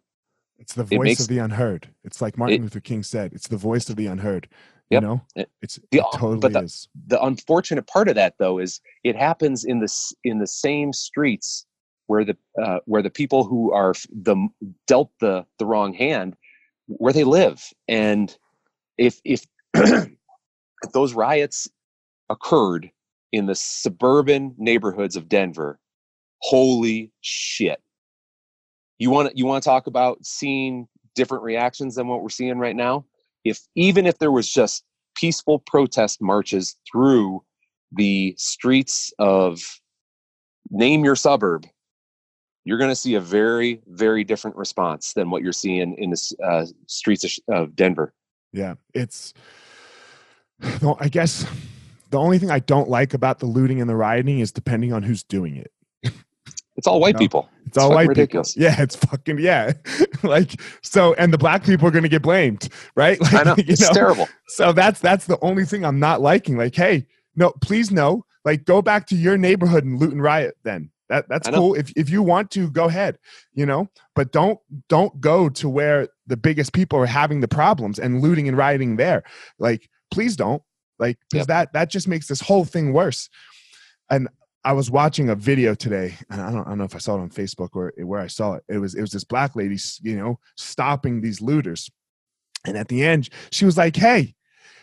It's 0.59 0.73
the 0.73 0.83
voice 0.83 0.99
makes- 1.03 1.21
of 1.21 1.27
the 1.27 1.37
unheard. 1.39 1.87
It's 2.03 2.21
like 2.21 2.37
Martin 2.37 2.55
It- 2.57 2.61
Luther 2.63 2.79
King 2.79 3.03
said. 3.03 3.33
It's 3.33 3.47
the 3.47 3.57
voice 3.57 3.89
of 3.89 3.95
the 3.95 4.07
unheard. 4.07 4.47
You 4.89 4.95
Yep. 4.95 5.03
know, 5.03 5.21
It- 5.35 5.51
it's 5.61 5.75
the- 5.91 5.99
it 5.99 6.05
totally 6.13 6.39
but 6.39 6.53
the- 6.53 6.61
is. 6.61 6.87
the 7.07 7.21
unfortunate 7.23 7.85
part 7.87 8.07
of 8.07 8.15
that 8.15 8.35
though 8.39 8.57
is 8.57 8.79
it 9.03 9.15
happens 9.17 9.65
in 9.65 9.79
the 9.79 10.13
in 10.23 10.39
the 10.39 10.47
same 10.47 10.93
streets 10.93 11.65
where 12.07 12.23
the 12.23 12.37
uh, 12.61 12.79
where 12.85 13.01
the 13.01 13.09
people 13.09 13.43
who 13.43 13.71
are 13.73 13.93
the 14.09 14.47
dealt 14.87 15.11
the 15.19 15.45
the 15.59 15.65
wrong 15.65 15.93
hand 15.93 16.37
where 16.87 17.11
they 17.11 17.25
live 17.25 17.61
and 17.89 18.37
if 18.97 19.19
if 19.25 19.45
if 19.75 20.07
those 20.93 21.13
riots 21.13 21.67
occurred 22.29 22.89
in 23.31 23.45
the 23.45 23.55
suburban 23.55 24.55
neighborhoods 24.57 25.15
of 25.15 25.29
Denver 25.29 25.79
holy 26.41 27.11
shit 27.21 27.81
you 28.99 29.09
want 29.09 29.35
you 29.35 29.45
want 29.45 29.63
to 29.63 29.67
talk 29.67 29.87
about 29.87 30.23
seeing 30.23 30.87
different 31.15 31.43
reactions 31.43 31.95
than 31.95 32.07
what 32.07 32.21
we're 32.21 32.29
seeing 32.29 32.59
right 32.59 32.75
now 32.75 33.03
if 33.43 33.59
even 33.75 34.05
if 34.05 34.19
there 34.19 34.31
was 34.31 34.47
just 34.47 34.83
peaceful 35.15 35.57
protest 35.59 36.21
marches 36.21 36.75
through 36.89 37.43
the 37.91 38.35
streets 38.37 39.11
of 39.17 39.59
name 40.69 41.03
your 41.03 41.15
suburb 41.15 41.65
you're 42.65 42.77
going 42.77 42.91
to 42.91 42.95
see 42.95 43.15
a 43.15 43.21
very 43.21 43.81
very 43.87 44.23
different 44.23 44.55
response 44.55 45.13
than 45.13 45.31
what 45.31 45.41
you're 45.41 45.51
seeing 45.51 45.95
in 45.97 46.11
the 46.11 46.35
uh, 46.43 46.65
streets 46.85 47.39
of 47.49 47.75
denver 47.75 48.13
Yeah, 48.53 48.75
it's. 48.93 49.33
No, 50.81 50.97
I 50.99 51.07
guess 51.07 51.45
the 52.09 52.19
only 52.19 52.39
thing 52.39 52.51
I 52.51 52.59
don't 52.59 52.89
like 52.89 53.13
about 53.13 53.39
the 53.39 53.45
looting 53.45 53.81
and 53.81 53.89
the 53.89 53.95
rioting 53.95 54.39
is 54.39 54.51
depending 54.51 54.93
on 54.93 55.03
who's 55.03 55.23
doing 55.23 55.55
it. 55.57 55.71
it's 56.75 56.87
all 56.87 56.99
white 56.99 57.15
No. 57.15 57.19
people 57.19 57.49
It's 57.65 57.77
all 57.77 57.91
white 57.91 58.07
ridiculous. 58.07 58.53
people. 58.53 58.69
Yeah, 58.69 58.81
it's 58.81 58.95
fucking 58.95 59.39
yeah. 59.39 59.73
like 60.23 60.59
so, 60.83 61.13
and 61.15 61.33
the 61.33 61.37
black 61.37 61.63
people 61.63 61.87
are 61.87 61.91
going 61.91 62.03
to 62.03 62.09
get 62.09 62.21
blamed, 62.21 62.69
right? 62.95 63.19
Like, 63.19 63.33
i 63.35 63.43
know 63.43 63.55
it's 63.57 63.81
know? 63.81 63.89
terrible 63.93 64.27
So 64.47 64.71
that's 64.73 64.99
that's 64.99 65.25
the 65.25 65.39
only 65.41 65.65
thing 65.65 65.83
I'm 65.85 65.99
not 65.99 66.21
liking. 66.21 66.57
Like, 66.57 66.75
hey, 66.75 67.05
no, 67.35 67.51
please 67.61 67.91
no. 67.91 68.25
Like, 68.45 68.63
go 68.65 68.81
back 68.81 69.07
to 69.07 69.15
your 69.15 69.37
neighborhood 69.37 69.83
and 69.83 69.99
loot 69.99 70.13
and 70.13 70.21
riot. 70.23 70.55
Then 70.63 70.89
that 71.09 71.27
that's 71.29 71.49
cool. 71.49 71.73
If 71.73 71.91
if 71.95 72.09
you 72.09 72.21
want 72.23 72.51
to, 72.51 72.69
go 72.71 72.85
ahead. 72.85 73.17
You 73.53 73.65
know, 73.65 73.89
but 74.15 74.31
don't 74.31 74.59
don't 74.87 75.19
go 75.19 75.49
to 75.49 75.67
where 75.67 76.07
the 76.27 76.37
biggest 76.37 76.73
people 76.73 76.99
are 76.99 77.05
having 77.05 77.41
the 77.41 77.47
problems 77.47 77.99
and 77.99 78.21
looting 78.21 78.47
and 78.47 78.55
rioting 78.57 78.95
there. 78.97 79.23
Like, 79.59 79.89
please 80.11 80.35
don't. 80.35 80.61
Like, 80.99 81.17
because 81.29 81.43
Yep. 81.43 81.47
that 81.47 81.73
that 81.73 81.89
just 81.89 82.07
makes 82.07 82.27
this 82.27 82.41
whole 82.41 82.65
thing 82.65 82.93
worse. 82.93 83.29
And 84.09 84.27
I 84.63 84.73
was 84.73 84.89
watching 84.91 85.29
a 85.29 85.35
video 85.35 85.75
today, 85.75 86.15
and 86.29 86.41
I 86.41 86.51
don't, 86.51 86.65
I 86.65 86.69
don't 86.69 86.77
know 86.79 86.83
if 86.83 86.95
I 86.95 86.99
saw 86.99 87.15
it 87.15 87.21
on 87.21 87.29
Facebook 87.29 87.69
or 87.73 87.93
where 87.97 88.19
I 88.19 88.27
saw 88.27 88.53
it. 88.53 88.63
It 88.67 88.79
was 88.79 88.95
it 88.95 89.01
was 89.01 89.11
this 89.11 89.23
black 89.23 89.55
lady, 89.55 89.77
you 90.01 90.15
know, 90.17 90.39
stopping 90.55 91.21
these 91.21 91.41
looters, 91.41 91.89
and 92.65 92.77
at 92.77 92.87
the 92.87 93.03
end, 93.03 93.29
she 93.51 93.65
was 93.65 93.77
like, 93.77 93.95
"Hey," 93.95 94.35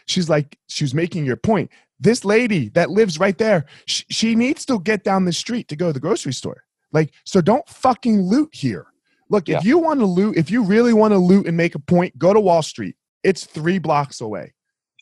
she's 0.07 0.29
like, 0.31 0.59
she 0.69 0.85
was 0.85 0.95
making 0.95 1.25
your 1.27 1.37
point. 1.37 1.71
This 2.01 2.25
lady 2.25 2.69
that 2.71 2.91
lives 2.91 3.19
right 3.21 3.37
there, 3.39 3.65
she, 3.87 4.05
she 4.11 4.35
needs 4.35 4.65
to 4.67 4.81
get 4.81 5.05
down 5.05 5.25
the 5.25 5.33
street 5.33 5.69
to 5.69 5.77
go 5.77 5.87
to 5.89 5.93
the 5.93 6.01
grocery 6.01 6.33
store. 6.33 6.65
Like, 6.93 7.13
so 7.25 7.41
don't 7.41 7.67
fucking 7.69 8.21
loot 8.23 8.51
here. 8.55 8.87
Look, 9.31 9.49
Yeah. 9.49 9.59
if 9.59 9.65
you 9.65 9.79
want 9.79 10.01
to 10.01 10.07
loot, 10.07 10.37
if 10.37 10.51
you 10.51 10.63
really 10.65 10.93
want 10.93 11.13
to 11.13 11.19
loot 11.19 11.47
and 11.47 11.57
make 11.57 11.75
a 11.75 11.79
point, 11.79 12.19
go 12.19 12.33
to 12.35 12.41
Wall 12.41 12.63
Street. 12.63 12.97
It's 13.23 13.45
three 13.47 13.79
blocks 13.79 14.21
away. 14.21 14.55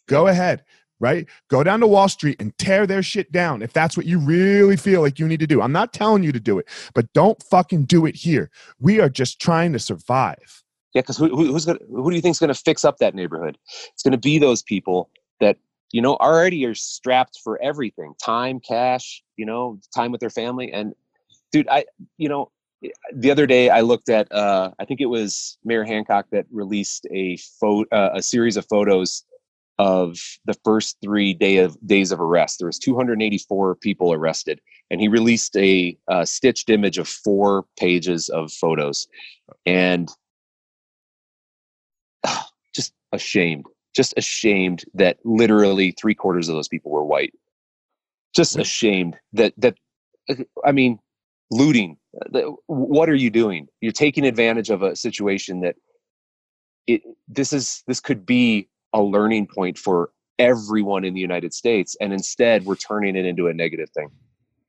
Go 0.06 0.26
ahead, 0.28 0.64
right? 1.02 1.26
Go 1.48 1.64
down 1.64 1.80
to 1.80 1.86
Wall 1.86 2.08
Street 2.08 2.40
and 2.40 2.56
tear 2.58 2.86
their 2.86 3.02
shit 3.02 3.32
down 3.32 3.60
if 3.60 3.72
that's 3.72 3.96
what 3.96 4.06
you 4.06 4.20
really 4.20 4.76
feel 4.76 5.02
like 5.02 5.18
you 5.18 5.26
need 5.26 5.40
to 5.40 5.48
do. 5.48 5.60
I'm 5.60 5.72
not 5.72 5.92
telling 5.92 6.22
you 6.22 6.30
to 6.30 6.40
do 6.40 6.58
it, 6.60 6.68
but 6.94 7.12
don't 7.12 7.42
fucking 7.42 7.84
do 7.84 8.06
it 8.06 8.14
here. 8.14 8.50
We 8.78 9.00
are 9.00 9.08
just 9.08 9.40
trying 9.40 9.72
to 9.72 9.80
survive. 9.80 10.62
Yeah, 10.94 11.02
because 11.02 11.18
who, 11.18 11.28
who, 11.28 11.46
who's 11.46 11.66
gonna, 11.66 11.80
who 11.90 12.08
do 12.08 12.14
you 12.14 12.22
think's 12.22 12.38
going 12.38 12.54
to 12.54 12.58
fix 12.58 12.84
up 12.84 12.98
that 12.98 13.16
neighborhood? 13.16 13.58
It's 13.92 14.02
going 14.04 14.12
to 14.12 14.18
be 14.18 14.38
those 14.38 14.62
people 14.62 15.10
that 15.40 15.56
you 15.90 16.00
know 16.00 16.14
already 16.16 16.64
are 16.66 16.74
strapped 16.74 17.40
for 17.42 17.60
everything: 17.60 18.14
time, 18.22 18.60
cash, 18.60 19.24
you 19.36 19.44
know, 19.44 19.80
time 19.94 20.12
with 20.12 20.20
their 20.20 20.30
family. 20.30 20.70
And 20.72 20.94
dude, 21.50 21.68
I, 21.68 21.86
you 22.16 22.28
know, 22.28 22.52
the 23.12 23.30
other 23.30 23.46
day 23.46 23.70
I 23.70 23.80
looked 23.80 24.08
at, 24.08 24.30
uh, 24.30 24.70
I 24.78 24.84
think 24.84 25.00
it 25.00 25.06
was 25.06 25.58
Mayor 25.64 25.84
Hancock 25.84 26.26
that 26.30 26.46
released 26.52 27.06
a 27.10 27.38
photo, 27.58 27.88
uh, 27.90 28.10
a 28.14 28.22
series 28.22 28.56
of 28.56 28.66
photos 28.68 29.24
of 29.78 30.18
the 30.44 30.54
first 30.64 30.96
three 31.02 31.34
day 31.34 31.58
of 31.58 31.76
days 31.86 32.12
of 32.12 32.20
arrest. 32.20 32.58
There 32.58 32.66
was 32.66 32.78
284 32.78 33.76
people 33.76 34.12
arrested, 34.12 34.60
and 34.90 35.00
he 35.00 35.08
released 35.08 35.56
a 35.56 35.96
uh, 36.08 36.24
stitched 36.24 36.70
image 36.70 36.98
of 36.98 37.08
four 37.08 37.64
pages 37.78 38.28
of 38.28 38.52
photos, 38.52 39.08
and 39.66 40.10
just 42.74 42.92
ashamed 43.12 43.66
just 43.94 44.14
ashamed 44.16 44.84
that 44.94 45.18
literally 45.22 45.90
three 45.90 46.14
quarters 46.14 46.48
of 46.48 46.54
those 46.54 46.68
people 46.68 46.90
were 46.90 47.04
white. 47.04 47.34
Just 48.34 48.58
ashamed 48.58 49.18
that 49.34 49.52
that 49.58 49.76
i 50.64 50.72
mean 50.72 50.98
looting 51.50 51.98
what 52.66 53.08
are 53.08 53.14
you 53.14 53.30
doing? 53.30 53.68
You're 53.80 53.92
taking 53.92 54.26
advantage 54.26 54.70
of 54.70 54.82
a 54.82 54.94
situation 54.96 55.60
that 55.60 55.76
it 56.86 57.02
this 57.28 57.52
is 57.52 57.82
this 57.86 58.00
could 58.00 58.26
be 58.26 58.68
a 58.92 59.02
learning 59.02 59.46
point 59.46 59.78
for 59.78 60.10
everyone 60.38 61.04
in 61.04 61.14
the 61.14 61.20
united 61.20 61.52
states 61.52 61.96
and 62.00 62.12
instead 62.12 62.64
we're 62.64 62.76
turning 62.76 63.16
it 63.16 63.24
into 63.24 63.48
a 63.48 63.54
negative 63.54 63.90
thing. 63.90 64.08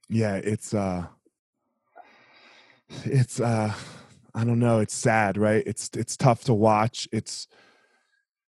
Yeah 0.10 0.36
it's 0.36 0.74
uh 0.74 1.06
it's 3.06 3.40
uh 3.40 3.74
i 4.36 4.44
don't 4.44 4.60
know 4.60 4.80
it's 4.80 4.94
sad 4.94 5.38
right? 5.38 5.64
It's 5.66 5.90
it's 5.96 6.18
tough 6.18 6.44
to 6.46 6.54
watch. 6.54 7.08
It's 7.12 7.48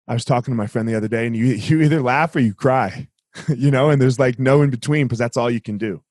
i 0.07 0.13
was 0.13 0.25
talking 0.25 0.51
to 0.51 0.57
my 0.57 0.67
friend 0.67 0.87
the 0.87 0.95
other 0.95 1.07
day 1.07 1.27
and 1.27 1.35
you 1.35 1.45
you 1.47 1.81
either 1.81 2.01
laugh 2.01 2.35
or 2.35 2.39
you 2.39 2.53
cry 2.53 3.07
you 3.55 3.71
know 3.71 3.89
and 3.89 4.01
there's 4.01 4.19
like 4.19 4.39
no 4.39 4.61
in 4.61 4.69
between 4.69 5.07
because 5.07 5.19
that's 5.19 5.37
all 5.37 5.49
you 5.49 5.61
can 5.61 5.77
do 5.77 6.01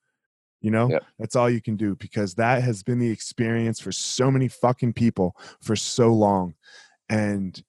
you 0.60 0.70
know? 0.70 0.90
Yep. 0.90 1.04
that's 1.18 1.36
all 1.36 1.48
you 1.48 1.60
can 1.60 1.76
do 1.76 1.96
because 1.96 2.34
that 2.34 2.62
has 2.62 2.82
been 2.82 2.98
the 2.98 3.10
experience 3.10 3.80
for 3.80 3.92
so 3.92 4.30
many 4.30 4.48
fucking 4.48 4.92
people 4.92 5.36
for 5.62 5.74
so 5.74 6.12
long. 6.12 6.54
And 7.08 7.60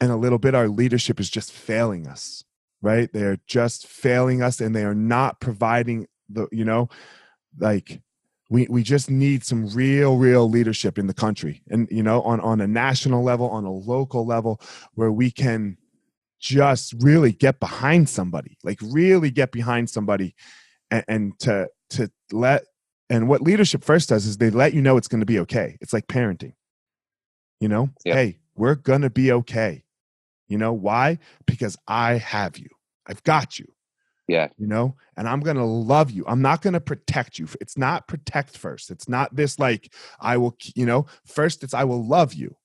and 0.00 0.10
a 0.10 0.16
little 0.16 0.38
bit 0.38 0.54
our 0.54 0.68
leadership 0.68 1.20
is 1.20 1.30
just 1.30 1.52
failing 1.52 2.06
us 2.06 2.44
right? 2.82 3.12
They're 3.12 3.38
just 3.46 3.86
failing 3.86 4.42
us 4.42 4.60
and 4.60 4.74
they 4.74 4.84
are 4.84 4.94
not 4.94 5.40
providing 5.40 6.06
the 6.28 6.46
you 6.52 6.64
know 6.64 6.88
like 7.58 8.00
we 8.48 8.66
we 8.70 8.82
just 8.82 9.10
need 9.10 9.44
some 9.44 9.68
real 9.70 10.16
real 10.16 10.48
leadership 10.48 10.98
in 10.98 11.08
the 11.08 11.14
country 11.14 11.62
and 11.68 11.88
you 11.90 12.02
know 12.02 12.22
on 12.22 12.40
on 12.40 12.60
a 12.60 12.66
national 12.66 13.24
level 13.24 13.50
on 13.50 13.64
a 13.64 13.72
local 13.72 14.24
level 14.24 14.60
where 14.94 15.10
we 15.10 15.30
can 15.30 15.76
just 16.38 16.94
really 17.00 17.32
get 17.32 17.58
behind 17.58 18.08
somebody 18.08 18.56
like 18.62 18.78
really 18.80 19.30
get 19.30 19.50
behind 19.50 19.90
somebody 19.90 20.34
and, 20.90 21.04
and 21.08 21.38
to 21.40 21.68
to 21.90 22.10
let 22.30 22.64
and 23.10 23.28
what 23.28 23.42
leadership 23.42 23.82
first 23.82 24.08
does 24.08 24.24
is 24.24 24.38
they 24.38 24.50
let 24.50 24.72
you 24.72 24.80
know 24.80 24.96
it's 24.96 25.08
going 25.08 25.20
to 25.20 25.26
be 25.26 25.40
okay. 25.40 25.76
It's 25.80 25.92
like 25.92 26.06
parenting 26.06 26.52
you 27.58 27.68
know? 27.68 27.90
Yep. 28.04 28.14
hey 28.14 28.38
we're 28.54 28.76
going 28.76 29.02
to 29.02 29.10
be 29.10 29.32
okay 29.32 29.82
you 30.50 30.58
know 30.58 30.74
why? 30.74 31.18
Because 31.46 31.78
i 31.88 32.14
have 32.14 32.58
you. 32.58 32.68
I've 33.06 33.22
got 33.22 33.58
you. 33.58 33.72
Yeah. 34.28 34.48
You 34.58 34.66
know? 34.66 34.96
And 35.16 35.26
i'm 35.26 35.40
going 35.40 35.56
to 35.56 35.64
love 35.64 36.10
you. 36.10 36.24
I'm 36.26 36.42
not 36.42 36.60
going 36.60 36.74
to 36.74 36.80
protect 36.80 37.38
you. 37.38 37.48
It's 37.60 37.78
not 37.78 38.06
protect 38.06 38.58
first. 38.58 38.90
It's 38.90 39.08
not 39.08 39.34
this 39.34 39.58
like 39.58 39.94
i 40.20 40.36
will 40.36 40.56
you 40.74 40.84
know? 40.84 41.06
First 41.24 41.64
it's 41.64 41.72
i 41.72 41.84
will 41.84 42.04
love 42.06 42.34
you. 42.34 42.56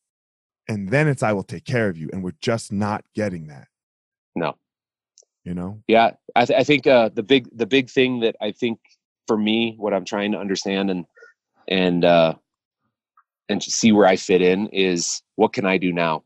And 0.68 0.90
then 0.90 1.08
it's 1.08 1.24
i 1.24 1.32
will 1.32 1.44
take 1.44 1.64
care 1.64 1.88
of 1.88 1.98
you. 1.98 2.10
And 2.12 2.24
we're 2.24 2.42
just 2.42 2.74
not 2.74 3.06
getting 3.16 3.48
that. 3.48 3.68
No. 4.36 4.56
You 5.44 5.54
know? 5.54 5.84
Yeah, 5.88 6.12
I, 6.36 6.46
th- 6.46 6.60
I 6.60 6.64
think 6.64 6.88
uh, 6.88 7.10
the 7.14 7.22
big 7.22 7.48
the 7.56 7.68
big 7.68 7.92
thing 7.92 8.22
that 8.22 8.36
I 8.42 8.52
think 8.52 8.80
for 9.28 9.38
me, 9.38 9.76
what 9.78 9.94
I'm 9.94 10.06
trying 10.06 10.32
to 10.32 10.40
understand 10.40 10.90
and 10.90 11.06
and 11.68 12.04
uh, 12.04 12.34
and 13.48 13.62
to 13.62 13.70
see 13.70 13.92
where 13.92 14.08
I 14.08 14.16
fit 14.16 14.42
in 14.42 14.68
is 14.70 15.22
what 15.36 15.54
can 15.54 15.66
I 15.66 15.78
do 15.78 15.94
now? 15.94 16.24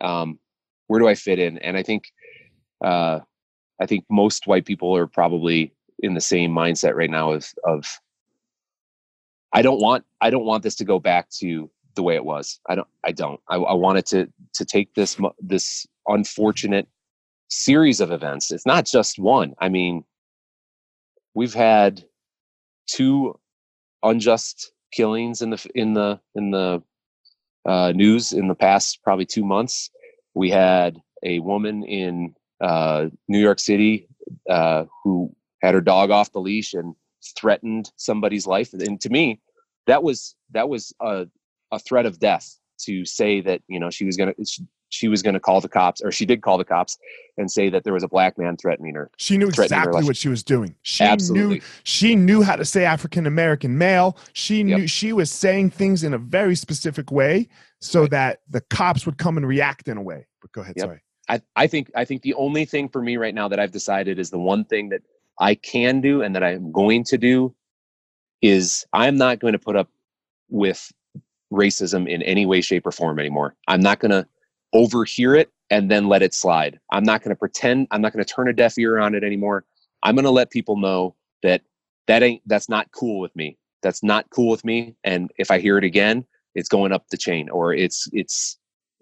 Um, 0.00 0.38
where 0.86 1.00
do 1.00 1.08
I 1.08 1.14
fit 1.14 1.38
in? 1.38 1.58
And 1.58 1.76
I 1.76 1.82
think 1.82 2.12
uh, 2.84 3.20
I 3.80 3.86
think 3.86 4.04
most 4.10 4.46
white 4.46 4.64
people 4.64 4.96
are 4.96 5.06
probably 5.06 5.72
in 6.00 6.14
the 6.14 6.20
same 6.20 6.52
mindset 6.52 6.94
right 6.94 7.10
now 7.10 7.32
of 7.32 7.52
of 7.64 8.00
I 9.52 9.62
don't 9.62 9.80
want 9.80 10.04
I 10.20 10.30
don't 10.30 10.44
want 10.44 10.62
this 10.62 10.76
to 10.76 10.84
go 10.84 10.98
back 10.98 11.28
to 11.40 11.70
the 11.94 12.02
way 12.02 12.14
it 12.14 12.24
was. 12.24 12.60
I 12.68 12.74
don't 12.74 12.88
I 13.04 13.12
don't. 13.12 13.40
I, 13.48 13.56
I 13.56 13.74
want 13.74 13.98
it 13.98 14.06
to 14.06 14.32
to 14.54 14.64
take 14.64 14.94
this 14.94 15.18
this 15.40 15.86
unfortunate 16.06 16.88
series 17.48 18.00
of 18.00 18.10
events. 18.10 18.50
It's 18.50 18.66
not 18.66 18.86
just 18.86 19.18
one. 19.18 19.54
I 19.58 19.68
mean, 19.68 20.04
we've 21.34 21.54
had 21.54 22.04
two 22.86 23.38
unjust 24.02 24.72
killings 24.92 25.42
in 25.42 25.50
the 25.50 25.70
in 25.74 25.94
the 25.94 26.20
in 26.34 26.50
the 26.50 26.82
uh, 27.64 27.92
news 27.94 28.32
in 28.32 28.48
the 28.48 28.54
past 28.54 29.02
probably 29.02 29.26
two 29.26 29.44
months. 29.44 29.90
We 30.34 30.50
had 30.50 31.00
a 31.22 31.40
woman 31.40 31.84
in 31.84 32.34
uh, 32.60 33.08
New 33.28 33.38
York 33.38 33.58
City 33.58 34.08
uh, 34.48 34.84
who 35.02 35.34
had 35.60 35.74
her 35.74 35.80
dog 35.80 36.10
off 36.10 36.32
the 36.32 36.40
leash 36.40 36.74
and 36.74 36.94
threatened 37.36 37.90
somebody's 37.96 38.46
life. 38.46 38.72
And 38.72 39.00
to 39.00 39.10
me 39.10 39.40
that 39.86 40.02
was 40.02 40.34
that 40.52 40.68
was 40.68 40.92
a, 41.00 41.26
a 41.70 41.78
threat 41.78 42.06
of 42.06 42.18
death 42.18 42.58
to 42.80 43.04
say 43.04 43.40
that 43.40 43.62
you 43.68 43.78
know 43.78 43.90
she 43.90 44.04
was 44.04 44.16
gonna 44.16 44.34
she, 44.44 44.64
she 44.92 45.08
was 45.08 45.22
gonna 45.22 45.40
call 45.40 45.60
the 45.60 45.68
cops 45.68 46.00
or 46.02 46.12
she 46.12 46.26
did 46.26 46.42
call 46.42 46.58
the 46.58 46.64
cops 46.64 46.98
and 47.38 47.50
say 47.50 47.70
that 47.70 47.82
there 47.82 47.94
was 47.94 48.02
a 48.02 48.08
black 48.08 48.36
man 48.38 48.56
threatening 48.56 48.94
her 48.94 49.10
She 49.16 49.38
knew 49.38 49.50
threatening 49.50 49.80
her 49.80 49.88
exactly 49.88 50.04
what 50.04 50.16
she 50.16 50.28
was 50.28 50.42
doing. 50.42 50.74
She 50.82 51.04
Absolutely. 51.04 51.56
knew 51.56 51.62
she 51.84 52.14
knew 52.14 52.42
how 52.42 52.56
to 52.56 52.64
say 52.64 52.84
African 52.84 53.26
American 53.26 53.76
male. 53.78 54.18
She 54.34 54.62
Yep. 54.62 54.78
knew 54.78 54.86
she 54.86 55.12
was 55.12 55.30
saying 55.30 55.70
things 55.70 56.04
in 56.04 56.12
a 56.14 56.18
very 56.18 56.54
specific 56.54 57.10
way 57.10 57.48
so 57.80 58.02
Right. 58.02 58.10
that 58.10 58.40
the 58.50 58.60
cops 58.60 59.06
would 59.06 59.18
come 59.18 59.36
and 59.36 59.46
react 59.46 59.88
in 59.88 59.96
a 59.96 60.02
way. 60.02 60.26
But 60.40 60.52
go 60.52 60.60
ahead, 60.60 60.76
Yep. 60.76 60.86
sorry. 60.86 61.00
I, 61.28 61.40
I 61.56 61.66
think 61.66 61.90
I 61.96 62.04
think 62.04 62.22
the 62.22 62.34
only 62.34 62.64
thing 62.66 62.88
for 62.88 63.00
me 63.00 63.16
right 63.16 63.34
now 63.34 63.48
that 63.48 63.58
I've 63.58 63.72
decided 63.72 64.18
is 64.18 64.30
the 64.30 64.38
one 64.38 64.64
thing 64.64 64.90
that 64.90 65.02
I 65.40 65.54
can 65.54 66.00
do 66.02 66.22
and 66.22 66.34
that 66.36 66.44
I'm 66.44 66.70
going 66.72 67.04
to 67.04 67.16
do 67.16 67.54
is 68.42 68.84
I'm 68.92 69.16
not 69.16 69.38
going 69.38 69.52
to 69.52 69.58
put 69.58 69.76
up 69.76 69.88
with 70.50 70.92
racism 71.52 72.08
in 72.08 72.22
any 72.22 72.44
way, 72.44 72.60
shape, 72.60 72.86
or 72.86 72.92
form 72.92 73.18
anymore. 73.18 73.54
I'm 73.68 73.80
not 73.80 74.00
going 74.00 74.10
to 74.10 74.26
overhear 74.72 75.34
it 75.34 75.50
and 75.70 75.90
then 75.90 76.08
let 76.08 76.22
it 76.22 76.34
slide. 76.34 76.78
I'm 76.90 77.04
not 77.04 77.22
going 77.22 77.34
to 77.34 77.38
pretend. 77.38 77.88
I'm 77.90 78.00
not 78.00 78.12
going 78.12 78.24
to 78.24 78.34
turn 78.34 78.48
a 78.48 78.52
deaf 78.52 78.78
ear 78.78 78.98
on 78.98 79.14
it 79.14 79.24
anymore. 79.24 79.64
I'm 80.02 80.14
going 80.14 80.24
to 80.24 80.30
let 80.30 80.50
people 80.50 80.76
know 80.76 81.14
that 81.42 81.62
that 82.06 82.22
ain't 82.22 82.42
that's 82.46 82.68
not 82.68 82.90
cool 82.92 83.20
with 83.20 83.34
me. 83.36 83.58
That's 83.82 84.02
not 84.02 84.28
cool 84.30 84.50
with 84.50 84.64
me. 84.64 84.96
And 85.04 85.30
if 85.38 85.50
I 85.50 85.58
hear 85.60 85.78
it 85.78 85.84
again, 85.84 86.24
it's 86.54 86.68
going 86.68 86.92
up 86.92 87.08
the 87.08 87.16
chain, 87.16 87.48
or 87.48 87.72
it's 87.72 88.08
it's 88.12 88.58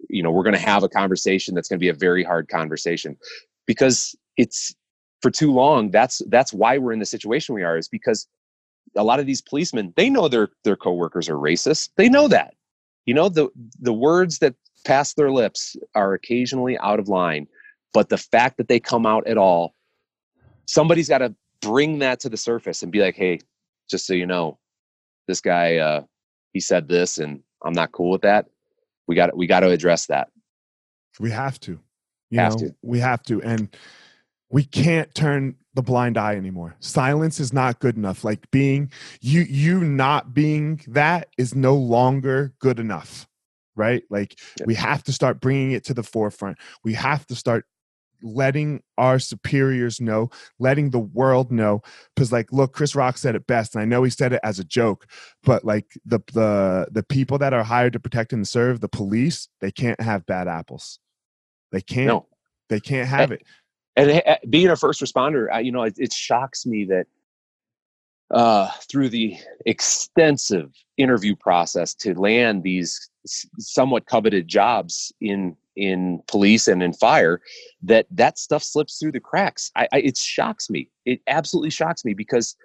you 0.09 0.23
know 0.23 0.31
we're 0.31 0.43
going 0.43 0.55
to 0.55 0.59
have 0.59 0.83
a 0.83 0.89
conversation 0.89 1.53
that's 1.53 1.67
going 1.67 1.77
to 1.77 1.83
be 1.83 1.89
a 1.89 1.93
very 1.93 2.23
hard 2.23 2.47
conversation 2.47 3.17
because 3.67 4.15
it's 4.37 4.73
for 5.21 5.29
too 5.29 5.51
long 5.51 5.91
that's 5.91 6.21
that's 6.29 6.53
why 6.53 6.77
we're 6.77 6.93
in 6.93 6.99
the 6.99 7.05
situation 7.05 7.53
we 7.53 7.63
are 7.63 7.77
is 7.77 7.87
because 7.87 8.27
a 8.95 9.03
lot 9.03 9.19
of 9.19 9.25
these 9.25 9.41
policemen 9.41 9.93
they 9.95 10.09
know 10.09 10.27
their 10.27 10.49
their 10.63 10.75
coworkers 10.75 11.29
are 11.29 11.35
racist 11.35 11.89
they 11.97 12.09
know 12.09 12.27
that 12.27 12.55
you 13.05 13.13
know 13.13 13.29
the 13.29 13.49
the 13.79 13.93
words 13.93 14.39
that 14.39 14.55
pass 14.85 15.13
their 15.13 15.31
lips 15.31 15.75
are 15.95 16.13
occasionally 16.13 16.77
out 16.79 16.99
of 16.99 17.07
line 17.07 17.47
but 17.93 18.09
the 18.09 18.17
fact 18.17 18.57
that 18.57 18.67
they 18.67 18.79
come 18.79 19.05
out 19.05 19.25
at 19.27 19.37
all 19.37 19.73
somebody's 20.65 21.09
got 21.09 21.19
to 21.19 21.33
bring 21.61 21.99
that 21.99 22.19
to 22.19 22.29
the 22.29 22.37
surface 22.37 22.81
and 22.83 22.91
be 22.91 22.99
like 23.01 23.15
hey 23.15 23.39
just 23.89 24.05
so 24.05 24.13
you 24.13 24.25
know 24.25 24.57
this 25.27 25.41
guy 25.41 25.77
uh 25.77 26.01
he 26.53 26.59
said 26.59 26.87
this 26.87 27.17
and 27.17 27.41
i'm 27.63 27.73
not 27.73 27.91
cool 27.91 28.09
with 28.11 28.21
that 28.21 28.47
we 29.07 29.15
got 29.15 29.35
we 29.35 29.47
got 29.47 29.59
to 29.61 29.69
address 29.69 30.05
that 30.07 30.29
We 31.19 31.31
have 31.31 31.59
to. 31.61 31.79
You 32.29 32.39
Have 32.39 32.53
know, 32.53 32.67
to. 32.67 32.75
we 32.81 32.99
have 32.99 33.21
to. 33.23 33.41
And 33.41 33.75
we 34.49 34.63
can't 34.63 35.13
turn 35.13 35.55
the 35.73 35.81
blind 35.81 36.17
eye 36.17 36.35
anymore. 36.35 36.75
Silence 36.79 37.39
is 37.39 37.53
not 37.53 37.79
good 37.79 37.95
enough. 37.97 38.23
Like 38.23 38.49
being 38.51 38.91
you 39.21 39.41
you 39.41 39.81
not 39.81 40.33
being 40.33 40.81
that 40.87 41.27
is 41.37 41.55
no 41.55 41.75
longer 41.75 42.53
good 42.59 42.79
enough. 42.79 43.27
Right? 43.81 44.03
Like 44.11 44.39
Yep. 44.59 44.67
we 44.67 44.75
have 44.75 45.03
to 45.05 45.11
start 45.11 45.41
bringing 45.41 45.71
it 45.71 45.83
to 45.85 45.95
the 45.95 46.03
forefront. 46.03 46.59
We 46.83 46.93
have 46.93 47.25
to 47.27 47.35
start 47.35 47.65
letting 48.21 48.83
our 48.99 49.17
superiors 49.17 49.99
know, 49.99 50.29
letting 50.59 50.91
the 50.91 50.99
world 50.99 51.51
know 51.51 51.81
because 52.15 52.31
like 52.31 52.51
look 52.53 52.73
Chris 52.73 52.95
Rock 52.95 53.17
said 53.17 53.33
it 53.33 53.47
best 53.47 53.73
and 53.73 53.81
I 53.81 53.85
know 53.85 54.03
he 54.03 54.11
said 54.11 54.33
it 54.33 54.39
as 54.43 54.59
a 54.59 54.63
joke, 54.63 55.07
but 55.43 55.65
like 55.65 55.97
the 56.05 56.19
the 56.31 56.87
the 56.91 57.01
people 57.01 57.39
that 57.39 57.53
are 57.53 57.63
hired 57.63 57.93
to 57.93 57.99
protect 57.99 58.33
and 58.33 58.47
serve, 58.47 58.79
the 58.79 58.87
police, 58.87 59.49
they 59.61 59.71
can't 59.71 59.99
have 59.99 60.27
bad 60.27 60.47
apples. 60.47 60.99
They 61.71 61.81
can't 61.81 62.07
no 62.07 62.27
they 62.69 62.79
can't 62.79 63.09
have 63.09 63.31
it. 63.31 63.43
and 63.95 64.21
uh, 64.25 64.37
being 64.49 64.69
a 64.69 64.75
first 64.75 65.01
responder, 65.01 65.47
I, 65.51 65.61
you 65.61 65.71
know, 65.71 65.83
it, 65.83 65.95
it 65.97 66.13
shocks 66.13 66.65
me 66.65 66.85
that 66.85 67.07
uh, 68.31 68.69
through 68.89 69.09
the 69.09 69.37
extensive 69.65 70.71
interview 70.97 71.35
process 71.35 71.93
to 71.95 72.17
land 72.17 72.63
these 72.63 73.09
somewhat 73.25 74.05
coveted 74.05 74.47
jobs 74.47 75.13
in 75.21 75.55
in 75.77 76.21
police 76.27 76.67
and 76.67 76.83
in 76.83 76.91
fire, 76.91 77.41
that 77.81 78.05
that 78.11 78.37
stuff 78.37 78.63
slips 78.63 78.97
through 78.97 79.11
the 79.11 79.19
cracks. 79.19 79.71
I, 79.75 79.87
I 79.93 79.97
it 79.99 80.17
shocks 80.17 80.69
me. 80.69 80.89
It 81.05 81.21
absolutely 81.27 81.69
shocks 81.69 82.03
me 82.03 82.13
because 82.13 82.55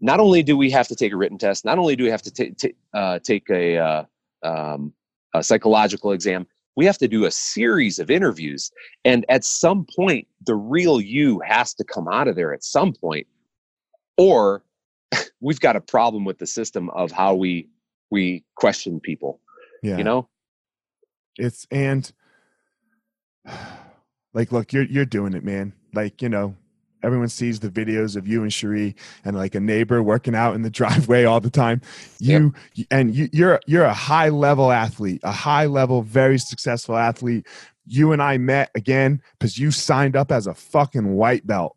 not 0.00 0.20
only 0.20 0.42
do 0.42 0.56
we 0.56 0.70
have 0.70 0.88
to 0.88 0.96
take 0.96 1.12
a 1.12 1.16
written 1.16 1.38
test, 1.38 1.64
not 1.64 1.78
only 1.78 1.96
do 1.96 2.04
we 2.04 2.10
have 2.10 2.22
to 2.22 2.30
ta- 2.30 2.54
ta- 2.60 2.98
uh, 2.98 3.18
take 3.20 3.48
a, 3.50 3.78
uh, 3.78 4.04
um, 4.42 4.92
a 5.32 5.42
psychological 5.42 6.10
exam, 6.10 6.46
we 6.76 6.86
have 6.86 6.98
to 6.98 7.08
do 7.08 7.24
a 7.24 7.30
series 7.30 7.98
of 7.98 8.10
interviews 8.10 8.70
and 9.04 9.24
at 9.28 9.44
some 9.44 9.86
point 9.96 10.26
the 10.46 10.54
real 10.54 11.00
you 11.00 11.40
has 11.40 11.74
to 11.74 11.84
come 11.84 12.08
out 12.08 12.28
of 12.28 12.36
there 12.36 12.52
at 12.52 12.64
some 12.64 12.92
point 12.92 13.26
or 14.16 14.64
we've 15.40 15.60
got 15.60 15.76
a 15.76 15.80
problem 15.80 16.24
with 16.24 16.38
the 16.38 16.46
system 16.46 16.90
of 16.90 17.12
how 17.12 17.34
we 17.34 17.68
we 18.10 18.44
question 18.56 19.00
people 19.00 19.40
Yeah. 19.82 19.98
you 19.98 20.04
know? 20.04 20.28
It's 21.38 21.66
and 21.70 22.10
like 24.34 24.52
look 24.52 24.72
you're 24.72 24.84
you're 24.84 25.04
doing 25.04 25.34
it 25.34 25.44
man. 25.44 25.72
Like 25.94 26.22
you 26.22 26.28
know 26.28 26.56
everyone 27.02 27.28
sees 27.28 27.58
the 27.58 27.68
videos 27.68 28.14
of 28.16 28.28
you 28.28 28.42
and 28.42 28.52
Cherie 28.52 28.94
and 29.24 29.34
like 29.36 29.54
a 29.56 29.60
neighbor 29.60 30.02
working 30.02 30.34
out 30.34 30.54
in 30.54 30.62
the 30.62 30.70
driveway 30.78 31.24
all 31.24 31.40
the 31.40 31.50
time. 31.50 31.80
You 32.18 32.54
and 32.90 33.14
you 33.14 33.28
you're 33.32 33.60
you're 33.66 33.84
a 33.84 33.94
high 33.94 34.28
level 34.28 34.70
athlete 34.70 35.20
a 35.24 35.32
high 35.32 35.66
level 35.66 36.02
very 36.02 36.38
successful 36.38 36.96
athlete. 36.96 37.46
You 37.86 38.12
and 38.12 38.22
I 38.22 38.38
met 38.38 38.70
again 38.76 39.20
because 39.38 39.58
you 39.58 39.72
signed 39.72 40.14
up 40.16 40.30
as 40.30 40.46
a 40.46 40.54
fucking 40.54 41.14
white 41.14 41.44
belt 41.46 41.76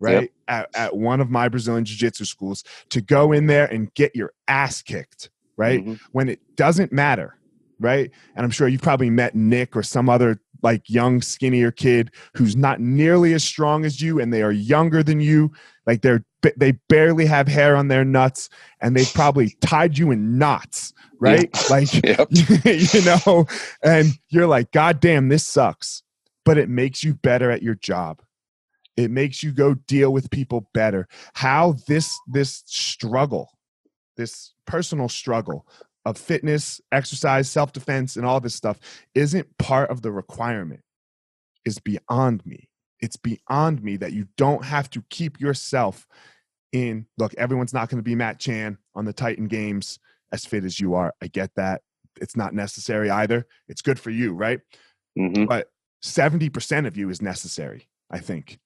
right 0.00 0.32
at, 0.48 0.68
at 0.74 0.96
one 0.96 1.20
of 1.20 1.30
my 1.30 1.48
Brazilian 1.48 1.84
jiu-jitsu 1.84 2.24
schools 2.24 2.64
to 2.90 3.00
go 3.00 3.30
in 3.30 3.46
there 3.46 3.66
and 3.66 3.94
get 3.94 4.16
your 4.16 4.32
ass 4.48 4.82
kicked 4.82 5.30
right? 5.56 5.84
Mhm. 5.86 6.00
when 6.10 6.28
it 6.28 6.40
doesn't 6.56 6.92
matter, 6.92 7.36
right? 7.80 8.10
And 8.36 8.44
I'm 8.44 8.50
sure 8.50 8.68
you've 8.68 8.82
probably 8.82 9.10
met 9.10 9.34
Nick 9.34 9.76
or 9.76 9.82
some 9.82 10.08
other 10.08 10.40
like 10.62 10.88
young, 10.88 11.20
skinnier 11.20 11.70
kid 11.70 12.10
who's 12.34 12.56
not 12.56 12.80
nearly 12.80 13.34
as 13.34 13.44
strong 13.44 13.84
as 13.84 14.00
you 14.00 14.18
and 14.18 14.32
they 14.32 14.42
are 14.42 14.50
younger 14.50 15.02
than 15.02 15.20
you. 15.20 15.52
Like 15.86 16.02
they're 16.02 16.24
they 16.56 16.72
barely 16.88 17.24
have 17.26 17.48
hair 17.48 17.76
on 17.76 17.88
their 17.88 18.04
nuts 18.04 18.48
and 18.80 18.96
they've 18.96 19.12
probably 19.14 19.56
tied 19.60 19.96
you 19.96 20.10
in 20.10 20.38
knots, 20.38 20.92
right? 21.20 21.50
Like 21.70 21.88
Yep. 22.04 22.28
you 22.64 23.02
know, 23.04 23.46
and 23.82 24.08
you're 24.30 24.46
like, 24.46 24.72
God 24.72 25.00
damn, 25.00 25.28
this 25.28 25.46
sucks. 25.46 26.02
But 26.44 26.58
it 26.58 26.68
makes 26.68 27.02
you 27.02 27.14
better 27.14 27.50
at 27.50 27.62
your 27.62 27.74
job. 27.74 28.20
It 28.96 29.10
makes 29.10 29.42
you 29.42 29.52
go 29.52 29.74
deal 29.74 30.12
with 30.12 30.30
people 30.30 30.68
better. 30.72 31.08
How 31.34 31.76
this 31.88 32.16
this 32.28 32.62
struggle, 32.66 33.50
this 34.16 34.52
personal 34.66 35.08
struggle 35.08 35.66
of 36.04 36.18
fitness, 36.18 36.80
exercise, 36.92 37.50
self-defense, 37.50 38.16
and 38.16 38.26
all 38.26 38.40
this 38.40 38.54
stuff 38.54 38.78
isn't 39.14 39.56
part 39.58 39.90
of 39.90 40.02
the 40.02 40.12
requirement, 40.12 40.80
is 41.64 41.78
beyond 41.78 42.44
me. 42.44 42.68
It's 43.00 43.16
beyond 43.16 43.82
me 43.82 43.96
that 43.98 44.12
you 44.12 44.28
don't 44.36 44.64
have 44.64 44.90
to 44.90 45.02
keep 45.10 45.40
yourself 45.40 46.06
in. 46.72 47.06
Look, 47.18 47.34
everyone's 47.34 47.74
not 47.74 47.88
going 47.88 47.98
to 47.98 48.02
be 48.04 48.14
Matt 48.14 48.38
Chan 48.38 48.78
on 48.94 49.04
the 49.04 49.12
Titan 49.12 49.48
Games 49.48 49.98
as 50.32 50.44
fit 50.44 50.64
as 50.64 50.78
you 50.80 50.94
are. 50.94 51.14
I 51.22 51.28
get 51.28 51.50
that. 51.56 51.82
It's 52.20 52.36
not 52.36 52.54
necessary 52.54 53.10
either. 53.10 53.46
It's 53.68 53.82
good 53.82 53.98
for 53.98 54.10
you, 54.10 54.32
right? 54.34 54.60
Mhm. 55.18 55.48
But 55.48 55.68
70% 56.02 56.86
of 56.86 56.96
you 56.96 57.08
is 57.08 57.22
necessary, 57.22 57.88
I 58.10 58.18
think. 58.18 58.58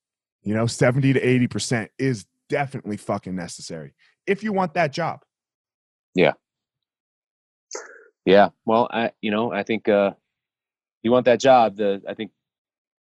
You 0.42 0.54
know, 0.54 0.66
70 0.66 1.12
to 1.12 1.20
80% 1.20 1.88
is 1.98 2.26
definitely 2.48 2.96
fucking 2.96 3.36
necessary 3.36 3.94
if 4.26 4.42
you 4.42 4.52
want 4.52 4.74
that 4.74 4.92
job. 4.92 5.22
yeah 6.14 6.32
well 8.66 8.88
i 8.92 9.10
you 9.20 9.30
know 9.30 9.52
i 9.52 9.62
think 9.62 9.88
uh 9.88 10.12
you 11.02 11.10
want 11.10 11.24
that 11.24 11.40
job 11.40 11.76
the 11.76 12.02
i 12.08 12.14
think 12.14 12.30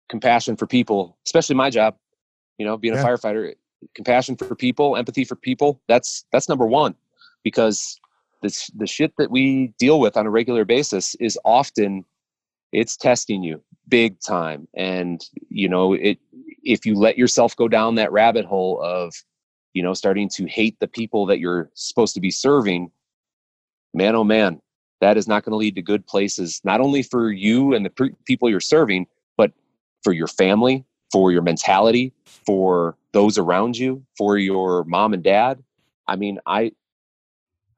compassion 0.10 0.56
for 0.56 0.66
people 0.66 1.18
especially 1.26 1.56
my 1.56 1.70
job 1.70 1.96
you 2.58 2.66
know 2.66 2.78
being 2.78 2.94
a 2.94 2.98
firefighter 2.98 3.54
compassion 3.94 4.36
for 4.36 4.56
people 4.56 4.96
empathy 4.96 5.26
for 5.26 5.36
people 5.36 5.82
that's 5.88 6.26
that's 6.32 6.50
number 6.50 6.66
one 6.66 6.96
because 7.44 8.00
this 8.42 8.68
the 8.76 8.88
shit 8.88 9.14
that 9.18 9.30
we 9.30 9.74
deal 9.78 10.00
with 10.00 10.18
on 10.18 10.26
a 10.26 10.30
regular 10.30 10.66
basis 10.66 11.16
is 11.16 11.38
often 11.44 12.06
it's 12.72 12.98
testing 12.98 13.44
you 13.44 13.62
big 13.88 14.20
time 14.20 14.68
and 14.76 15.30
you 15.50 15.70
know 15.70 15.94
it 15.94 16.18
if 16.64 16.86
you 16.86 16.96
let 16.96 17.18
yourself 17.18 17.56
go 17.56 17.68
down 17.68 17.96
that 17.96 18.12
rabbit 18.12 18.46
hole 18.46 18.82
of 18.82 19.14
you 19.74 19.84
know 19.84 19.94
starting 19.94 20.30
to 20.30 20.46
hate 20.46 20.78
the 20.80 20.88
people 20.88 21.26
that 21.26 21.40
you're 21.40 21.70
supposed 21.74 22.14
to 22.14 22.22
be 22.22 22.32
serving 22.32 22.92
man 23.94 24.16
oh 24.16 24.24
man 24.24 24.60
that 25.00 25.18
is 25.18 25.28
not 25.28 25.44
going 25.44 25.52
to 25.52 25.58
lead 25.58 25.76
to 25.76 25.82
good 25.82 26.06
places 26.08 26.62
not 26.64 26.82
only 26.82 27.04
for 27.04 27.32
you 27.32 27.74
and 27.74 27.86
the 27.86 27.90
pre- 27.90 28.16
people 28.26 28.50
you're 28.50 28.60
serving 28.60 29.08
but 29.38 29.52
for 30.04 30.14
your 30.14 30.28
family 30.28 30.86
for 31.12 31.32
your 31.32 31.42
mentality 31.42 32.14
for 32.26 32.98
those 33.14 33.38
around 33.38 33.78
you 33.78 34.04
for 34.18 34.38
your 34.38 34.84
mom 34.84 35.14
and 35.14 35.24
dad. 35.24 35.64
I 36.08 36.16
mean 36.16 36.40
i 36.46 36.72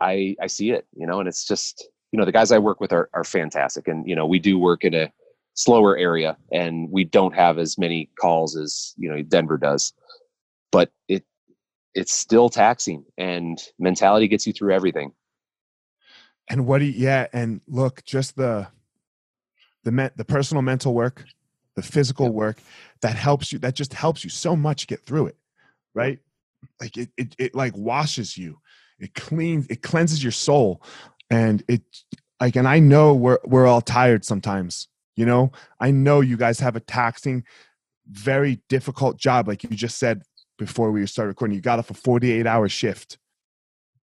i 0.02 0.36
i 0.42 0.48
see 0.48 0.72
it 0.72 0.88
you 0.96 1.06
know 1.06 1.20
and 1.20 1.28
it's 1.28 1.46
just 1.46 1.90
you 2.12 2.20
know 2.20 2.26
the 2.26 2.32
guys 2.32 2.52
i 2.52 2.58
work 2.58 2.80
with 2.80 2.94
are, 2.94 3.10
are 3.14 3.24
fantastic 3.24 3.88
and 3.88 4.08
you 4.08 4.16
know 4.16 4.26
we 4.26 4.40
do 4.40 4.58
work 4.58 4.84
in 4.84 4.94
a 4.94 5.12
slower 5.60 5.98
area 5.98 6.38
and 6.54 6.90
we 6.90 7.04
don't 7.04 7.36
have 7.36 7.58
as 7.58 7.78
many 7.78 8.10
calls 8.20 8.56
as 8.56 8.94
you 8.98 9.10
know 9.10 9.22
denver 9.24 9.58
does. 9.58 9.94
But 10.72 10.92
it 11.08 11.26
it's 11.94 12.14
still 12.14 12.50
taxing 12.50 13.04
and 13.18 13.60
mentality 13.78 14.28
gets 14.28 14.48
you 14.48 14.54
through 14.54 14.74
everything 14.74 15.12
and 16.50 16.66
what 16.66 16.80
do 16.80 16.86
you, 16.86 16.94
yeah 16.96 17.28
and 17.34 17.62
look 17.68 18.04
just 18.06 18.36
the 18.36 18.68
the 19.84 19.92
me, 19.92 20.10
the 20.16 20.26
personal 20.26 20.62
mental 20.62 20.94
work 20.94 21.26
the 21.76 21.82
physical 21.82 22.26
yep. 22.28 22.34
work 22.34 22.58
that 23.02 23.16
helps 23.16 23.54
you 23.54 23.60
that 23.60 23.76
just 23.76 23.94
helps 23.94 24.24
you 24.24 24.30
so 24.30 24.56
much 24.56 24.88
get 24.88 25.06
through 25.06 25.28
it 25.28 25.38
right? 25.94 26.20
Like 26.80 26.98
it, 26.98 27.10
it 27.18 27.36
it 27.38 27.56
like 27.56 27.76
washes 27.76 28.38
you. 28.38 28.60
It 29.00 29.14
cleans 29.14 29.68
it 29.70 29.82
cleanses 29.82 30.24
your 30.24 30.32
soul. 30.32 30.82
And 31.30 31.64
it 31.68 31.82
like 32.40 32.56
and 32.56 32.68
i 32.68 32.80
know 32.80 33.14
we're 33.14 33.38
we're 33.46 33.68
all 33.68 33.82
tired 33.82 34.26
sometimes 34.26 34.88
you 35.16 35.26
know? 35.26 35.52
I 35.82 35.92
know 35.92 36.22
you 36.22 36.38
guys 36.38 36.62
have 36.62 36.78
a 36.78 36.80
taxing 36.80 37.44
very 38.08 38.62
difficult 38.70 39.18
job 39.18 39.48
like 39.48 39.64
you 39.64 39.70
just 39.72 40.00
said 40.00 40.24
before 40.58 40.92
we 40.92 41.06
started 41.06 41.30
recording. 41.30 41.56
You 41.56 41.62
got 41.62 41.80
off 41.80 41.90
a 41.90 41.94
48 41.94 42.48
hour 42.48 42.68
shift. 42.70 43.18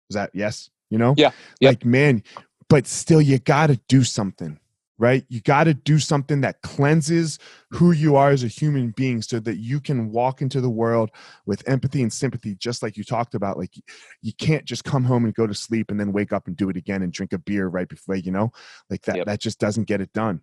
Is 0.09 0.15
that 0.15 0.31
yes 0.33 0.69
you 0.93 0.99
know 0.99 1.13
yeah 1.17 1.31
yep. 1.59 1.71
like 1.71 1.85
man 1.85 2.23
but 2.69 2.87
still 2.87 3.21
you 3.21 3.39
got 3.39 3.67
to 3.67 3.79
do 3.89 4.03
something 4.03 4.57
right? 5.03 5.25
You 5.27 5.41
got 5.41 5.65
to 5.65 5.73
do 5.73 5.99
something 5.99 6.41
that 6.41 6.61
cleanses 6.61 7.39
who 7.71 7.91
you 7.91 8.15
are 8.15 8.29
as 8.29 8.43
a 8.43 8.47
human 8.47 8.91
being 8.91 9.21
so 9.21 9.39
that 9.39 9.57
you 9.57 9.79
can 9.79 10.11
walk 10.11 10.41
into 10.41 10.61
the 10.61 10.69
world 10.69 11.09
with 11.45 11.67
empathy 11.67 12.01
and 12.01 12.13
sympathy, 12.13 12.55
just 12.55 12.83
like 12.83 12.95
you 12.95 13.03
talked 13.03 13.35
about. 13.35 13.57
Like, 13.57 13.75
you 14.21 14.31
can't 14.33 14.65
just 14.65 14.83
come 14.83 15.03
home 15.03 15.25
and 15.25 15.33
go 15.33 15.47
to 15.47 15.53
sleep 15.53 15.89
and 15.89 15.99
then 15.99 16.13
wake 16.13 16.31
up 16.31 16.47
and 16.47 16.55
do 16.55 16.69
it 16.69 16.77
again 16.77 17.01
and 17.01 17.11
drink 17.11 17.33
a 17.33 17.37
beer 17.37 17.67
right 17.67 17.89
before, 17.89 18.15
you 18.15 18.31
know, 18.31 18.53
like 18.89 19.01
that, 19.01 19.17
yep. 19.17 19.25
that 19.25 19.41
just 19.41 19.59
doesn't 19.59 19.87
get 19.87 19.99
it 19.99 20.13
done. 20.13 20.41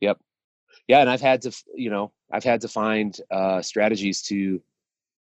Yep. 0.00 0.18
Yeah. 0.86 1.00
And 1.00 1.10
I've 1.10 1.20
had 1.20 1.42
to, 1.42 1.64
you 1.74 1.90
know, 1.90 2.12
I've 2.30 2.44
had 2.44 2.60
to 2.60 2.68
find 2.68 3.16
uh, 3.30 3.62
strategies 3.62 4.22
to, 4.22 4.62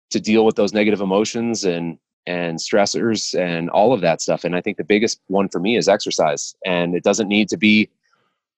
to 0.10 0.20
deal 0.20 0.46
with 0.46 0.56
those 0.56 0.74
negative 0.74 1.02
emotions 1.02 1.64
and, 1.64 2.00
and 2.28 2.60
stressors 2.60 3.34
and 3.40 3.70
all 3.70 3.94
of 3.94 4.02
that 4.02 4.22
stuff. 4.22 4.44
And 4.44 4.56
I 4.56 4.62
think 4.62 4.78
the 4.78 4.84
biggest 4.84 5.22
one 5.28 5.48
for 5.48 5.60
me 5.60 5.78
is 5.78 5.88
exercise. 5.88 6.56
And 6.66 6.94
it 6.94 7.04
doesn't 7.04 7.30
need 7.30 7.48
to 7.50 7.58
be 7.58 7.90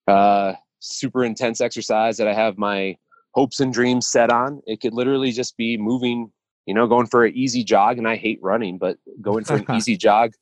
uh, 0.07 0.53
super 0.79 1.23
intense 1.23 1.61
exercise 1.61 2.17
that 2.17 2.27
I 2.27 2.33
have 2.33 2.57
my 2.57 2.97
hopes 3.31 3.59
and 3.59 3.71
dreams 3.71 4.07
set 4.07 4.31
on. 4.31 4.61
It 4.65 4.81
could 4.81 4.93
literally 4.93 5.31
just 5.31 5.55
be 5.55 5.77
moving, 5.77 6.31
you 6.65 6.73
know, 6.73 6.87
going 6.87 7.05
for 7.05 7.25
an 7.25 7.35
easy 7.35 7.63
jog. 7.63 7.99
And 7.99 8.07
I 8.07 8.15
hate 8.15 8.39
running, 8.41 8.79
but 8.79 8.97
going 9.21 9.43
for 9.43 9.57
an 9.57 9.65
easy 9.75 9.95
jog 9.95 10.33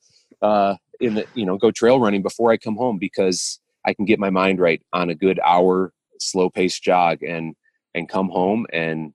uh, 0.41 0.75
in 1.01 1.15
the, 1.15 1.25
you 1.35 1.45
know, 1.45 1.57
go 1.57 1.69
trail 1.69 1.99
running 1.99 2.23
before 2.23 2.51
I 2.51 2.57
come 2.57 2.77
home 2.77 2.97
because 2.97 3.59
I 3.85 3.93
can 3.93 4.05
get 4.05 4.19
my 4.19 4.29
mind 4.29 4.59
right 4.59 4.81
on 4.93 5.09
a 5.09 5.15
good 5.15 5.39
hour 5.45 5.91
slow 6.19 6.49
paced 6.49 6.81
jog 6.81 7.21
and 7.21 7.55
and 7.93 8.09
come 8.09 8.29
home 8.29 8.65
and 8.71 9.13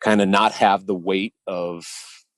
kind 0.00 0.20
of 0.20 0.28
not 0.28 0.52
have 0.52 0.86
the 0.86 0.94
weight 0.94 1.34
of 1.46 1.86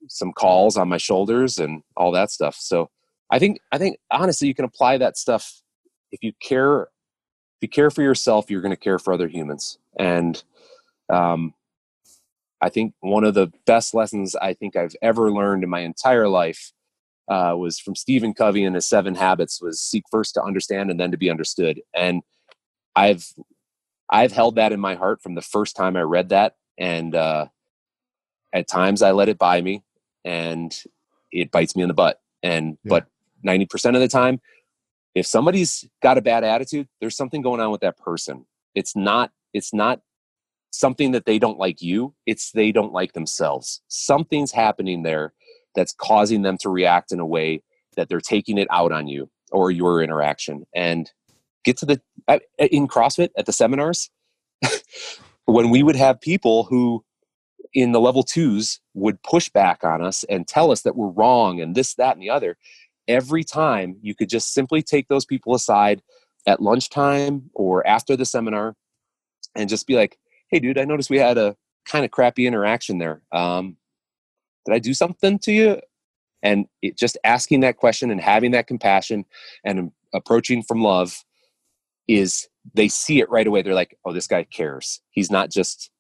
some 0.09 0.33
calls 0.33 0.77
on 0.77 0.89
my 0.89 0.99
shoulders 0.99 1.59
and 1.59 1.83
all 1.97 2.13
that 2.13 2.31
stuff. 2.31 2.57
So 2.59 2.91
I 3.31 3.39
think 3.39 3.61
I 3.73 3.79
think 3.79 3.99
honestly 4.11 4.49
you 4.49 4.55
can 4.55 4.65
apply 4.65 4.99
that 4.99 5.17
stuff 5.17 5.63
if 6.13 6.23
you 6.23 6.33
care 6.43 6.83
if 6.83 7.63
you 7.63 7.69
care 7.69 7.91
for 7.91 8.03
yourself, 8.03 8.51
you're 8.51 8.63
going 8.63 8.71
to 8.71 8.77
care 8.77 8.99
for 8.99 9.13
other 9.13 9.29
humans. 9.29 9.79
And 9.99 10.43
um, 11.13 11.53
I 12.63 12.71
think 12.71 12.95
one 13.01 13.25
of 13.25 13.35
the 13.35 13.53
best 13.67 13.95
lessons 13.95 14.35
I 14.35 14.55
think 14.55 14.77
I've 14.77 14.97
ever 15.03 15.31
learned 15.31 15.63
in 15.63 15.69
my 15.69 15.81
entire 15.81 16.27
life 16.27 16.73
uh, 17.29 17.55
was 17.57 17.79
from 17.79 17.95
Stephen 17.95 18.33
Covey 18.33 18.65
and 18.65 18.75
his 18.75 18.87
Seven 18.87 19.15
Habits 19.15 19.61
was 19.61 19.81
seek 19.81 20.05
first 20.11 20.35
to 20.35 20.43
understand 20.43 20.91
and 20.91 20.99
then 20.99 21.11
to 21.11 21.19
be 21.19 21.31
understood. 21.31 21.81
And 21.95 22.23
I've 22.97 23.27
I've 24.11 24.33
held 24.33 24.57
that 24.57 24.73
in 24.73 24.81
my 24.81 24.97
heart 24.97 25.23
from 25.23 25.35
the 25.35 25.43
first 25.43 25.77
time 25.77 25.97
I 25.97 26.01
read 26.01 26.31
that, 26.31 26.55
and 26.77 27.15
uh, 27.15 27.47
at 28.53 28.69
times 28.69 29.03
I 29.03 29.13
let 29.13 29.29
it 29.29 29.39
by 29.39 29.61
me, 29.61 29.85
and 30.25 30.77
it 31.33 31.51
bites 31.51 31.77
me 31.77 31.83
in 31.83 31.89
the 31.89 31.95
butt. 31.95 32.21
And 32.43 32.79
yeah. 32.85 32.89
but 32.89 33.07
ninety 33.43 33.67
percent 33.67 33.97
of 33.97 34.03
the 34.03 34.09
time, 34.09 34.41
if 35.15 35.27
somebody's 35.27 35.89
got 36.03 36.19
a 36.19 36.23
bad 36.23 36.45
attitude 36.45 36.89
there's 37.01 37.17
something 37.17 37.43
going 37.43 37.61
on 37.61 37.71
with 37.71 37.81
that 37.81 37.99
person 37.99 38.47
it's 38.75 38.95
not 38.97 39.31
it's 39.53 39.75
not 39.75 40.01
something 40.73 41.11
that 41.13 41.27
they 41.27 41.39
don't 41.39 41.59
like 41.59 41.83
you 41.83 42.15
it's 42.27 42.53
they 42.53 42.73
don't 42.73 42.93
like 42.93 43.13
themselves 43.13 43.83
something's 43.89 44.53
happening 44.53 45.03
there 45.03 45.33
that's 45.75 45.93
causing 45.93 46.43
them 46.43 46.57
to 46.59 46.69
react 46.69 47.13
in 47.13 47.21
a 47.21 47.27
way 47.27 47.63
that 47.97 48.09
they're 48.09 48.21
taking 48.21 48.59
it 48.59 48.69
out 48.71 48.93
on 48.93 49.09
you 49.09 49.29
or 49.51 49.71
your 49.71 50.03
interaction 50.03 50.65
and 50.75 51.11
get 51.65 51.77
to 51.77 51.87
the 51.87 52.01
in 52.59 52.87
crossfit 52.87 53.31
at 53.37 53.47
the 53.47 53.53
seminars 53.53 54.11
when 55.47 55.71
we 55.71 55.83
would 55.83 55.97
have 55.97 56.21
people 56.21 56.65
who 56.65 57.05
in 57.75 57.93
the 57.93 58.01
level 58.01 58.23
twos 58.23 58.81
would 58.95 59.23
push 59.23 59.49
back 59.49 59.85
on 59.85 60.03
us 60.03 60.25
and 60.25 60.49
tell 60.49 60.71
us 60.71 60.83
that 60.83 60.97
we're 60.97 61.09
wrong 61.09 61.61
and 61.61 61.75
this 61.75 61.95
that 61.95 62.17
and 62.17 62.23
the 62.23 62.31
other 62.31 62.57
every 63.11 63.43
time 63.45 63.97
you 64.03 64.15
could 64.15 64.29
just 64.29 64.55
simply 64.55 64.83
take 64.83 65.09
those 65.09 65.25
people 65.25 65.55
aside 65.55 66.01
at 66.47 66.63
lunchtime 66.63 67.51
or 67.55 67.87
after 67.87 68.17
the 68.17 68.25
seminar 68.25 68.77
and 69.57 69.69
just 69.69 69.87
be 69.87 69.95
like, 69.95 70.19
hey, 70.51 70.61
dude, 70.61 70.79
I 70.79 70.85
noticed 70.85 71.11
we 71.11 71.19
had 71.19 71.37
a 71.37 71.57
kind 71.85 72.05
of 72.05 72.11
crappy 72.11 72.47
interaction 72.47 72.99
there. 72.99 73.23
Um, 73.33 73.77
did 74.65 74.75
I 74.75 74.79
do 74.79 74.95
something 74.95 75.39
to 75.41 75.53
you? 75.53 75.81
And 76.43 76.67
it, 76.83 76.97
just 76.97 77.19
asking 77.25 77.61
that 77.61 77.77
question 77.77 78.11
and 78.11 78.21
having 78.21 78.53
that 78.53 78.67
compassion 78.67 79.25
and 79.65 79.91
approaching 80.15 80.63
from 80.63 80.83
love 80.83 81.25
is 82.09 82.49
they 82.75 82.89
see 82.89 83.21
it 83.21 83.31
right 83.31 83.47
away. 83.47 83.63
They're 83.63 83.75
like, 83.75 83.99
oh, 84.05 84.13
this 84.13 84.27
guy 84.27 84.45
cares. 84.45 85.01
He's 85.11 85.31
not 85.31 85.51
just 85.51 85.91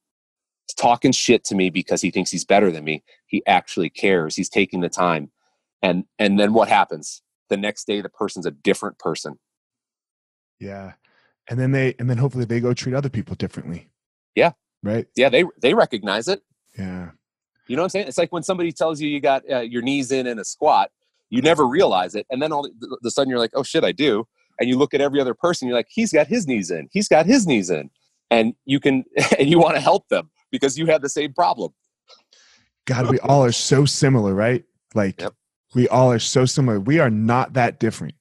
talking 0.74 1.12
shit 1.12 1.44
to 1.44 1.54
me 1.54 1.70
because 1.70 2.02
he 2.02 2.10
thinks 2.10 2.30
he's 2.30 2.44
better 2.44 2.70
than 2.70 2.84
me. 2.84 3.02
He 3.26 3.42
actually 3.46 3.90
cares. 3.90 4.36
He's 4.36 4.48
taking 4.48 4.80
the 4.80 4.88
time. 4.88 5.30
And 5.82 6.04
and 6.18 6.38
then 6.38 6.52
what 6.52 6.68
happens? 6.68 7.22
The 7.48 7.56
next 7.56 7.86
day 7.86 8.00
the 8.00 8.08
person's 8.08 8.46
a 8.46 8.50
different 8.50 8.98
person. 8.98 9.38
Yeah. 10.58 10.92
And 11.48 11.58
then 11.58 11.72
they 11.72 11.94
and 11.98 12.08
then 12.08 12.18
hopefully 12.18 12.44
they 12.44 12.60
go 12.60 12.74
treat 12.74 12.94
other 12.94 13.08
people 13.08 13.34
differently. 13.34 13.88
Yeah. 14.34 14.52
Right? 14.82 15.06
Yeah 15.16 15.28
they 15.28 15.44
they 15.60 15.74
recognize 15.74 16.28
it. 16.28 16.42
Yeah. 16.78 17.10
You 17.66 17.76
know 17.76 17.82
what 17.82 17.86
i'm 17.86 17.90
saying? 17.90 18.08
It's 18.08 18.18
like 18.18 18.32
when 18.32 18.42
somebody 18.42 18.72
tells 18.72 19.00
you 19.00 19.08
you 19.08 19.20
got 19.20 19.42
uh, 19.50 19.60
your 19.60 19.82
knees 19.82 20.10
in 20.12 20.26
in 20.26 20.38
a 20.38 20.44
squat 20.44 20.90
you 21.32 21.40
never 21.40 21.64
realize 21.64 22.16
it. 22.16 22.26
And 22.28 22.42
then 22.42 22.52
all 22.52 22.66
of 22.66 22.72
the 23.02 23.10
sudden 23.10 23.30
you're 23.30 23.38
like 23.38 23.52
oh 23.54 23.62
shit 23.62 23.84
i 23.84 23.92
do. 23.92 24.26
And 24.58 24.68
you 24.68 24.76
look 24.76 24.92
at 24.92 25.00
every 25.00 25.20
other 25.20 25.34
person 25.34 25.68
you're 25.68 25.76
like 25.76 25.88
he's 25.88 26.12
got 26.12 26.26
his 26.26 26.46
knees 26.46 26.70
in. 26.70 26.88
He's 26.92 27.08
got 27.08 27.24
his 27.26 27.46
knees 27.46 27.70
in. 27.70 27.90
And 28.30 28.54
you 28.66 28.80
can 28.80 29.04
and 29.38 29.48
you 29.48 29.58
want 29.58 29.76
to 29.76 29.80
help 29.80 30.08
them 30.08 30.30
because 30.50 30.78
you 30.78 30.86
have 30.86 31.02
the 31.02 31.08
same 31.08 31.32
problem 31.32 31.72
god 32.86 33.08
we 33.08 33.18
all 33.20 33.44
are 33.44 33.52
so 33.52 33.84
similar 33.84 34.34
right 34.34 34.64
like 34.94 35.20
yep 35.20 35.32
we 35.74 35.88
all 35.88 36.10
are 36.10 36.18
so 36.18 36.44
similar. 36.44 36.80
We 36.80 36.98
are 36.98 37.10
not 37.10 37.54
that 37.54 37.78
different, 37.78 38.14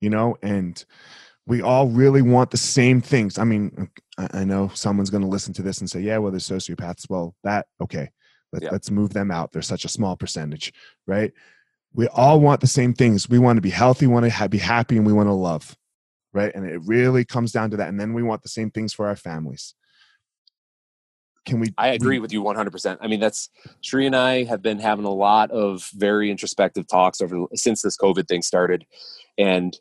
you 0.00 0.10
know, 0.10 0.36
and 0.42 0.84
we 1.46 1.62
all 1.62 1.88
really 1.88 2.22
want 2.22 2.50
the 2.50 2.56
same 2.56 3.00
things. 3.00 3.38
I 3.38 3.44
mean, 3.44 3.90
I 4.18 4.44
know 4.44 4.70
someone's 4.74 5.10
going 5.10 5.22
to 5.22 5.28
listen 5.28 5.54
to 5.54 5.62
this 5.62 5.78
and 5.78 5.88
say, 5.88 6.00
yeah, 6.00 6.18
well, 6.18 6.30
they're 6.30 6.40
sociopaths. 6.40 7.08
Well, 7.08 7.34
that, 7.44 7.66
okay, 7.80 8.10
Let, 8.52 8.64
us 8.64 8.90
move 8.90 9.12
them 9.12 9.30
out. 9.30 9.52
They're 9.52 9.62
such 9.62 9.84
a 9.84 9.88
small 9.88 10.16
percentage, 10.16 10.72
right? 11.06 11.32
We 11.94 12.08
all 12.08 12.40
want 12.40 12.60
the 12.60 12.66
same 12.66 12.94
things. 12.94 13.28
We 13.28 13.38
want 13.38 13.58
to 13.58 13.62
be 13.62 13.70
healthy, 13.70 14.06
want 14.06 14.30
to 14.30 14.48
be 14.48 14.58
happy, 14.58 14.96
and 14.96 15.06
we 15.06 15.12
want 15.12 15.28
to 15.28 15.34
love, 15.34 15.76
right? 16.32 16.52
And 16.54 16.66
it 16.66 16.80
really 16.84 17.24
comes 17.24 17.52
down 17.52 17.70
to 17.70 17.76
that. 17.78 17.88
And 17.88 18.00
then 18.00 18.12
we 18.12 18.22
want 18.22 18.42
the 18.42 18.48
same 18.48 18.70
things 18.70 18.92
for 18.92 19.06
our 19.06 19.16
families 19.16 19.74
can 21.44 21.60
we 21.60 21.72
i 21.78 21.88
agree 21.88 22.18
with 22.18 22.32
you 22.32 22.42
100% 22.42 22.98
i 23.00 23.06
mean 23.06 23.20
that's 23.20 23.48
Sheree 23.82 24.06
and 24.06 24.16
i 24.16 24.44
have 24.44 24.62
been 24.62 24.78
having 24.78 25.04
a 25.04 25.10
lot 25.10 25.50
of 25.50 25.90
very 25.94 26.30
introspective 26.30 26.86
talks 26.86 27.20
over 27.20 27.46
since 27.54 27.82
this 27.82 27.96
covid 27.96 28.28
thing 28.28 28.42
started 28.42 28.86
and 29.38 29.76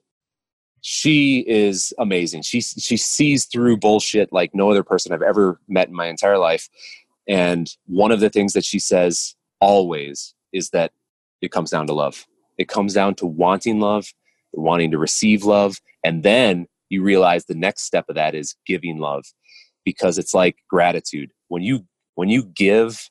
she 0.82 1.46
is 1.48 1.94
amazing. 2.00 2.42
She 2.42 2.60
she 2.62 2.98
sees 2.98 3.46
through 3.46 3.78
bullshit 3.78 4.34
like 4.34 4.54
no 4.54 4.72
other 4.72 4.84
person 4.84 5.14
i've 5.14 5.22
ever 5.22 5.60
met 5.68 5.88
in 5.88 5.94
my 5.94 6.08
entire 6.08 6.40
life 6.40 6.68
and 7.28 7.70
one 7.86 8.12
of 8.12 8.20
the 8.20 8.30
things 8.30 8.54
that 8.54 8.66
she 8.66 8.80
says 8.80 9.36
always 9.60 10.34
is 10.52 10.72
that 10.72 10.92
it 11.42 11.52
comes 11.52 11.70
down 11.70 11.88
to 11.88 11.94
love. 11.94 12.26
It 12.58 12.68
comes 12.68 12.94
down 12.94 13.16
to 13.16 13.26
wanting 13.26 13.80
love 13.80 14.08
wanting 14.54 14.92
to 14.92 14.98
receive 14.98 15.46
love 15.46 15.78
and 16.04 16.24
then 16.24 16.68
you 16.90 17.02
realize 17.02 17.46
the 17.46 17.56
next 17.56 17.84
step 17.84 18.10
of 18.10 18.16
that 18.16 18.36
is 18.36 18.56
giving 18.66 18.98
love 18.98 19.24
because 19.86 20.18
it's 20.18 20.34
like 20.34 20.58
gratitude 20.70 21.32
when 21.52 21.62
you 21.62 21.86
when 22.16 22.30
you 22.30 22.44
give 22.44 23.10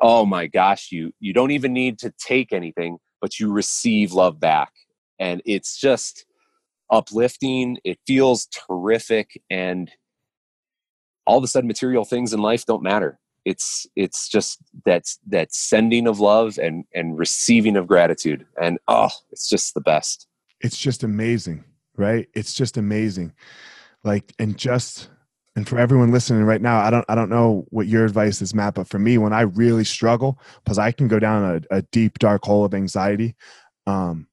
oh 0.00 0.24
my 0.24 0.46
gosh 0.46 0.92
you 0.92 1.12
you 1.18 1.32
don't 1.32 1.50
even 1.50 1.72
need 1.72 1.98
to 1.98 2.12
take 2.18 2.52
anything 2.52 2.98
but 3.20 3.38
you 3.38 3.52
receive 3.52 4.12
love 4.12 4.40
back. 4.40 4.72
And 5.18 5.42
it's 5.44 5.78
just 5.78 6.24
uplifting. 6.90 7.76
It 7.84 7.98
feels 8.06 8.46
terrific. 8.46 9.40
And 9.50 9.90
all 11.26 11.36
of 11.36 11.44
a 11.44 11.46
sudden 11.46 11.68
material 11.68 12.04
things 12.04 12.32
in 12.32 12.40
life 12.40 12.64
don't 12.64 12.82
matter. 12.82 13.18
It's 13.44 13.86
it's 13.96 14.28
just 14.28 14.58
that 14.86 15.04
that 15.26 15.52
sending 15.52 16.06
of 16.06 16.20
love 16.20 16.58
and 16.58 16.84
and 16.94 17.18
receiving 17.18 17.76
of 17.76 17.86
gratitude. 17.86 18.46
And 18.60 18.78
oh 18.88 19.10
it's 19.30 19.48
just 19.48 19.74
the 19.74 19.80
best. 19.80 20.26
It's 20.60 20.78
just 20.78 21.02
amazing 21.02 21.64
right? 21.96 22.28
It's 22.34 22.54
just 22.54 22.76
amazing. 22.78 23.34
Like 24.02 24.32
and 24.38 24.56
just 24.56 25.10
and 25.56 25.68
for 25.68 25.78
everyone 25.78 26.12
listening 26.12 26.44
right 26.44 26.62
now, 26.62 26.78
I 26.78 26.90
don't 26.90 27.04
I 27.08 27.14
don't 27.14 27.28
know 27.28 27.66
what 27.70 27.88
your 27.88 28.04
advice 28.04 28.40
is, 28.40 28.54
Matt, 28.54 28.74
but 28.74 28.86
for 28.86 28.98
me, 28.98 29.18
when 29.18 29.32
I 29.32 29.42
really 29.42 29.84
struggle, 29.84 30.40
because 30.62 30.78
I 30.78 30.92
can 30.92 31.08
go 31.08 31.18
down 31.18 31.64
a, 31.70 31.78
a, 31.78 31.82
deep 31.82 32.18
dark 32.20 32.44
hole 32.44 32.64
of 32.64 32.72
anxiety, 32.72 33.34
um, 33.86 34.28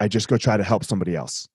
I 0.00 0.08
just 0.08 0.28
go 0.28 0.38
try 0.38 0.56
to 0.56 0.64
help 0.64 0.84
somebody 0.84 1.14
else. 1.14 1.48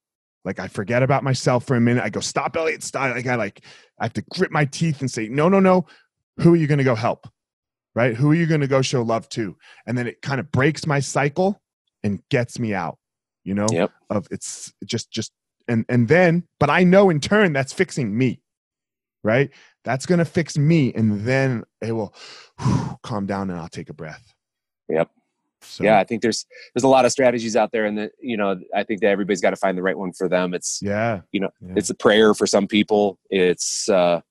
Like 0.45 0.59
I 0.59 0.67
forget 0.67 1.01
about 1.01 1.23
myself 1.23 1.65
for 1.65 1.75
a 1.75 1.81
minute. 1.81 2.03
I 2.03 2.09
go, 2.09 2.19
stop, 2.19 2.55
Elliot, 2.55 2.83
stop. 2.83 3.15
Like 3.15 3.25
I 3.25 3.35
like 3.35 3.65
I 3.99 4.05
have 4.05 4.13
to 4.13 4.23
grit 4.29 4.51
my 4.51 4.65
teeth 4.65 5.01
and 5.01 5.09
say, 5.09 5.27
no, 5.27 5.49
no, 5.49 5.59
no. 5.59 5.87
Who 6.37 6.53
are 6.53 6.57
you 6.57 6.67
gonna 6.67 6.83
go 6.83 6.95
help? 6.95 7.27
Right? 7.95 8.15
Who 8.15 8.31
are 8.31 8.35
you 8.35 8.45
gonna 8.45 8.67
go 8.67 8.83
show 8.83 9.01
love 9.01 9.27
to? 9.29 9.57
And 9.87 9.97
then 9.97 10.05
it 10.05 10.21
kind 10.21 10.39
of 10.39 10.51
breaks 10.51 10.85
my 10.85 10.99
cycle 10.99 11.59
and 12.03 12.21
gets 12.29 12.59
me 12.59 12.75
out, 12.75 12.99
you 13.43 13.55
know, 13.55 13.67
yep. 13.71 13.91
of 14.11 14.27
it's 14.29 14.71
just 14.85 15.09
just 15.09 15.31
and 15.67 15.83
and 15.89 16.07
then, 16.07 16.43
but 16.59 16.69
I 16.69 16.83
know 16.83 17.09
in 17.09 17.19
turn 17.19 17.53
that's 17.53 17.73
fixing 17.73 18.15
me 18.15 18.42
right? 19.23 19.49
That's 19.83 20.05
going 20.05 20.19
to 20.19 20.25
fix 20.25 20.57
me. 20.57 20.93
And 20.93 21.21
then 21.21 21.63
it 21.81 21.93
will 21.93 22.13
whew, 22.59 22.99
calm 23.03 23.25
down 23.25 23.49
and 23.49 23.59
I'll 23.59 23.69
take 23.69 23.89
a 23.89 23.93
breath. 23.93 24.33
Yep. 24.89 25.09
So, 25.65 25.83
yeah, 25.83 25.99
I 25.99 26.03
think 26.03 26.21
there's 26.21 26.45
there's 26.73 26.83
a 26.83 26.89
lot 26.89 27.05
of 27.05 27.11
strategies 27.11 27.55
out 27.55 27.71
there, 27.71 27.85
and 27.85 27.97
that 27.97 28.11
you 28.19 28.35
know 28.35 28.59
I 28.75 28.83
think 28.83 29.01
that 29.01 29.07
everybody's 29.07 29.41
got 29.41 29.51
to 29.51 29.55
find 29.55 29.77
the 29.77 29.81
right 29.81 29.97
one 29.97 30.11
for 30.11 30.27
them. 30.27 30.53
It's 30.53 30.81
yeah, 30.81 31.21
you 31.31 31.39
know, 31.39 31.49
yeah. 31.61 31.73
it's 31.77 31.89
a 31.89 31.95
prayer 31.95 32.33
for 32.33 32.45
some 32.45 32.67
people. 32.67 33.17
It's 33.29 33.87
uh, 33.89 34.21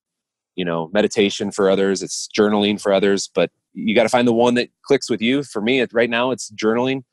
you 0.56 0.64
know 0.64 0.90
meditation 0.92 1.50
for 1.50 1.70
others. 1.70 2.02
It's 2.02 2.28
journaling 2.36 2.80
for 2.80 2.92
others. 2.92 3.30
But 3.34 3.50
you 3.72 3.94
got 3.94 4.02
to 4.02 4.08
find 4.08 4.28
the 4.28 4.32
one 4.32 4.54
that 4.54 4.68
clicks 4.84 5.08
with 5.08 5.22
you. 5.22 5.42
For 5.42 5.62
me, 5.62 5.84
right 5.92 6.10
now, 6.10 6.30
it's 6.30 6.50
journaling, 6.50 7.04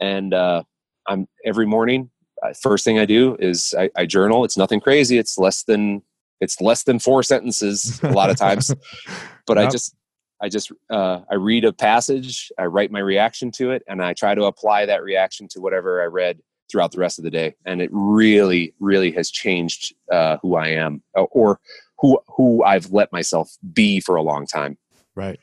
and 0.00 0.34
uh, 0.34 0.64
I'm 1.06 1.28
every 1.44 1.66
morning. 1.66 2.10
Uh, 2.42 2.54
first 2.54 2.84
thing 2.84 2.98
I 2.98 3.04
do 3.04 3.36
is 3.38 3.74
I, 3.78 3.90
I 3.96 4.06
journal. 4.06 4.44
It's 4.44 4.56
nothing 4.56 4.80
crazy. 4.80 5.18
It's 5.18 5.38
less 5.38 5.62
than 5.62 6.02
it's 6.40 6.60
less 6.60 6.82
than 6.84 6.98
four 6.98 7.22
sentences 7.22 8.02
a 8.02 8.10
lot 8.10 8.30
of 8.30 8.36
times 8.36 8.74
but 9.46 9.56
yep. 9.56 9.68
i 9.68 9.70
just 9.70 9.94
i 10.40 10.48
just 10.48 10.72
uh, 10.90 11.20
i 11.30 11.34
read 11.34 11.64
a 11.64 11.72
passage 11.72 12.50
i 12.58 12.64
write 12.64 12.90
my 12.90 12.98
reaction 12.98 13.50
to 13.50 13.70
it 13.70 13.82
and 13.88 14.02
i 14.02 14.12
try 14.12 14.34
to 14.34 14.44
apply 14.44 14.86
that 14.86 15.02
reaction 15.02 15.46
to 15.48 15.60
whatever 15.60 16.02
i 16.02 16.06
read 16.06 16.38
throughout 16.70 16.92
the 16.92 16.98
rest 16.98 17.18
of 17.18 17.24
the 17.24 17.30
day 17.30 17.54
and 17.64 17.82
it 17.82 17.90
really 17.92 18.74
really 18.80 19.10
has 19.10 19.30
changed 19.30 19.94
uh, 20.12 20.36
who 20.42 20.56
i 20.56 20.68
am 20.68 21.02
uh, 21.16 21.22
or 21.22 21.60
who 21.98 22.18
who 22.28 22.62
i've 22.64 22.90
let 22.92 23.12
myself 23.12 23.56
be 23.72 24.00
for 24.00 24.16
a 24.16 24.22
long 24.22 24.46
time 24.46 24.76
right 25.14 25.40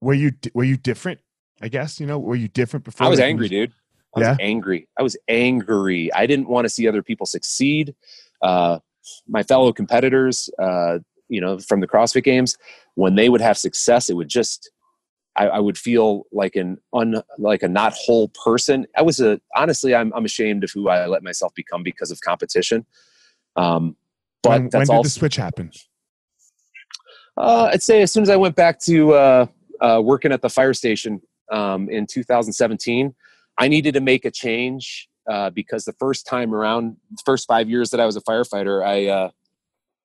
were 0.00 0.14
you 0.14 0.32
were 0.54 0.64
you 0.64 0.76
different 0.76 1.20
i 1.60 1.68
guess 1.68 1.98
you 1.98 2.06
know 2.06 2.18
were 2.18 2.36
you 2.36 2.48
different 2.48 2.84
before 2.84 3.06
i 3.06 3.10
was 3.10 3.20
angry 3.20 3.48
dude 3.48 3.72
I 4.14 4.20
yeah? 4.20 4.30
was 4.30 4.38
angry. 4.40 4.88
I 4.98 5.02
was 5.02 5.16
angry. 5.28 6.12
I 6.12 6.26
didn't 6.26 6.48
want 6.48 6.64
to 6.64 6.68
see 6.68 6.88
other 6.88 7.02
people 7.02 7.26
succeed. 7.26 7.94
Uh, 8.42 8.80
my 9.28 9.42
fellow 9.42 9.72
competitors, 9.72 10.50
uh, 10.58 10.98
you 11.28 11.40
know, 11.40 11.58
from 11.58 11.80
the 11.80 11.86
CrossFit 11.86 12.24
Games, 12.24 12.56
when 12.94 13.14
they 13.14 13.28
would 13.28 13.40
have 13.40 13.56
success, 13.56 14.10
it 14.10 14.14
would 14.14 14.28
just 14.28 14.70
I, 15.36 15.46
I, 15.46 15.58
would 15.60 15.78
feel 15.78 16.24
like 16.32 16.56
an 16.56 16.78
un 16.92 17.22
like 17.38 17.62
a 17.62 17.68
not 17.68 17.92
whole 17.94 18.28
person. 18.28 18.86
I 18.96 19.02
was 19.02 19.20
a 19.20 19.40
honestly, 19.56 19.94
I'm 19.94 20.12
I'm 20.14 20.24
ashamed 20.24 20.64
of 20.64 20.70
who 20.72 20.88
I 20.88 21.06
let 21.06 21.22
myself 21.22 21.54
become 21.54 21.82
because 21.82 22.10
of 22.10 22.20
competition. 22.20 22.84
Um, 23.56 23.96
but 24.42 24.50
when, 24.50 24.62
that's 24.64 24.74
when 24.74 24.86
did 24.86 24.92
also, 24.92 25.02
the 25.04 25.10
switch 25.10 25.36
happen? 25.36 25.70
Uh, 27.36 27.70
I'd 27.72 27.82
say 27.82 28.02
as 28.02 28.12
soon 28.12 28.22
as 28.22 28.30
I 28.30 28.36
went 28.36 28.56
back 28.56 28.80
to 28.80 29.14
uh, 29.14 29.46
uh, 29.80 30.00
working 30.02 30.32
at 30.32 30.42
the 30.42 30.50
fire 30.50 30.74
station 30.74 31.20
um, 31.52 31.88
in 31.88 32.06
2017, 32.06 33.14
I 33.58 33.68
needed 33.68 33.94
to 33.94 34.00
make 34.00 34.24
a 34.24 34.30
change 34.30 35.08
uh, 35.30 35.48
because 35.50 35.84
the 35.84 35.92
first 35.94 36.26
time 36.26 36.52
around, 36.52 36.96
the 37.10 37.22
first 37.24 37.46
five 37.46 37.70
years 37.70 37.90
that 37.90 38.00
I 38.00 38.06
was 38.06 38.16
a 38.16 38.20
firefighter, 38.20 38.84
I 38.84 39.06
uh, 39.06 39.30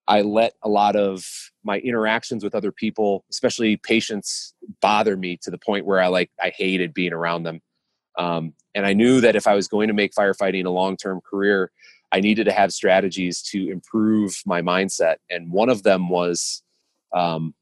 I 0.08 0.22
let 0.22 0.54
a 0.62 0.70
lot 0.70 0.96
of 0.96 1.26
my 1.64 1.80
interactions 1.80 2.44
with 2.44 2.54
other 2.54 2.72
people, 2.72 3.26
especially 3.32 3.78
patients, 3.78 4.54
bother 4.82 5.18
me 5.18 5.38
to 5.42 5.50
the 5.50 5.58
point 5.58 5.88
where 5.88 6.00
I 6.00 6.08
like 6.08 6.30
I 6.40 6.52
hated 6.56 6.94
being 6.94 7.12
around 7.12 7.42
them. 7.42 7.62
Um, 8.20 8.54
and 8.76 8.86
I 8.86 8.94
knew 8.94 9.20
that 9.22 9.36
if 9.36 9.48
I 9.48 9.56
was 9.56 9.68
going 9.68 9.88
to 9.88 9.96
make 9.96 10.14
firefighting 10.14 10.66
a 10.66 10.70
long 10.70 10.96
term 10.96 11.22
career, 11.28 11.72
I 12.12 12.20
needed 12.20 12.44
to 12.46 12.52
have 12.52 12.72
strategies 12.72 13.42
to 13.52 13.72
improve 13.72 14.40
my 14.46 14.62
mindset. 14.62 15.16
And 15.32 15.52
one 15.52 15.70
of 15.70 15.82
them 15.82 16.08
was 16.08 16.62
um, 17.16 17.56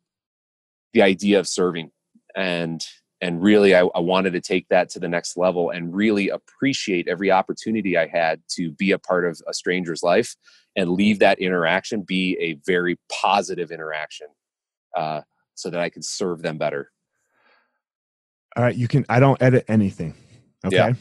the 0.92 1.02
idea 1.02 1.40
of 1.40 1.48
serving. 1.48 1.92
And 2.36 2.86
and 3.24 3.42
really 3.42 3.74
I, 3.74 3.88
I, 3.96 4.00
wanted 4.00 4.34
to 4.34 4.42
take 4.42 4.68
that 4.68 4.90
to 4.90 5.00
the 5.00 5.08
next 5.08 5.38
level 5.38 5.70
and 5.70 5.96
really 5.96 6.30
appreciate 6.30 7.08
every 7.08 7.32
opportunity 7.32 7.98
i 7.98 8.06
had 8.06 8.42
to 8.50 8.72
be 8.72 8.92
a 8.92 9.00
part 9.00 9.26
of 9.26 9.42
a 9.48 9.54
stranger's 9.54 10.04
life 10.04 10.36
and 10.76 10.92
leave 10.92 11.20
that 11.20 11.40
interaction 11.40 12.02
be 12.02 12.38
a 12.40 12.60
very 12.66 13.00
positive 13.10 13.72
interaction 13.72 14.28
uh, 14.96 15.22
so 15.56 15.70
that 15.70 15.80
i 15.80 15.90
could 15.90 16.06
serve 16.06 16.42
them 16.42 16.58
better. 16.58 16.92
All 18.56 18.64
right 18.64 18.76
you 18.76 18.88
can 18.88 19.06
i 19.10 19.20
don't 19.20 19.42
edit 19.42 19.66
anything 19.68 20.14
okay? 20.66 20.76
Yeah. 20.76 20.94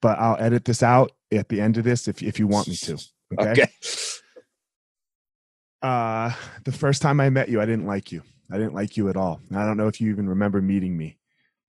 but 0.00 0.18
i'll 0.18 0.40
edit 0.40 0.64
this 0.64 0.82
out 0.82 1.12
at 1.30 1.48
the 1.48 1.60
end 1.60 1.76
of 1.76 1.84
this 1.84 2.08
if, 2.08 2.22
if 2.22 2.40
you 2.40 2.48
want 2.48 2.66
me 2.66 2.74
to 2.76 2.98
okay, 3.38 3.50
okay. 3.52 3.68
uh 5.82 6.32
the 6.64 6.72
first 6.72 7.02
time 7.02 7.20
i 7.20 7.30
met 7.30 7.48
you 7.48 7.60
i 7.60 7.66
didn't 7.66 7.86
like 7.86 8.10
you. 8.10 8.22
I 8.50 8.56
didn't 8.56 8.72
like 8.72 8.96
you 8.96 9.10
at 9.10 9.16
all. 9.18 9.42
I 9.54 9.66
don't 9.66 9.76
know 9.76 9.88
if 9.88 10.00
you 10.00 10.10
even 10.10 10.26
remember 10.26 10.62
meeting 10.62 10.96
me 10.96 11.18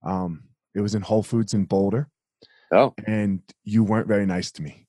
um, 0.02 0.44
it 0.74 0.80
was 0.80 0.94
in 0.94 1.02
Whole 1.02 1.22
Foods 1.22 1.54
in 1.54 1.64
Boulder. 1.64 2.08
Oh. 2.72 2.94
And 3.06 3.40
you 3.64 3.82
weren't 3.82 4.08
very 4.08 4.26
nice 4.26 4.52
to 4.52 4.62
me. 4.62 4.86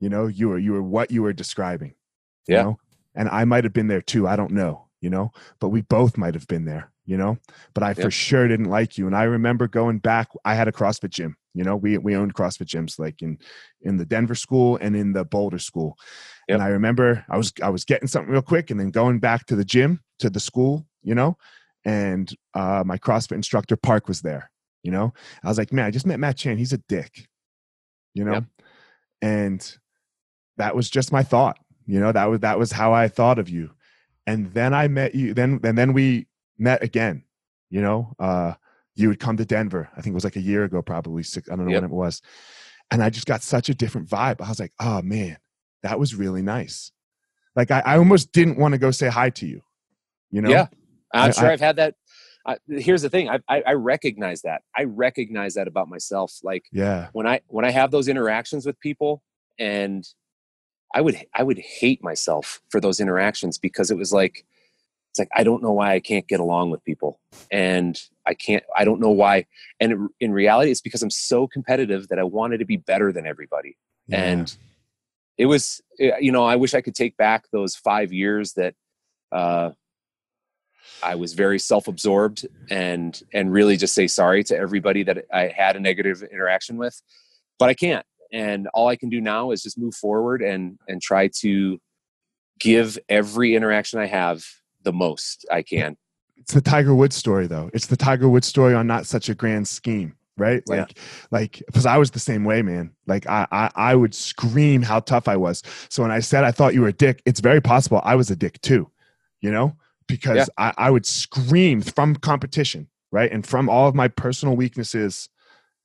You 0.00 0.08
know, 0.08 0.26
you 0.26 0.48
were 0.48 0.58
you 0.58 0.72
were 0.72 0.82
what 0.82 1.10
you 1.10 1.22
were 1.22 1.32
describing. 1.32 1.94
You 2.48 2.56
yeah. 2.56 2.62
Know? 2.62 2.78
And 3.14 3.28
I 3.28 3.44
might 3.44 3.64
have 3.64 3.72
been 3.72 3.88
there 3.88 4.00
too. 4.00 4.26
I 4.26 4.36
don't 4.36 4.52
know, 4.52 4.88
you 5.00 5.10
know, 5.10 5.30
but 5.60 5.68
we 5.68 5.82
both 5.82 6.16
might 6.16 6.34
have 6.34 6.46
been 6.46 6.64
there, 6.64 6.90
you 7.04 7.16
know. 7.16 7.38
But 7.74 7.82
I 7.82 7.88
yeah. 7.88 8.04
for 8.04 8.10
sure 8.10 8.48
didn't 8.48 8.70
like 8.70 8.96
you. 8.96 9.06
And 9.06 9.14
I 9.14 9.24
remember 9.24 9.68
going 9.68 9.98
back, 9.98 10.28
I 10.44 10.54
had 10.54 10.68
a 10.68 10.72
CrossFit 10.72 11.10
gym. 11.10 11.36
You 11.54 11.64
know, 11.64 11.76
we 11.76 11.98
we 11.98 12.16
owned 12.16 12.34
CrossFit 12.34 12.66
gyms 12.66 12.98
like 12.98 13.22
in 13.22 13.38
in 13.82 13.96
the 13.96 14.06
Denver 14.06 14.34
school 14.34 14.78
and 14.80 14.96
in 14.96 15.12
the 15.12 15.24
Boulder 15.24 15.58
school. 15.58 15.96
Yep. 16.48 16.54
And 16.54 16.62
I 16.62 16.68
remember 16.68 17.24
I 17.28 17.36
was 17.36 17.52
I 17.62 17.68
was 17.68 17.84
getting 17.84 18.08
something 18.08 18.32
real 18.32 18.42
quick 18.42 18.70
and 18.70 18.80
then 18.80 18.90
going 18.90 19.18
back 19.18 19.46
to 19.46 19.56
the 19.56 19.64
gym, 19.64 20.00
to 20.20 20.30
the 20.30 20.40
school, 20.40 20.86
you 21.02 21.14
know, 21.14 21.36
and 21.84 22.32
uh, 22.54 22.82
my 22.84 22.98
CrossFit 22.98 23.32
instructor 23.32 23.76
Park 23.76 24.08
was 24.08 24.22
there. 24.22 24.50
You 24.82 24.90
know, 24.90 25.12
I 25.44 25.48
was 25.48 25.58
like, 25.58 25.72
man, 25.72 25.84
I 25.84 25.90
just 25.90 26.06
met 26.06 26.20
Matt 26.20 26.36
Chan. 26.36 26.58
He's 26.58 26.72
a 26.72 26.78
dick. 26.88 27.28
You 28.14 28.24
know, 28.24 28.32
yep. 28.32 28.44
and 29.22 29.76
that 30.56 30.74
was 30.74 30.90
just 30.90 31.12
my 31.12 31.22
thought. 31.22 31.58
You 31.86 32.00
know, 32.00 32.12
that 32.12 32.24
was 32.26 32.40
that 32.40 32.58
was 32.58 32.72
how 32.72 32.92
I 32.92 33.08
thought 33.08 33.38
of 33.38 33.48
you. 33.48 33.70
And 34.26 34.52
then 34.52 34.74
I 34.74 34.88
met 34.88 35.14
you. 35.14 35.34
Then 35.34 35.60
and 35.64 35.76
then 35.76 35.92
we 35.92 36.26
met 36.58 36.82
again. 36.82 37.24
You 37.68 37.82
know, 37.82 38.14
uh, 38.18 38.54
you 38.96 39.08
would 39.08 39.20
come 39.20 39.36
to 39.36 39.44
Denver. 39.44 39.88
I 39.96 40.00
think 40.00 40.12
it 40.12 40.14
was 40.14 40.24
like 40.24 40.36
a 40.36 40.40
year 40.40 40.64
ago, 40.64 40.82
probably 40.82 41.22
six. 41.22 41.48
I 41.48 41.56
don't 41.56 41.66
know 41.66 41.72
yep. 41.72 41.82
when 41.82 41.90
it 41.90 41.94
was. 41.94 42.20
And 42.90 43.02
I 43.02 43.10
just 43.10 43.26
got 43.26 43.42
such 43.42 43.68
a 43.68 43.74
different 43.74 44.08
vibe. 44.08 44.40
I 44.40 44.48
was 44.48 44.58
like, 44.58 44.72
oh 44.80 45.02
man, 45.02 45.38
that 45.82 45.98
was 45.98 46.14
really 46.14 46.42
nice. 46.42 46.90
Like 47.54 47.70
I, 47.70 47.80
I 47.84 47.98
almost 47.98 48.32
didn't 48.32 48.58
want 48.58 48.72
to 48.72 48.78
go 48.78 48.90
say 48.90 49.08
hi 49.08 49.30
to 49.30 49.46
you. 49.46 49.62
You 50.30 50.42
know? 50.42 50.50
Yeah. 50.50 50.66
I'm 51.12 51.28
I, 51.28 51.32
sure 51.32 51.48
I, 51.48 51.50
have 51.50 51.60
had 51.60 51.76
that. 51.76 51.94
Uh, 52.46 52.56
here's 52.68 53.02
the 53.02 53.10
thing. 53.10 53.28
I, 53.28 53.40
I, 53.48 53.62
I 53.68 53.72
recognize 53.74 54.42
that. 54.42 54.62
I 54.76 54.84
recognize 54.84 55.54
that 55.54 55.68
about 55.68 55.88
myself. 55.88 56.38
Like 56.42 56.64
yeah, 56.72 57.08
when 57.12 57.26
I 57.26 57.40
when 57.48 57.64
I 57.64 57.70
have 57.70 57.90
those 57.90 58.08
interactions 58.08 58.66
with 58.66 58.78
people, 58.80 59.22
and 59.58 60.06
I 60.94 61.00
would 61.00 61.20
I 61.34 61.42
would 61.42 61.58
hate 61.58 62.02
myself 62.02 62.60
for 62.70 62.80
those 62.80 63.00
interactions 63.00 63.58
because 63.58 63.90
it 63.90 63.96
was 63.96 64.12
like 64.12 64.44
it's 65.10 65.18
like 65.18 65.28
I 65.34 65.44
don't 65.44 65.62
know 65.62 65.72
why 65.72 65.94
I 65.94 66.00
can't 66.00 66.26
get 66.28 66.40
along 66.40 66.70
with 66.70 66.84
people, 66.84 67.20
and 67.50 68.00
I 68.26 68.34
can't. 68.34 68.64
I 68.76 68.84
don't 68.84 69.00
know 69.00 69.10
why. 69.10 69.46
And 69.80 69.92
it, 69.92 69.98
in 70.20 70.32
reality, 70.32 70.70
it's 70.70 70.80
because 70.80 71.02
I'm 71.02 71.10
so 71.10 71.46
competitive 71.46 72.08
that 72.08 72.18
I 72.18 72.24
wanted 72.24 72.58
to 72.58 72.64
be 72.64 72.76
better 72.76 73.12
than 73.12 73.26
everybody. 73.26 73.76
Yeah. 74.06 74.22
And 74.22 74.56
it 75.36 75.46
was, 75.46 75.80
eh, 75.98 76.12
you 76.20 76.30
know, 76.30 76.44
I 76.44 76.56
wish 76.56 76.74
I 76.74 76.80
could 76.80 76.94
take 76.94 77.16
back 77.16 77.44
those 77.50 77.74
five 77.74 78.12
years 78.12 78.52
that 78.54 78.74
uh, 79.32 79.70
I 81.02 81.14
was 81.14 81.34
very 81.34 81.58
self-absorbed 81.58 82.46
and 82.70 83.20
and 83.32 83.52
really 83.52 83.76
just 83.76 83.94
say 83.94 84.06
sorry 84.06 84.44
to 84.44 84.56
everybody 84.56 85.02
that 85.04 85.24
I 85.32 85.48
had 85.48 85.76
a 85.76 85.80
negative 85.80 86.22
interaction 86.22 86.76
with, 86.76 87.00
but 87.58 87.68
I 87.68 87.74
can't. 87.74 88.04
And 88.32 88.68
all 88.74 88.88
I 88.88 88.96
can 88.96 89.08
do 89.08 89.20
now 89.20 89.50
is 89.50 89.62
just 89.62 89.78
move 89.78 89.94
forward 89.94 90.42
and 90.42 90.78
and 90.88 91.00
try 91.00 91.28
to 91.40 91.80
give 92.58 92.98
every 93.08 93.56
interaction 93.56 93.98
I 93.98 94.06
have 94.06 94.44
the 94.82 94.92
most 94.92 95.46
I 95.50 95.62
can. 95.62 95.96
It's 96.36 96.54
the 96.54 96.60
Tiger 96.60 96.94
Woods 96.94 97.16
story, 97.16 97.46
though. 97.46 97.70
It's 97.74 97.86
the 97.86 97.96
Tiger 97.96 98.28
Woods 98.28 98.46
story 98.46 98.74
on 98.74 98.86
not 98.86 99.06
such 99.06 99.28
a 99.28 99.34
grand 99.34 99.68
scheme, 99.68 100.16
right? 100.36 100.62
Like, 100.68 100.92
yeah. 100.96 101.02
like 101.30 101.62
because 101.66 101.86
I 101.86 101.98
was 101.98 102.10
the 102.10 102.18
same 102.18 102.44
way, 102.44 102.62
man. 102.62 102.92
Like 103.06 103.26
I, 103.26 103.46
I, 103.50 103.70
I 103.74 103.94
would 103.94 104.14
scream 104.14 104.82
how 104.82 105.00
tough 105.00 105.28
I 105.28 105.36
was. 105.36 105.62
So 105.88 106.02
when 106.02 106.10
I 106.10 106.20
said 106.20 106.44
I 106.44 106.50
thought 106.50 106.74
you 106.74 106.82
were 106.82 106.88
a 106.88 106.92
dick, 106.92 107.22
it's 107.26 107.40
very 107.40 107.60
possible 107.60 108.00
I 108.04 108.14
was 108.14 108.30
a 108.30 108.36
dick 108.36 108.60
too. 108.60 108.90
You 109.40 109.50
know, 109.50 109.76
because 110.10 110.36
yeah. 110.36 110.72
I, 110.76 110.86
I 110.86 110.90
would 110.90 111.06
scream 111.06 111.80
from 111.80 112.16
competition, 112.16 112.88
right? 113.10 113.30
And 113.30 113.46
from 113.46 113.68
all 113.68 113.88
of 113.88 113.94
my 113.94 114.08
personal 114.08 114.56
weaknesses 114.56 115.28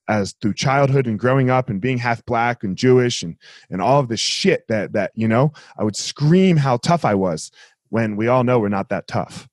as 0.07 0.33
through 0.33 0.53
childhood 0.53 1.07
and 1.07 1.17
growing 1.17 1.49
up 1.49 1.69
and 1.69 1.81
being 1.81 1.97
half 1.97 2.23
black 2.25 2.63
and 2.63 2.77
Jewish 2.77 3.23
and 3.23 3.37
and 3.69 3.81
all 3.81 3.99
of 3.99 4.07
the 4.07 4.17
shit 4.17 4.67
that 4.67 4.93
that 4.93 5.11
you 5.15 5.27
know 5.27 5.51
I 5.77 5.83
would 5.83 5.95
scream 5.95 6.57
how 6.57 6.77
tough 6.77 7.05
I 7.05 7.15
was 7.15 7.51
when 7.89 8.15
we 8.15 8.27
all 8.27 8.43
know 8.43 8.59
we're 8.59 8.69
not 8.69 8.89
that 8.89 9.07
tough. 9.07 9.47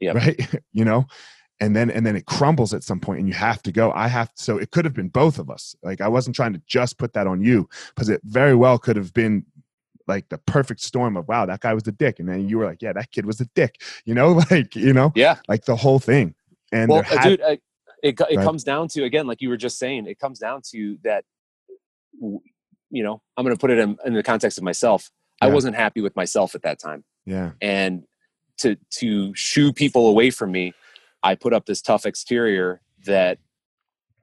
Yep. 0.00 0.14
Right. 0.16 0.48
you 0.72 0.84
know, 0.84 1.06
and 1.60 1.74
then 1.74 1.90
and 1.90 2.04
then 2.04 2.16
it 2.16 2.26
crumbles 2.26 2.74
at 2.74 2.82
some 2.82 3.00
point 3.00 3.20
and 3.20 3.28
you 3.28 3.34
have 3.34 3.62
to 3.62 3.72
go 3.72 3.92
i 3.92 4.08
have 4.08 4.30
so 4.34 4.58
it 4.58 4.70
could 4.70 4.84
have 4.84 4.94
been 4.94 5.08
both 5.08 5.38
of 5.38 5.50
us 5.50 5.74
like 5.82 6.00
i 6.00 6.08
wasn't 6.08 6.34
trying 6.34 6.52
to 6.52 6.60
just 6.66 6.98
put 6.98 7.12
that 7.12 7.26
on 7.26 7.40
you 7.40 7.68
because 7.94 8.08
it 8.08 8.20
very 8.24 8.54
well 8.54 8.78
could 8.78 8.96
have 8.96 9.12
been 9.12 9.44
like 10.06 10.28
the 10.28 10.38
perfect 10.38 10.80
storm 10.80 11.16
of 11.16 11.26
wow 11.28 11.46
that 11.46 11.60
guy 11.60 11.72
was 11.74 11.86
a 11.88 11.92
dick 11.92 12.18
and 12.18 12.28
then 12.28 12.48
you 12.48 12.58
were 12.58 12.64
like 12.66 12.82
yeah 12.82 12.92
that 12.92 13.10
kid 13.10 13.24
was 13.26 13.40
a 13.40 13.46
dick 13.54 13.80
you 14.04 14.14
know 14.14 14.32
like 14.50 14.74
you 14.76 14.92
know 14.92 15.12
yeah. 15.14 15.36
like 15.48 15.64
the 15.64 15.76
whole 15.76 15.98
thing. 15.98 16.34
And 16.72 16.90
well 16.90 17.00
uh, 17.00 17.04
had- 17.04 17.22
dude 17.22 17.40
uh, 17.40 17.56
it, 18.02 18.20
it 18.20 18.36
Right. 18.36 18.44
comes 18.44 18.64
down 18.64 18.88
to 18.88 19.04
again 19.04 19.26
like 19.26 19.40
you 19.40 19.48
were 19.48 19.56
just 19.56 19.78
saying 19.78 20.06
it 20.06 20.18
comes 20.18 20.38
down 20.38 20.60
to 20.72 20.98
that 21.04 21.24
you 22.90 23.02
know 23.02 23.22
i'm 23.36 23.44
going 23.44 23.56
to 23.56 23.60
put 23.60 23.70
it 23.70 23.78
in, 23.78 23.96
in 24.04 24.14
the 24.14 24.22
context 24.22 24.58
of 24.58 24.64
myself. 24.64 25.10
I 25.40 25.48
wasn't 25.48 25.76
happy 25.76 26.00
with 26.00 26.16
myself 26.16 26.54
at 26.54 26.62
that 26.62 26.78
time. 26.78 27.04
Yeah. 27.26 27.50
And 27.60 28.04
to 28.58 28.76
to 28.98 29.34
shoo 29.34 29.72
people 29.72 30.06
away 30.06 30.30
from 30.30 30.52
me 30.52 30.72
i 31.22 31.34
put 31.34 31.52
up 31.52 31.66
this 31.66 31.82
tough 31.82 32.06
exterior 32.06 32.80
that 33.04 33.38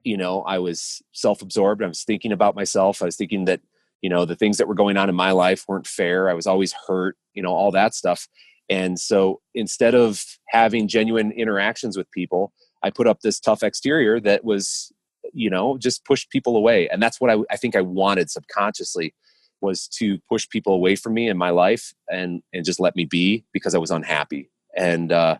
you 0.04 0.16
know 0.16 0.42
i 0.42 0.58
was 0.58 1.02
self-absorbed 1.12 1.82
i 1.82 1.86
was 1.86 2.02
thinking 2.02 2.32
about 2.32 2.54
myself 2.56 3.02
i 3.02 3.04
was 3.04 3.16
thinking 3.16 3.44
that 3.44 3.60
you 4.02 4.10
know 4.10 4.24
the 4.24 4.36
things 4.36 4.58
that 4.58 4.68
were 4.68 4.74
going 4.74 4.96
on 4.96 5.08
in 5.08 5.14
my 5.14 5.32
life 5.32 5.64
weren't 5.66 5.86
fair 5.86 6.28
i 6.28 6.34
was 6.34 6.46
always 6.46 6.74
hurt 6.86 7.16
you 7.34 7.42
know 7.42 7.52
all 7.52 7.70
that 7.70 7.94
stuff 7.94 8.28
and 8.68 8.98
so 8.98 9.40
instead 9.54 9.94
of 9.94 10.24
having 10.48 10.86
genuine 10.88 11.32
interactions 11.32 11.96
with 11.96 12.10
people 12.10 12.52
i 12.82 12.90
put 12.90 13.06
up 13.06 13.20
this 13.20 13.40
tough 13.40 13.62
exterior 13.62 14.20
that 14.20 14.44
was 14.44 14.92
you 15.32 15.48
know 15.48 15.78
just 15.78 16.04
pushed 16.04 16.30
people 16.30 16.56
away 16.56 16.88
and 16.88 17.02
that's 17.02 17.20
what 17.20 17.30
i, 17.30 17.36
I 17.50 17.56
think 17.56 17.74
i 17.74 17.80
wanted 17.80 18.30
subconsciously 18.30 19.14
was 19.62 19.86
to 19.86 20.18
push 20.28 20.46
people 20.48 20.74
away 20.74 20.96
from 20.96 21.14
me 21.14 21.28
in 21.28 21.38
my 21.38 21.50
life 21.50 21.94
and 22.10 22.42
and 22.52 22.64
just 22.64 22.80
let 22.80 22.96
me 22.96 23.04
be 23.04 23.44
because 23.52 23.74
I 23.74 23.78
was 23.78 23.90
unhappy. 23.90 24.50
And 24.76 25.12
uh, 25.12 25.38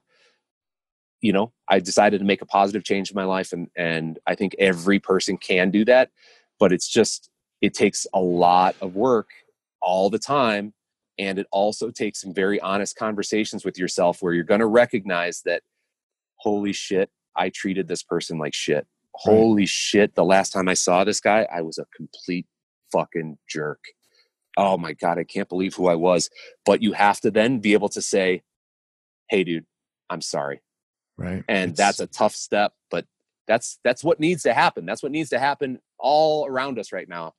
you 1.20 1.32
know, 1.32 1.52
I 1.68 1.80
decided 1.80 2.18
to 2.20 2.24
make 2.24 2.40
a 2.40 2.46
positive 2.46 2.84
change 2.84 3.10
in 3.10 3.16
my 3.16 3.24
life, 3.24 3.52
and 3.52 3.68
and 3.76 4.18
I 4.26 4.34
think 4.34 4.54
every 4.58 5.00
person 5.00 5.36
can 5.36 5.70
do 5.70 5.84
that, 5.84 6.10
but 6.58 6.72
it's 6.72 6.88
just 6.88 7.28
it 7.62 7.72
takes 7.74 8.06
a 8.12 8.20
lot 8.20 8.76
of 8.82 8.94
work 8.94 9.30
all 9.80 10.10
the 10.10 10.18
time, 10.18 10.74
and 11.18 11.38
it 11.38 11.46
also 11.50 11.90
takes 11.90 12.20
some 12.20 12.34
very 12.34 12.60
honest 12.60 12.96
conversations 12.96 13.64
with 13.64 13.78
yourself 13.78 14.18
where 14.20 14.34
you're 14.34 14.44
going 14.44 14.60
to 14.60 14.66
recognize 14.66 15.40
that, 15.46 15.62
holy 16.36 16.72
shit, 16.72 17.08
I 17.36 17.48
treated 17.48 17.88
this 17.88 18.02
person 18.02 18.38
like 18.38 18.52
shit. 18.54 18.86
Holy 19.14 19.66
shit, 19.66 20.14
the 20.14 20.24
last 20.24 20.50
time 20.52 20.68
I 20.68 20.74
saw 20.74 21.04
this 21.04 21.20
guy, 21.20 21.46
I 21.54 21.62
was 21.62 21.78
a 21.78 21.86
complete 21.96 22.46
fucking 22.92 23.38
jerk. 23.48 23.80
Oh 24.58 24.76
my 24.76 24.92
god 24.92 25.18
i 25.18 25.24
can't 25.24 25.48
believe 25.48 25.74
who 25.74 25.86
i 25.88 25.94
was. 25.94 26.28
But 26.66 26.82
you 26.82 26.92
have 26.92 27.20
to 27.20 27.30
then 27.30 27.60
be 27.60 27.72
able 27.72 27.88
to 27.90 28.02
say 28.02 28.42
hey 29.30 29.44
dude 29.44 29.64
i'm 30.10 30.20
sorry. 30.20 30.60
Right 31.16 31.42
and 31.48 31.72
It's- 31.72 31.78
that's 31.78 32.00
a 32.00 32.06
tough 32.06 32.34
step 32.34 32.74
but 32.90 33.06
that's 33.46 33.78
that's 33.84 34.02
what 34.04 34.20
needs 34.20 34.42
to 34.42 34.52
happen 34.52 34.86
that's 34.86 35.02
what 35.02 35.12
needs 35.12 35.30
to 35.30 35.38
happen 35.38 35.78
all 35.98 36.46
around 36.46 36.78
us 36.78 36.92
right 36.92 37.08
now 37.08 37.32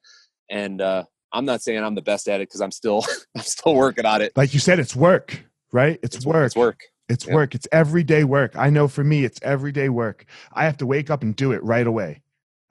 and 0.49 0.81
uh 0.81 1.03
i'm 1.31 1.45
not 1.45 1.61
saying 1.61 1.83
i'm 1.83 1.95
the 1.95 2.01
best 2.01 2.27
at 2.27 2.41
it 2.41 2.47
because 2.49 2.61
i'm 2.61 2.71
still 2.71 3.03
i'm 3.35 3.41
still 3.43 3.75
working 3.75 4.05
on 4.05 4.21
it 4.21 4.31
like 4.35 4.53
you 4.53 4.59
said 4.59 4.79
it's 4.79 4.95
work 4.95 5.43
right 5.71 5.99
it's, 6.03 6.25
work 6.25 6.45
it's 6.47 6.55
work 6.55 6.79
It's 7.09 7.27
Yeah. 7.27 7.33
work. 7.35 7.53
It's 7.53 7.67
everyday 7.71 8.23
work. 8.23 8.55
I 8.55 8.69
know 8.69 8.87
for 8.87 9.03
me, 9.03 9.25
it's 9.25 9.39
everyday 9.43 9.89
work. 9.89 10.25
I 10.53 10.63
have 10.63 10.77
to 10.77 10.85
wake 10.85 11.09
up 11.09 11.21
and 11.21 11.35
do 11.35 11.51
it 11.51 11.61
right 11.61 11.85
away. 11.85 12.21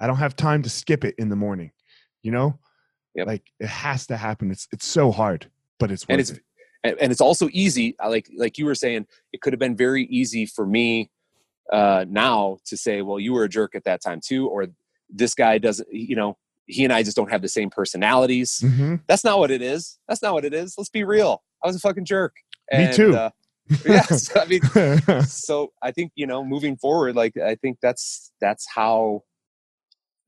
I 0.01 0.07
don't 0.07 0.17
have 0.17 0.35
time 0.35 0.63
to 0.63 0.71
skip 0.71 1.05
it 1.05 1.15
in 1.19 1.29
the 1.29 1.37
morning. 1.37 1.71
You 2.23 2.33
know, 2.33 2.59
Yep. 3.15 3.27
like 3.27 3.43
it 3.61 3.69
has 3.69 4.07
to 4.07 4.17
happen. 4.17 4.51
It's 4.51 4.67
it's 4.73 4.87
so 4.87 5.13
hard, 5.13 5.51
but 5.79 5.91
it's 5.91 6.07
and 6.09 6.19
it's 6.19 6.31
it. 6.31 6.41
and, 6.83 6.97
and 6.99 7.13
it's 7.13 7.21
also 7.21 7.49
easy 7.53 7.95
I 8.01 8.09
like 8.09 8.31
like 8.35 8.57
you 8.57 8.65
were 8.65 8.75
saying 8.75 9.07
it 9.35 9.43
could 9.43 9.53
have 9.53 9.61
been 9.61 9.77
very 9.77 10.05
easy 10.07 10.47
for 10.47 10.67
me 10.67 11.11
uh 11.73 12.05
now 12.09 12.59
to 12.65 12.77
say 12.77 13.03
well 13.03 13.21
you 13.21 13.33
were 13.33 13.45
a 13.45 13.49
jerk 13.49 13.75
at 13.75 13.85
that 13.85 14.03
time 14.03 14.21
too 14.25 14.49
or 14.49 14.67
this 15.09 15.35
guy 15.35 15.59
doesn't 15.59 15.87
you 15.93 16.17
know 16.17 16.37
he 16.67 16.85
and 16.85 16.93
i 16.93 17.03
just 17.03 17.17
don't 17.17 17.31
have 17.31 17.43
the 17.43 17.49
same 17.49 17.71
personalities. 17.71 18.61
Mhm. 18.65 19.03
that's 19.07 19.25
not 19.25 19.39
what 19.39 19.51
it 19.51 19.63
is. 19.63 19.99
That's 20.09 20.23
not 20.23 20.33
what 20.33 20.45
it 20.45 20.55
is. 20.55 20.75
Let's 20.79 20.91
be 20.91 21.05
real. 21.05 21.43
I 21.63 21.67
was 21.67 21.77
a 21.77 21.81
fucking 21.81 22.05
jerk. 22.05 22.35
Me 22.73 22.93
too. 22.93 23.15
uh, 23.15 23.31
yes 23.87 24.35
i 24.37 24.45
mean 24.47 24.61
so 25.27 25.73
i 25.83 25.91
think 25.93 26.11
you 26.17 26.27
know 26.27 26.45
moving 26.45 26.77
forward 26.77 27.15
like 27.15 27.37
i 27.37 27.55
think 27.55 27.79
that's 27.81 28.33
that's 28.41 28.67
how 28.75 29.23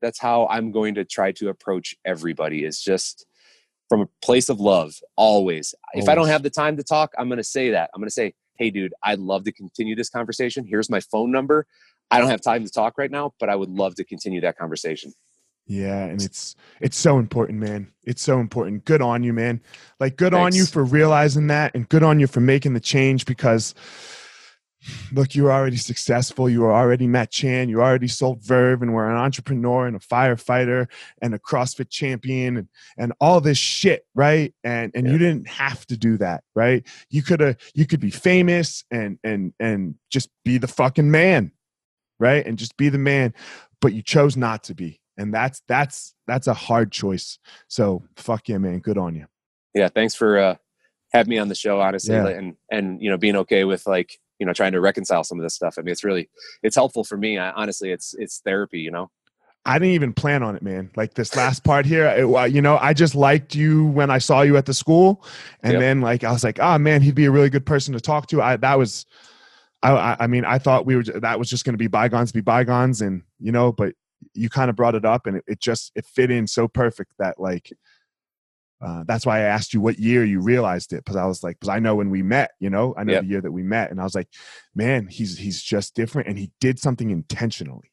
that's 0.01 0.19
how 0.19 0.47
i'm 0.49 0.71
going 0.71 0.95
to 0.95 1.03
try 1.03 1.31
to 1.33 1.49
approach 1.49 1.95
everybody 2.05 2.63
is 2.63 2.79
just 2.81 3.25
from 3.89 4.01
a 4.01 4.07
place 4.23 4.49
of 4.49 4.59
love 4.59 4.95
always. 5.17 5.75
If 5.93 6.07
i 6.09 6.15
don't 6.15 6.27
have 6.27 6.43
the 6.43 6.49
time 6.49 6.77
to 6.77 6.83
talk 6.83 7.11
i'm 7.17 7.27
going 7.27 7.37
to 7.37 7.43
say 7.43 7.71
that. 7.71 7.89
I'm 7.93 7.99
going 8.01 8.07
to 8.07 8.13
say 8.13 8.33
hey 8.57 8.69
dude 8.69 8.93
i'd 9.03 9.19
love 9.19 9.43
to 9.43 9.51
continue 9.51 9.95
this 9.95 10.09
conversation 10.09 10.65
here's 10.65 10.89
my 10.89 10.99
phone 10.99 11.31
number 11.31 11.65
i 12.11 12.19
don't 12.19 12.29
have 12.29 12.41
time 12.41 12.63
to 12.63 12.71
talk 12.71 12.97
right 12.97 13.11
now 13.11 13.33
but 13.39 13.49
i 13.49 13.55
would 13.55 13.69
love 13.69 13.95
to 13.95 14.03
continue 14.03 14.41
that 14.41 14.57
conversation 14.57 15.11
Yeah, 15.67 16.05
and 16.05 16.21
it's 16.21 16.55
it's 16.79 16.95
so 16.95 17.17
important, 17.17 17.59
man. 17.59 17.91
It's 18.03 18.21
so 18.21 18.39
important. 18.39 18.85
Good 18.85 19.01
on 19.01 19.23
you, 19.23 19.33
man. 19.33 19.61
Like 19.99 20.15
good 20.15 20.35
on 20.35 20.53
you 20.53 20.67
for 20.67 20.83
realizing 20.83 21.47
that 21.47 21.73
and 21.73 21.89
good 21.89 22.03
on 22.03 22.19
you 22.19 22.27
for 22.27 22.39
making 22.39 22.73
the 22.73 22.79
change 22.79 23.25
because 23.25 23.73
look, 25.11 25.35
you're 25.35 25.51
already 25.51 25.77
successful. 25.77 26.49
You 26.49 26.61
were 26.61 26.73
already 26.73 27.07
Matt 27.07 27.31
Chan. 27.31 27.69
You 27.69 27.81
already 27.81 28.07
sold 28.07 28.41
Verve 28.43 28.81
and 28.81 28.93
were 28.93 29.09
an 29.09 29.17
entrepreneur 29.17 29.87
and 29.87 29.95
a 29.95 29.99
firefighter 29.99 30.87
and 31.21 31.33
a 31.33 31.39
CrossFit 31.39 31.89
champion 31.89 32.57
and, 32.57 32.67
and 32.97 33.13
all 33.19 33.41
this 33.41 33.57
shit, 33.57 34.05
right? 34.15 34.53
And 34.63 34.91
and 34.95 35.07
you 35.07 35.17
didn't 35.17 35.47
have 35.47 35.85
to 35.87 35.97
do 35.97 36.17
that, 36.17 36.43
right? 36.55 36.85
You 37.09 37.21
could 37.23 37.39
have 37.39 37.57
you 37.73 37.85
could 37.85 37.99
be 37.99 38.09
famous 38.11 38.83
and 38.91 39.17
and 39.23 39.53
and 39.59 39.95
just 40.11 40.29
be 40.43 40.57
the 40.57 40.67
fucking 40.67 41.09
man, 41.09 41.51
right? 42.19 42.45
And 42.45 42.57
just 42.57 42.77
be 42.77 42.89
the 42.89 42.97
man, 42.97 43.33
but 43.81 43.93
you 43.93 44.01
chose 44.01 44.37
not 44.37 44.63
to 44.65 44.75
be. 44.75 44.99
And 45.17 45.33
that's 45.33 45.61
that's 45.67 46.13
that's 46.27 46.47
a 46.47 46.53
hard 46.53 46.91
choice. 46.91 47.39
So 47.67 48.03
fuck 48.17 48.49
yeah, 48.49 48.57
man. 48.57 48.79
Good 48.79 48.97
on 48.97 49.15
you. 49.15 49.25
yeah 49.73 49.87
thanks 49.89 50.13
for 50.15 50.37
uh 50.37 50.55
having 51.13 51.29
me 51.29 51.37
on 51.37 51.47
the 51.47 51.55
show 51.55 51.79
honestly 51.79 52.13
Yeah. 52.15 52.27
and 52.27 52.55
and 52.69 53.01
you 53.01 53.09
know 53.09 53.17
being 53.17 53.37
okay 53.37 53.63
with 53.63 53.87
like 53.87 54.19
you 54.39 54.45
know 54.45 54.53
trying 54.53 54.71
to 54.71 54.81
reconcile 54.81 55.23
some 55.23 55.39
of 55.39 55.43
this 55.43 55.55
stuff 55.55 55.75
i 55.77 55.81
mean 55.81 55.91
it's 55.91 56.03
really 56.03 56.29
it's 56.63 56.75
helpful 56.75 57.03
for 57.03 57.17
me 57.17 57.37
I, 57.37 57.51
honestly 57.51 57.91
it's 57.91 58.13
it's 58.17 58.39
therapy 58.39 58.79
you 58.79 58.91
know 58.91 59.09
I 59.67 59.79
didn't 59.79 59.95
even 59.95 60.13
plan 60.13 60.43
on 60.43 60.55
it, 60.55 60.61
man. 60.61 60.91
Like 60.95 61.15
this 61.15 61.35
last 61.35 61.63
part 61.63 61.87
here, 61.87 62.05
it, 62.05 62.53
you 62.53 62.61
know, 62.61 62.77
I 62.77 62.93
just 62.93 63.15
liked 63.15 63.55
you 63.55 63.87
when 63.87 64.11
I 64.11 64.19
saw 64.19 64.43
you 64.43 64.57
at 64.57 64.67
the 64.67 64.75
school, 64.75 65.25
and 65.63 65.73
Yep. 65.73 65.81
then 65.81 66.01
like 66.01 66.23
I 66.23 66.31
was 66.31 66.43
like, 66.43 66.59
oh 66.59 66.77
man, 66.77 67.01
he'd 67.01 67.15
be 67.15 67.25
a 67.25 67.31
really 67.31 67.49
good 67.49 67.65
person 67.65 67.93
to 67.95 67.99
talk 67.99 68.27
to. 68.27 68.43
I 68.43 68.57
that 68.57 68.77
was, 68.77 69.07
I 69.81 70.17
I, 70.19 70.27
mean, 70.27 70.45
I 70.45 70.59
thought 70.59 70.85
we 70.85 70.95
were 70.95 71.03
that 71.03 71.39
was 71.39 71.49
just 71.49 71.65
going 71.65 71.73
to 71.73 71.79
be 71.79 71.87
bygones 71.87 72.31
be 72.31 72.41
bygones, 72.41 73.01
and 73.01 73.23
you 73.39 73.51
know, 73.51 73.71
but 73.71 73.95
you 74.35 74.49
kind 74.49 74.69
of 74.69 74.75
brought 74.75 74.93
it 74.93 75.03
up, 75.03 75.25
and 75.25 75.37
it, 75.37 75.43
it 75.47 75.59
just 75.59 75.91
it 75.95 76.05
fit 76.05 76.29
in 76.29 76.45
so 76.45 76.67
perfect 76.67 77.13
that 77.17 77.39
like. 77.39 77.73
Uh, 78.85 79.03
that's 79.07 79.25
why 79.25 79.39
I 79.39 79.43
asked 79.43 79.73
you 79.73 79.81
what 79.81 79.97
year 79.97 80.23
you 80.23 80.39
realized 80.41 80.93
it 80.93 80.97
because 81.03 81.15
I 81.15 81.25
was 81.25 81.41
like, 81.43 81.57
because 81.59 81.69
I 81.73 81.79
know 81.79 81.95
when 81.95 82.11
we 82.11 82.21
met, 82.21 82.51
you 82.59 82.69
know, 82.69 82.93
I 82.95 83.03
know 83.03 83.13
Yep. 83.13 83.21
the 83.23 83.27
year 83.29 83.41
that 83.41 83.51
we 83.51 83.63
met, 83.63 83.89
and 83.89 83.99
I 83.99 84.03
was 84.03 84.13
like, 84.13 84.29
man, 84.75 85.07
he's 85.07 85.37
he's 85.37 85.61
just 85.63 85.95
different, 85.95 86.27
and 86.27 86.37
he 86.37 86.51
did 86.61 86.77
something 86.79 87.09
intentionally. 87.09 87.91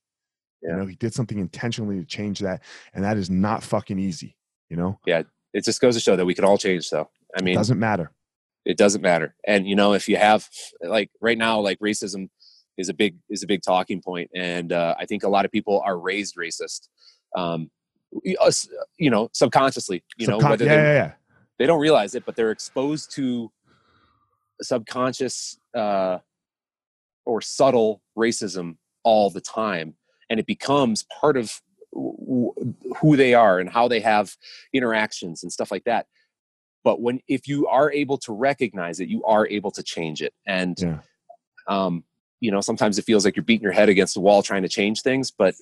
Yeah. 0.63 0.73
You 0.73 0.77
know, 0.77 0.87
he 0.87 0.97
did 0.97 1.15
something 1.15 1.39
intentionally 1.39 1.99
to 2.01 2.05
change 2.07 2.41
that, 2.41 2.63
and 2.93 3.05
that 3.05 3.17
is 3.17 3.31
not 3.31 3.63
fucking 3.63 3.99
easy. 3.99 4.37
You 4.69 4.77
know, 4.77 5.01
Yeah, 5.07 5.23
it 5.55 5.65
just 5.65 5.81
goes 5.81 5.95
to 5.95 6.01
show 6.01 6.15
that 6.17 6.25
we 6.27 6.35
can 6.35 6.45
all 6.45 6.59
change 6.59 6.89
though 6.91 7.09
i 7.37 7.43
mean, 7.43 7.55
it 7.55 7.57
doesn't 7.57 7.79
matter. 7.79 8.11
it 8.65 8.77
doesn't 8.77 9.01
matter 9.03 9.35
and 9.47 9.67
you 9.67 9.75
know 9.75 9.93
if 9.95 10.09
you 10.09 10.17
have 10.17 10.47
like 10.83 11.11
right 11.21 11.39
now 11.39 11.59
like 11.61 11.79
racism 11.79 12.29
is 12.79 12.89
a 12.89 12.95
big 12.95 13.17
is 13.31 13.43
a 13.43 13.47
big 13.47 13.63
talking 13.63 14.01
point 14.01 14.31
and 14.35 14.73
uh, 14.73 14.95
i 14.99 15.05
think 15.07 15.23
a 15.25 15.29
lot 15.29 15.45
of 15.47 15.51
people 15.51 15.81
are 15.85 15.99
raised 15.99 16.37
racist 16.37 16.89
um 17.37 17.71
us, 18.41 18.69
you 18.99 19.11
know 19.11 19.29
subconsciously 19.33 20.03
you 20.17 20.27
know 20.27 20.39
whether 20.39 20.65
yeah, 20.65 20.77
they, 20.77 20.83
yeah, 20.83 20.93
yeah. 20.95 21.13
they 21.59 21.67
don't 21.67 21.81
realize 21.81 22.15
it 22.15 22.25
but 22.27 22.37
they're 22.37 22.51
exposed 22.51 23.11
to 23.15 23.51
subconscious 24.61 25.59
uh 25.75 26.19
or 27.25 27.41
subtle 27.41 28.03
racism 28.17 28.77
all 29.05 29.31
the 29.31 29.41
time 29.41 29.95
and 30.31 30.39
it 30.39 30.47
becomes 30.47 31.05
part 31.21 31.37
of 31.37 31.61
who 31.93 33.17
they 33.17 33.35
are 33.35 33.59
and 33.59 33.69
how 33.69 33.87
they 33.89 34.01
have 34.01 34.37
interactions 34.73 35.43
and 35.43 35.53
stuff 35.53 35.71
like 35.71 35.85
that 35.85 36.07
but 36.85 37.01
when 37.01 37.21
if 37.29 37.47
you 37.47 37.67
are 37.67 37.93
able 37.93 38.17
to 38.19 38.33
recognize 38.33 39.01
it 39.01 39.09
you 39.09 39.23
are 39.25 39.47
able 39.49 39.71
to 39.71 39.83
change 39.83 40.23
it 40.23 40.33
and 40.47 40.79
Yeah. 40.81 40.99
um 41.69 42.05
you 42.43 42.51
know 42.51 42.61
sometimes 42.61 42.99
it 42.99 43.05
feels 43.05 43.25
like 43.25 43.37
you're 43.37 43.45
beating 43.45 43.63
your 43.63 43.73
head 43.73 43.89
against 43.89 44.15
the 44.15 44.21
wall 44.21 44.43
trying 44.43 44.63
to 44.63 44.69
change 44.69 45.01
things 45.01 45.31
but 45.31 45.55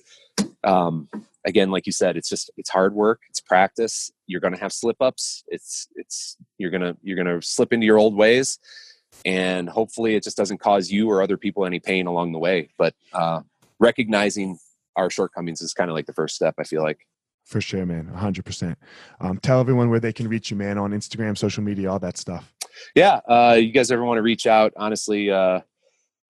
um 0.63 1.07
again 1.45 1.69
like 1.69 1.85
you 1.85 1.91
said 1.91 2.17
it's 2.17 2.27
just 2.27 2.49
it's 2.57 2.69
hard 2.69 2.93
work 2.93 3.21
it's 3.29 3.39
practice 3.39 4.11
you're 4.25 4.41
going 4.41 4.53
to 4.53 4.59
have 4.59 4.73
slip 4.73 4.97
ups 4.99 5.43
it's 5.47 5.87
it's 5.95 6.37
you're 6.57 6.71
going 6.71 6.81
to 6.81 6.97
you're 7.03 7.15
going 7.15 7.39
to 7.39 7.45
slip 7.45 7.71
into 7.71 7.85
your 7.85 7.99
old 7.99 8.15
ways 8.15 8.57
and 9.25 9.69
hopefully 9.69 10.15
it 10.15 10.23
just 10.23 10.35
doesn't 10.35 10.57
cause 10.57 10.89
you 10.89 11.09
or 11.09 11.21
other 11.21 11.37
people 11.37 11.65
any 11.65 11.79
pain 11.79 12.07
along 12.07 12.31
the 12.31 12.39
way 12.39 12.67
but 12.77 12.95
uh 13.13 13.39
recognizing 13.79 14.57
our 14.95 15.09
shortcomings 15.09 15.61
is 15.61 15.73
kind 15.73 15.89
of 15.89 15.95
like 15.95 16.07
the 16.07 16.13
first 16.13 16.35
step 16.35 16.55
i 16.57 16.63
feel 16.63 16.81
like 16.81 17.05
For 17.43 17.61
sure, 17.61 17.85
man. 17.85 18.05
100%. 18.15 18.75
Um, 19.19 19.37
tell 19.39 19.59
everyone 19.59 19.89
where 19.89 19.99
they 19.99 20.13
can 20.13 20.27
reach 20.27 20.51
you, 20.51 20.57
man, 20.57 20.77
on 20.77 20.91
Instagram, 20.91 21.35
social 21.35 21.63
media, 21.63 21.91
all 21.91 21.99
that 21.99 22.17
stuff. 22.17 22.53
Yeah. 22.95 23.19
Uh, 23.27 23.57
you 23.59 23.71
guys 23.71 23.91
ever 23.91 24.05
want 24.05 24.19
to 24.19 24.21
reach 24.21 24.45
out? 24.45 24.71
Honestly, 24.77 25.29
uh, 25.31 25.61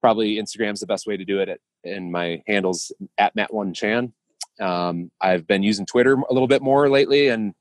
probably 0.01 0.37
Instagram's 0.37 0.79
the 0.79 0.87
best 0.87 1.07
way 1.07 1.17
to 1.17 1.25
do 1.25 1.39
it. 1.39 1.49
At, 1.49 1.59
and 1.83 2.11
my 2.11 2.41
handle's 2.47 2.91
at 3.17 3.35
Matt1Chan. 3.35 4.11
Um, 4.59 5.11
I've 5.21 5.47
been 5.47 5.63
using 5.63 5.85
Twitter 5.85 6.13
a 6.13 6.33
little 6.33 6.47
bit 6.47 6.61
more 6.61 6.89
lately, 6.89 7.29
and 7.29 7.53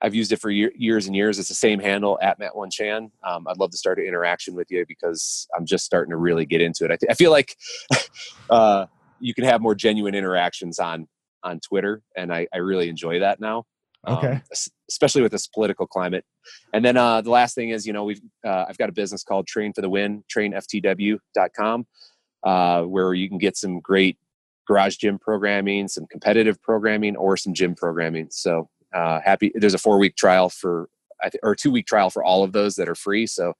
I've 0.00 0.14
used 0.14 0.32
it 0.32 0.40
for 0.40 0.50
year, 0.50 0.72
years 0.76 1.06
and 1.06 1.14
years. 1.14 1.38
It's 1.38 1.48
the 1.48 1.54
same 1.54 1.78
handle 1.78 2.18
at 2.22 2.38
Matt1Chan. 2.40 3.10
Um, 3.24 3.46
I'd 3.46 3.58
love 3.58 3.70
to 3.70 3.76
start 3.76 3.98
an 3.98 4.06
interaction 4.06 4.54
with 4.54 4.70
you 4.70 4.84
because 4.86 5.46
I'm 5.56 5.66
just 5.66 5.84
starting 5.84 6.10
to 6.10 6.16
really 6.16 6.46
get 6.46 6.60
into 6.60 6.84
it. 6.84 6.90
I, 6.90 6.96
th- 6.96 7.10
I 7.10 7.14
feel 7.14 7.30
like 7.30 7.56
uh, 8.50 8.86
you 9.20 9.34
can 9.34 9.44
have 9.44 9.60
more 9.60 9.74
genuine 9.74 10.14
interactions 10.14 10.78
on 10.78 11.08
on 11.44 11.58
Twitter, 11.58 12.02
and 12.16 12.32
I, 12.32 12.46
I 12.54 12.58
really 12.58 12.88
enjoy 12.88 13.18
that 13.18 13.40
now. 13.40 13.64
Okay. 14.06 14.32
Um, 14.32 14.42
especially 14.88 15.22
with 15.22 15.32
this 15.32 15.46
political 15.46 15.86
climate. 15.86 16.24
And 16.72 16.84
then 16.84 16.96
uh, 16.96 17.20
the 17.20 17.30
last 17.30 17.54
thing 17.54 17.70
is, 17.70 17.86
you 17.86 17.92
know, 17.92 18.04
we've 18.04 18.20
uh, 18.44 18.66
I've 18.68 18.78
got 18.78 18.88
a 18.88 18.92
business 18.92 19.22
called 19.22 19.46
Train 19.46 19.72
for 19.72 19.80
the 19.80 19.88
Win, 19.88 20.24
trainftw.com, 20.34 21.86
uh, 22.44 22.82
where 22.82 23.14
you 23.14 23.28
can 23.28 23.38
get 23.38 23.56
some 23.56 23.80
great 23.80 24.18
garage 24.66 24.96
gym 24.96 25.18
programming, 25.18 25.88
some 25.88 26.06
competitive 26.06 26.60
programming, 26.62 27.16
or 27.16 27.36
some 27.36 27.54
gym 27.54 27.74
programming. 27.74 28.28
So 28.30 28.68
uh, 28.92 29.20
happy. 29.24 29.52
There's 29.54 29.74
a 29.74 29.78
four 29.78 29.98
week 29.98 30.16
trial 30.16 30.48
for 30.48 30.88
or 31.42 31.54
two 31.54 31.70
week 31.70 31.86
trial 31.86 32.10
for 32.10 32.24
all 32.24 32.42
of 32.42 32.52
those 32.52 32.74
that 32.74 32.88
are 32.88 32.96
free. 32.96 33.26
So 33.26 33.54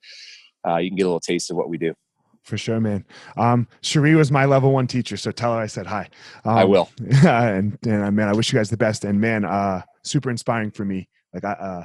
uh, 0.66 0.78
you 0.78 0.90
can 0.90 0.96
get 0.96 1.04
a 1.04 1.06
little 1.06 1.20
taste 1.20 1.50
of 1.50 1.56
what 1.56 1.68
we 1.68 1.78
do 1.78 1.94
for 2.42 2.58
sure, 2.58 2.80
man. 2.80 3.04
Um, 3.36 3.68
Cherie 3.82 4.14
was 4.14 4.30
my 4.30 4.44
level 4.44 4.72
one 4.72 4.86
teacher, 4.86 5.16
so 5.16 5.30
tell 5.30 5.54
her 5.54 5.60
I 5.60 5.66
said 5.66 5.86
hi. 5.86 6.08
Um, 6.44 6.56
I 6.56 6.64
will. 6.64 6.90
and, 7.24 7.78
and 7.86 8.16
man, 8.16 8.28
I 8.28 8.32
wish 8.32 8.52
you 8.52 8.58
guys 8.58 8.70
the 8.70 8.76
best. 8.76 9.04
And 9.04 9.20
man, 9.20 9.44
uh, 9.44 9.82
super 10.04 10.30
inspiring 10.30 10.70
for 10.70 10.84
me. 10.84 11.08
Like 11.32 11.44
I, 11.44 11.52
uh, 11.52 11.84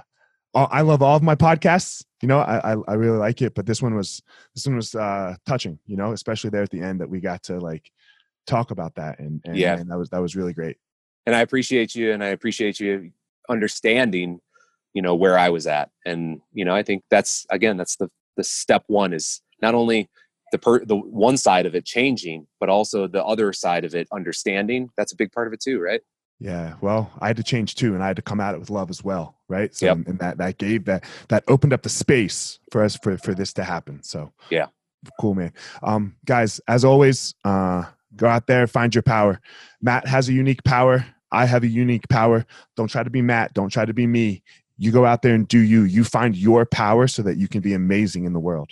I 0.56 0.82
love 0.82 1.02
all 1.02 1.16
of 1.16 1.24
my 1.24 1.36
podcasts. 1.36 2.04
You 2.22 2.28
know, 2.28 2.40
I, 2.40 2.74
I, 2.74 2.78
I 2.88 2.94
really 2.94 3.18
like 3.18 3.42
it, 3.42 3.54
but 3.54 3.66
this 3.66 3.82
one 3.82 3.96
was 3.96 4.22
this 4.56 4.66
one 4.66 4.76
was 4.76 4.96
uh, 4.96 5.36
touching. 5.46 5.78
You 5.86 5.98
know, 5.98 6.14
especially 6.14 6.50
there 6.50 6.64
at 6.64 6.72
the 6.72 6.82
end 6.82 7.02
that 7.02 7.10
we 7.10 7.20
got 7.20 7.44
to 7.44 7.60
like 7.60 7.92
talk 8.48 8.72
about 8.72 8.96
that, 8.96 9.20
and, 9.20 9.42
and 9.46 9.56
yeah, 9.56 9.78
and 9.78 9.90
that 9.92 9.98
was 9.98 10.10
that 10.10 10.22
was 10.22 10.36
really 10.36 10.54
great. 10.54 10.78
And 11.26 11.36
I 11.36 11.42
appreciate 11.42 11.94
you, 11.94 12.12
and 12.14 12.24
I 12.24 12.28
appreciate 12.28 12.80
you 12.80 13.12
understanding, 13.50 14.40
you 14.94 15.02
know, 15.02 15.16
where 15.16 15.38
I 15.38 15.50
was 15.50 15.68
at, 15.68 15.92
and 16.06 16.42
you 16.54 16.66
know, 16.66 16.74
I 16.74 16.82
think 16.82 17.04
that's 17.10 17.46
again, 17.52 17.78
that's 17.78 17.98
the 17.98 18.10
the 18.36 18.44
step 18.44 18.84
one 18.88 19.14
is 19.14 19.42
not 19.62 19.76
only 19.76 20.10
the 20.52 20.58
per 20.58 20.84
the 20.86 20.96
one 20.96 21.38
side 21.38 21.66
of 21.66 21.76
it 21.76 21.86
changing 21.86 22.48
but 22.60 22.70
also 22.70 23.08
the 23.08 23.24
other 23.26 23.52
side 23.52 23.84
of 23.84 23.94
it 23.96 24.08
understanding 24.14 24.90
that's 24.96 25.12
a 25.12 25.16
big 25.16 25.32
part 25.32 25.48
of 25.48 25.54
it 25.54 25.60
too 25.60 25.80
right 25.80 26.02
yeah 26.40 26.76
well 26.82 27.12
i 27.20 27.28
had 27.28 27.38
to 27.38 27.44
change 27.44 27.76
too 27.76 27.94
and 27.94 28.04
i 28.04 28.08
had 28.08 28.16
to 28.16 28.22
come 28.22 28.40
at 28.40 28.54
it 28.54 28.60
with 28.60 28.70
love 28.70 28.90
as 28.90 29.04
well 29.04 29.38
right? 29.50 29.74
So 29.76 29.86
yep. 29.86 29.98
and 30.08 30.20
that 30.20 30.38
that 30.38 30.58
gave 30.58 30.86
that 30.86 31.04
that 31.30 31.44
opened 31.48 31.74
up 31.74 31.84
the 31.84 31.90
space 31.90 32.60
for 32.72 32.84
us 32.84 32.98
for 32.98 33.18
for 33.18 33.34
this 33.34 33.54
to 33.54 33.64
happen 33.64 34.04
so. 34.04 34.32
Yeah. 34.50 34.68
Cool 35.20 35.36
man. 35.36 35.54
Um 35.84 36.16
guys 36.26 36.60
as 36.68 36.84
always 36.84 37.34
uh 37.44 37.86
go 38.16 38.28
out 38.28 38.48
there 38.48 38.68
find 38.68 38.94
your 38.94 39.04
power. 39.04 39.40
Matt 39.82 40.08
has 40.08 40.30
a 40.30 40.34
unique 40.34 40.64
power. 40.64 41.06
I 41.32 41.46
have 41.46 41.64
a 41.64 41.68
unique 41.68 42.08
power. 42.10 42.46
Don't 42.76 42.90
try 42.90 43.04
to 43.04 43.10
be 43.10 43.22
matt. 43.22 43.54
Don't 43.54 43.70
try 43.70 43.86
to 43.86 43.94
be 43.94 44.08
me. 44.08 44.44
You 44.78 44.92
go 44.92 45.06
out 45.06 45.24
there 45.24 45.34
and 45.34 45.48
do 45.48 45.60
you. 45.60 45.84
You 45.84 46.04
find 46.04 46.36
your 46.36 46.66
power 46.66 47.08
so 47.08 47.24
that 47.24 47.38
you 47.38 47.48
can 47.48 47.62
be 47.62 47.74
amazing 47.74 48.26
in 48.26 48.34
the 48.34 48.40
world 48.40 48.72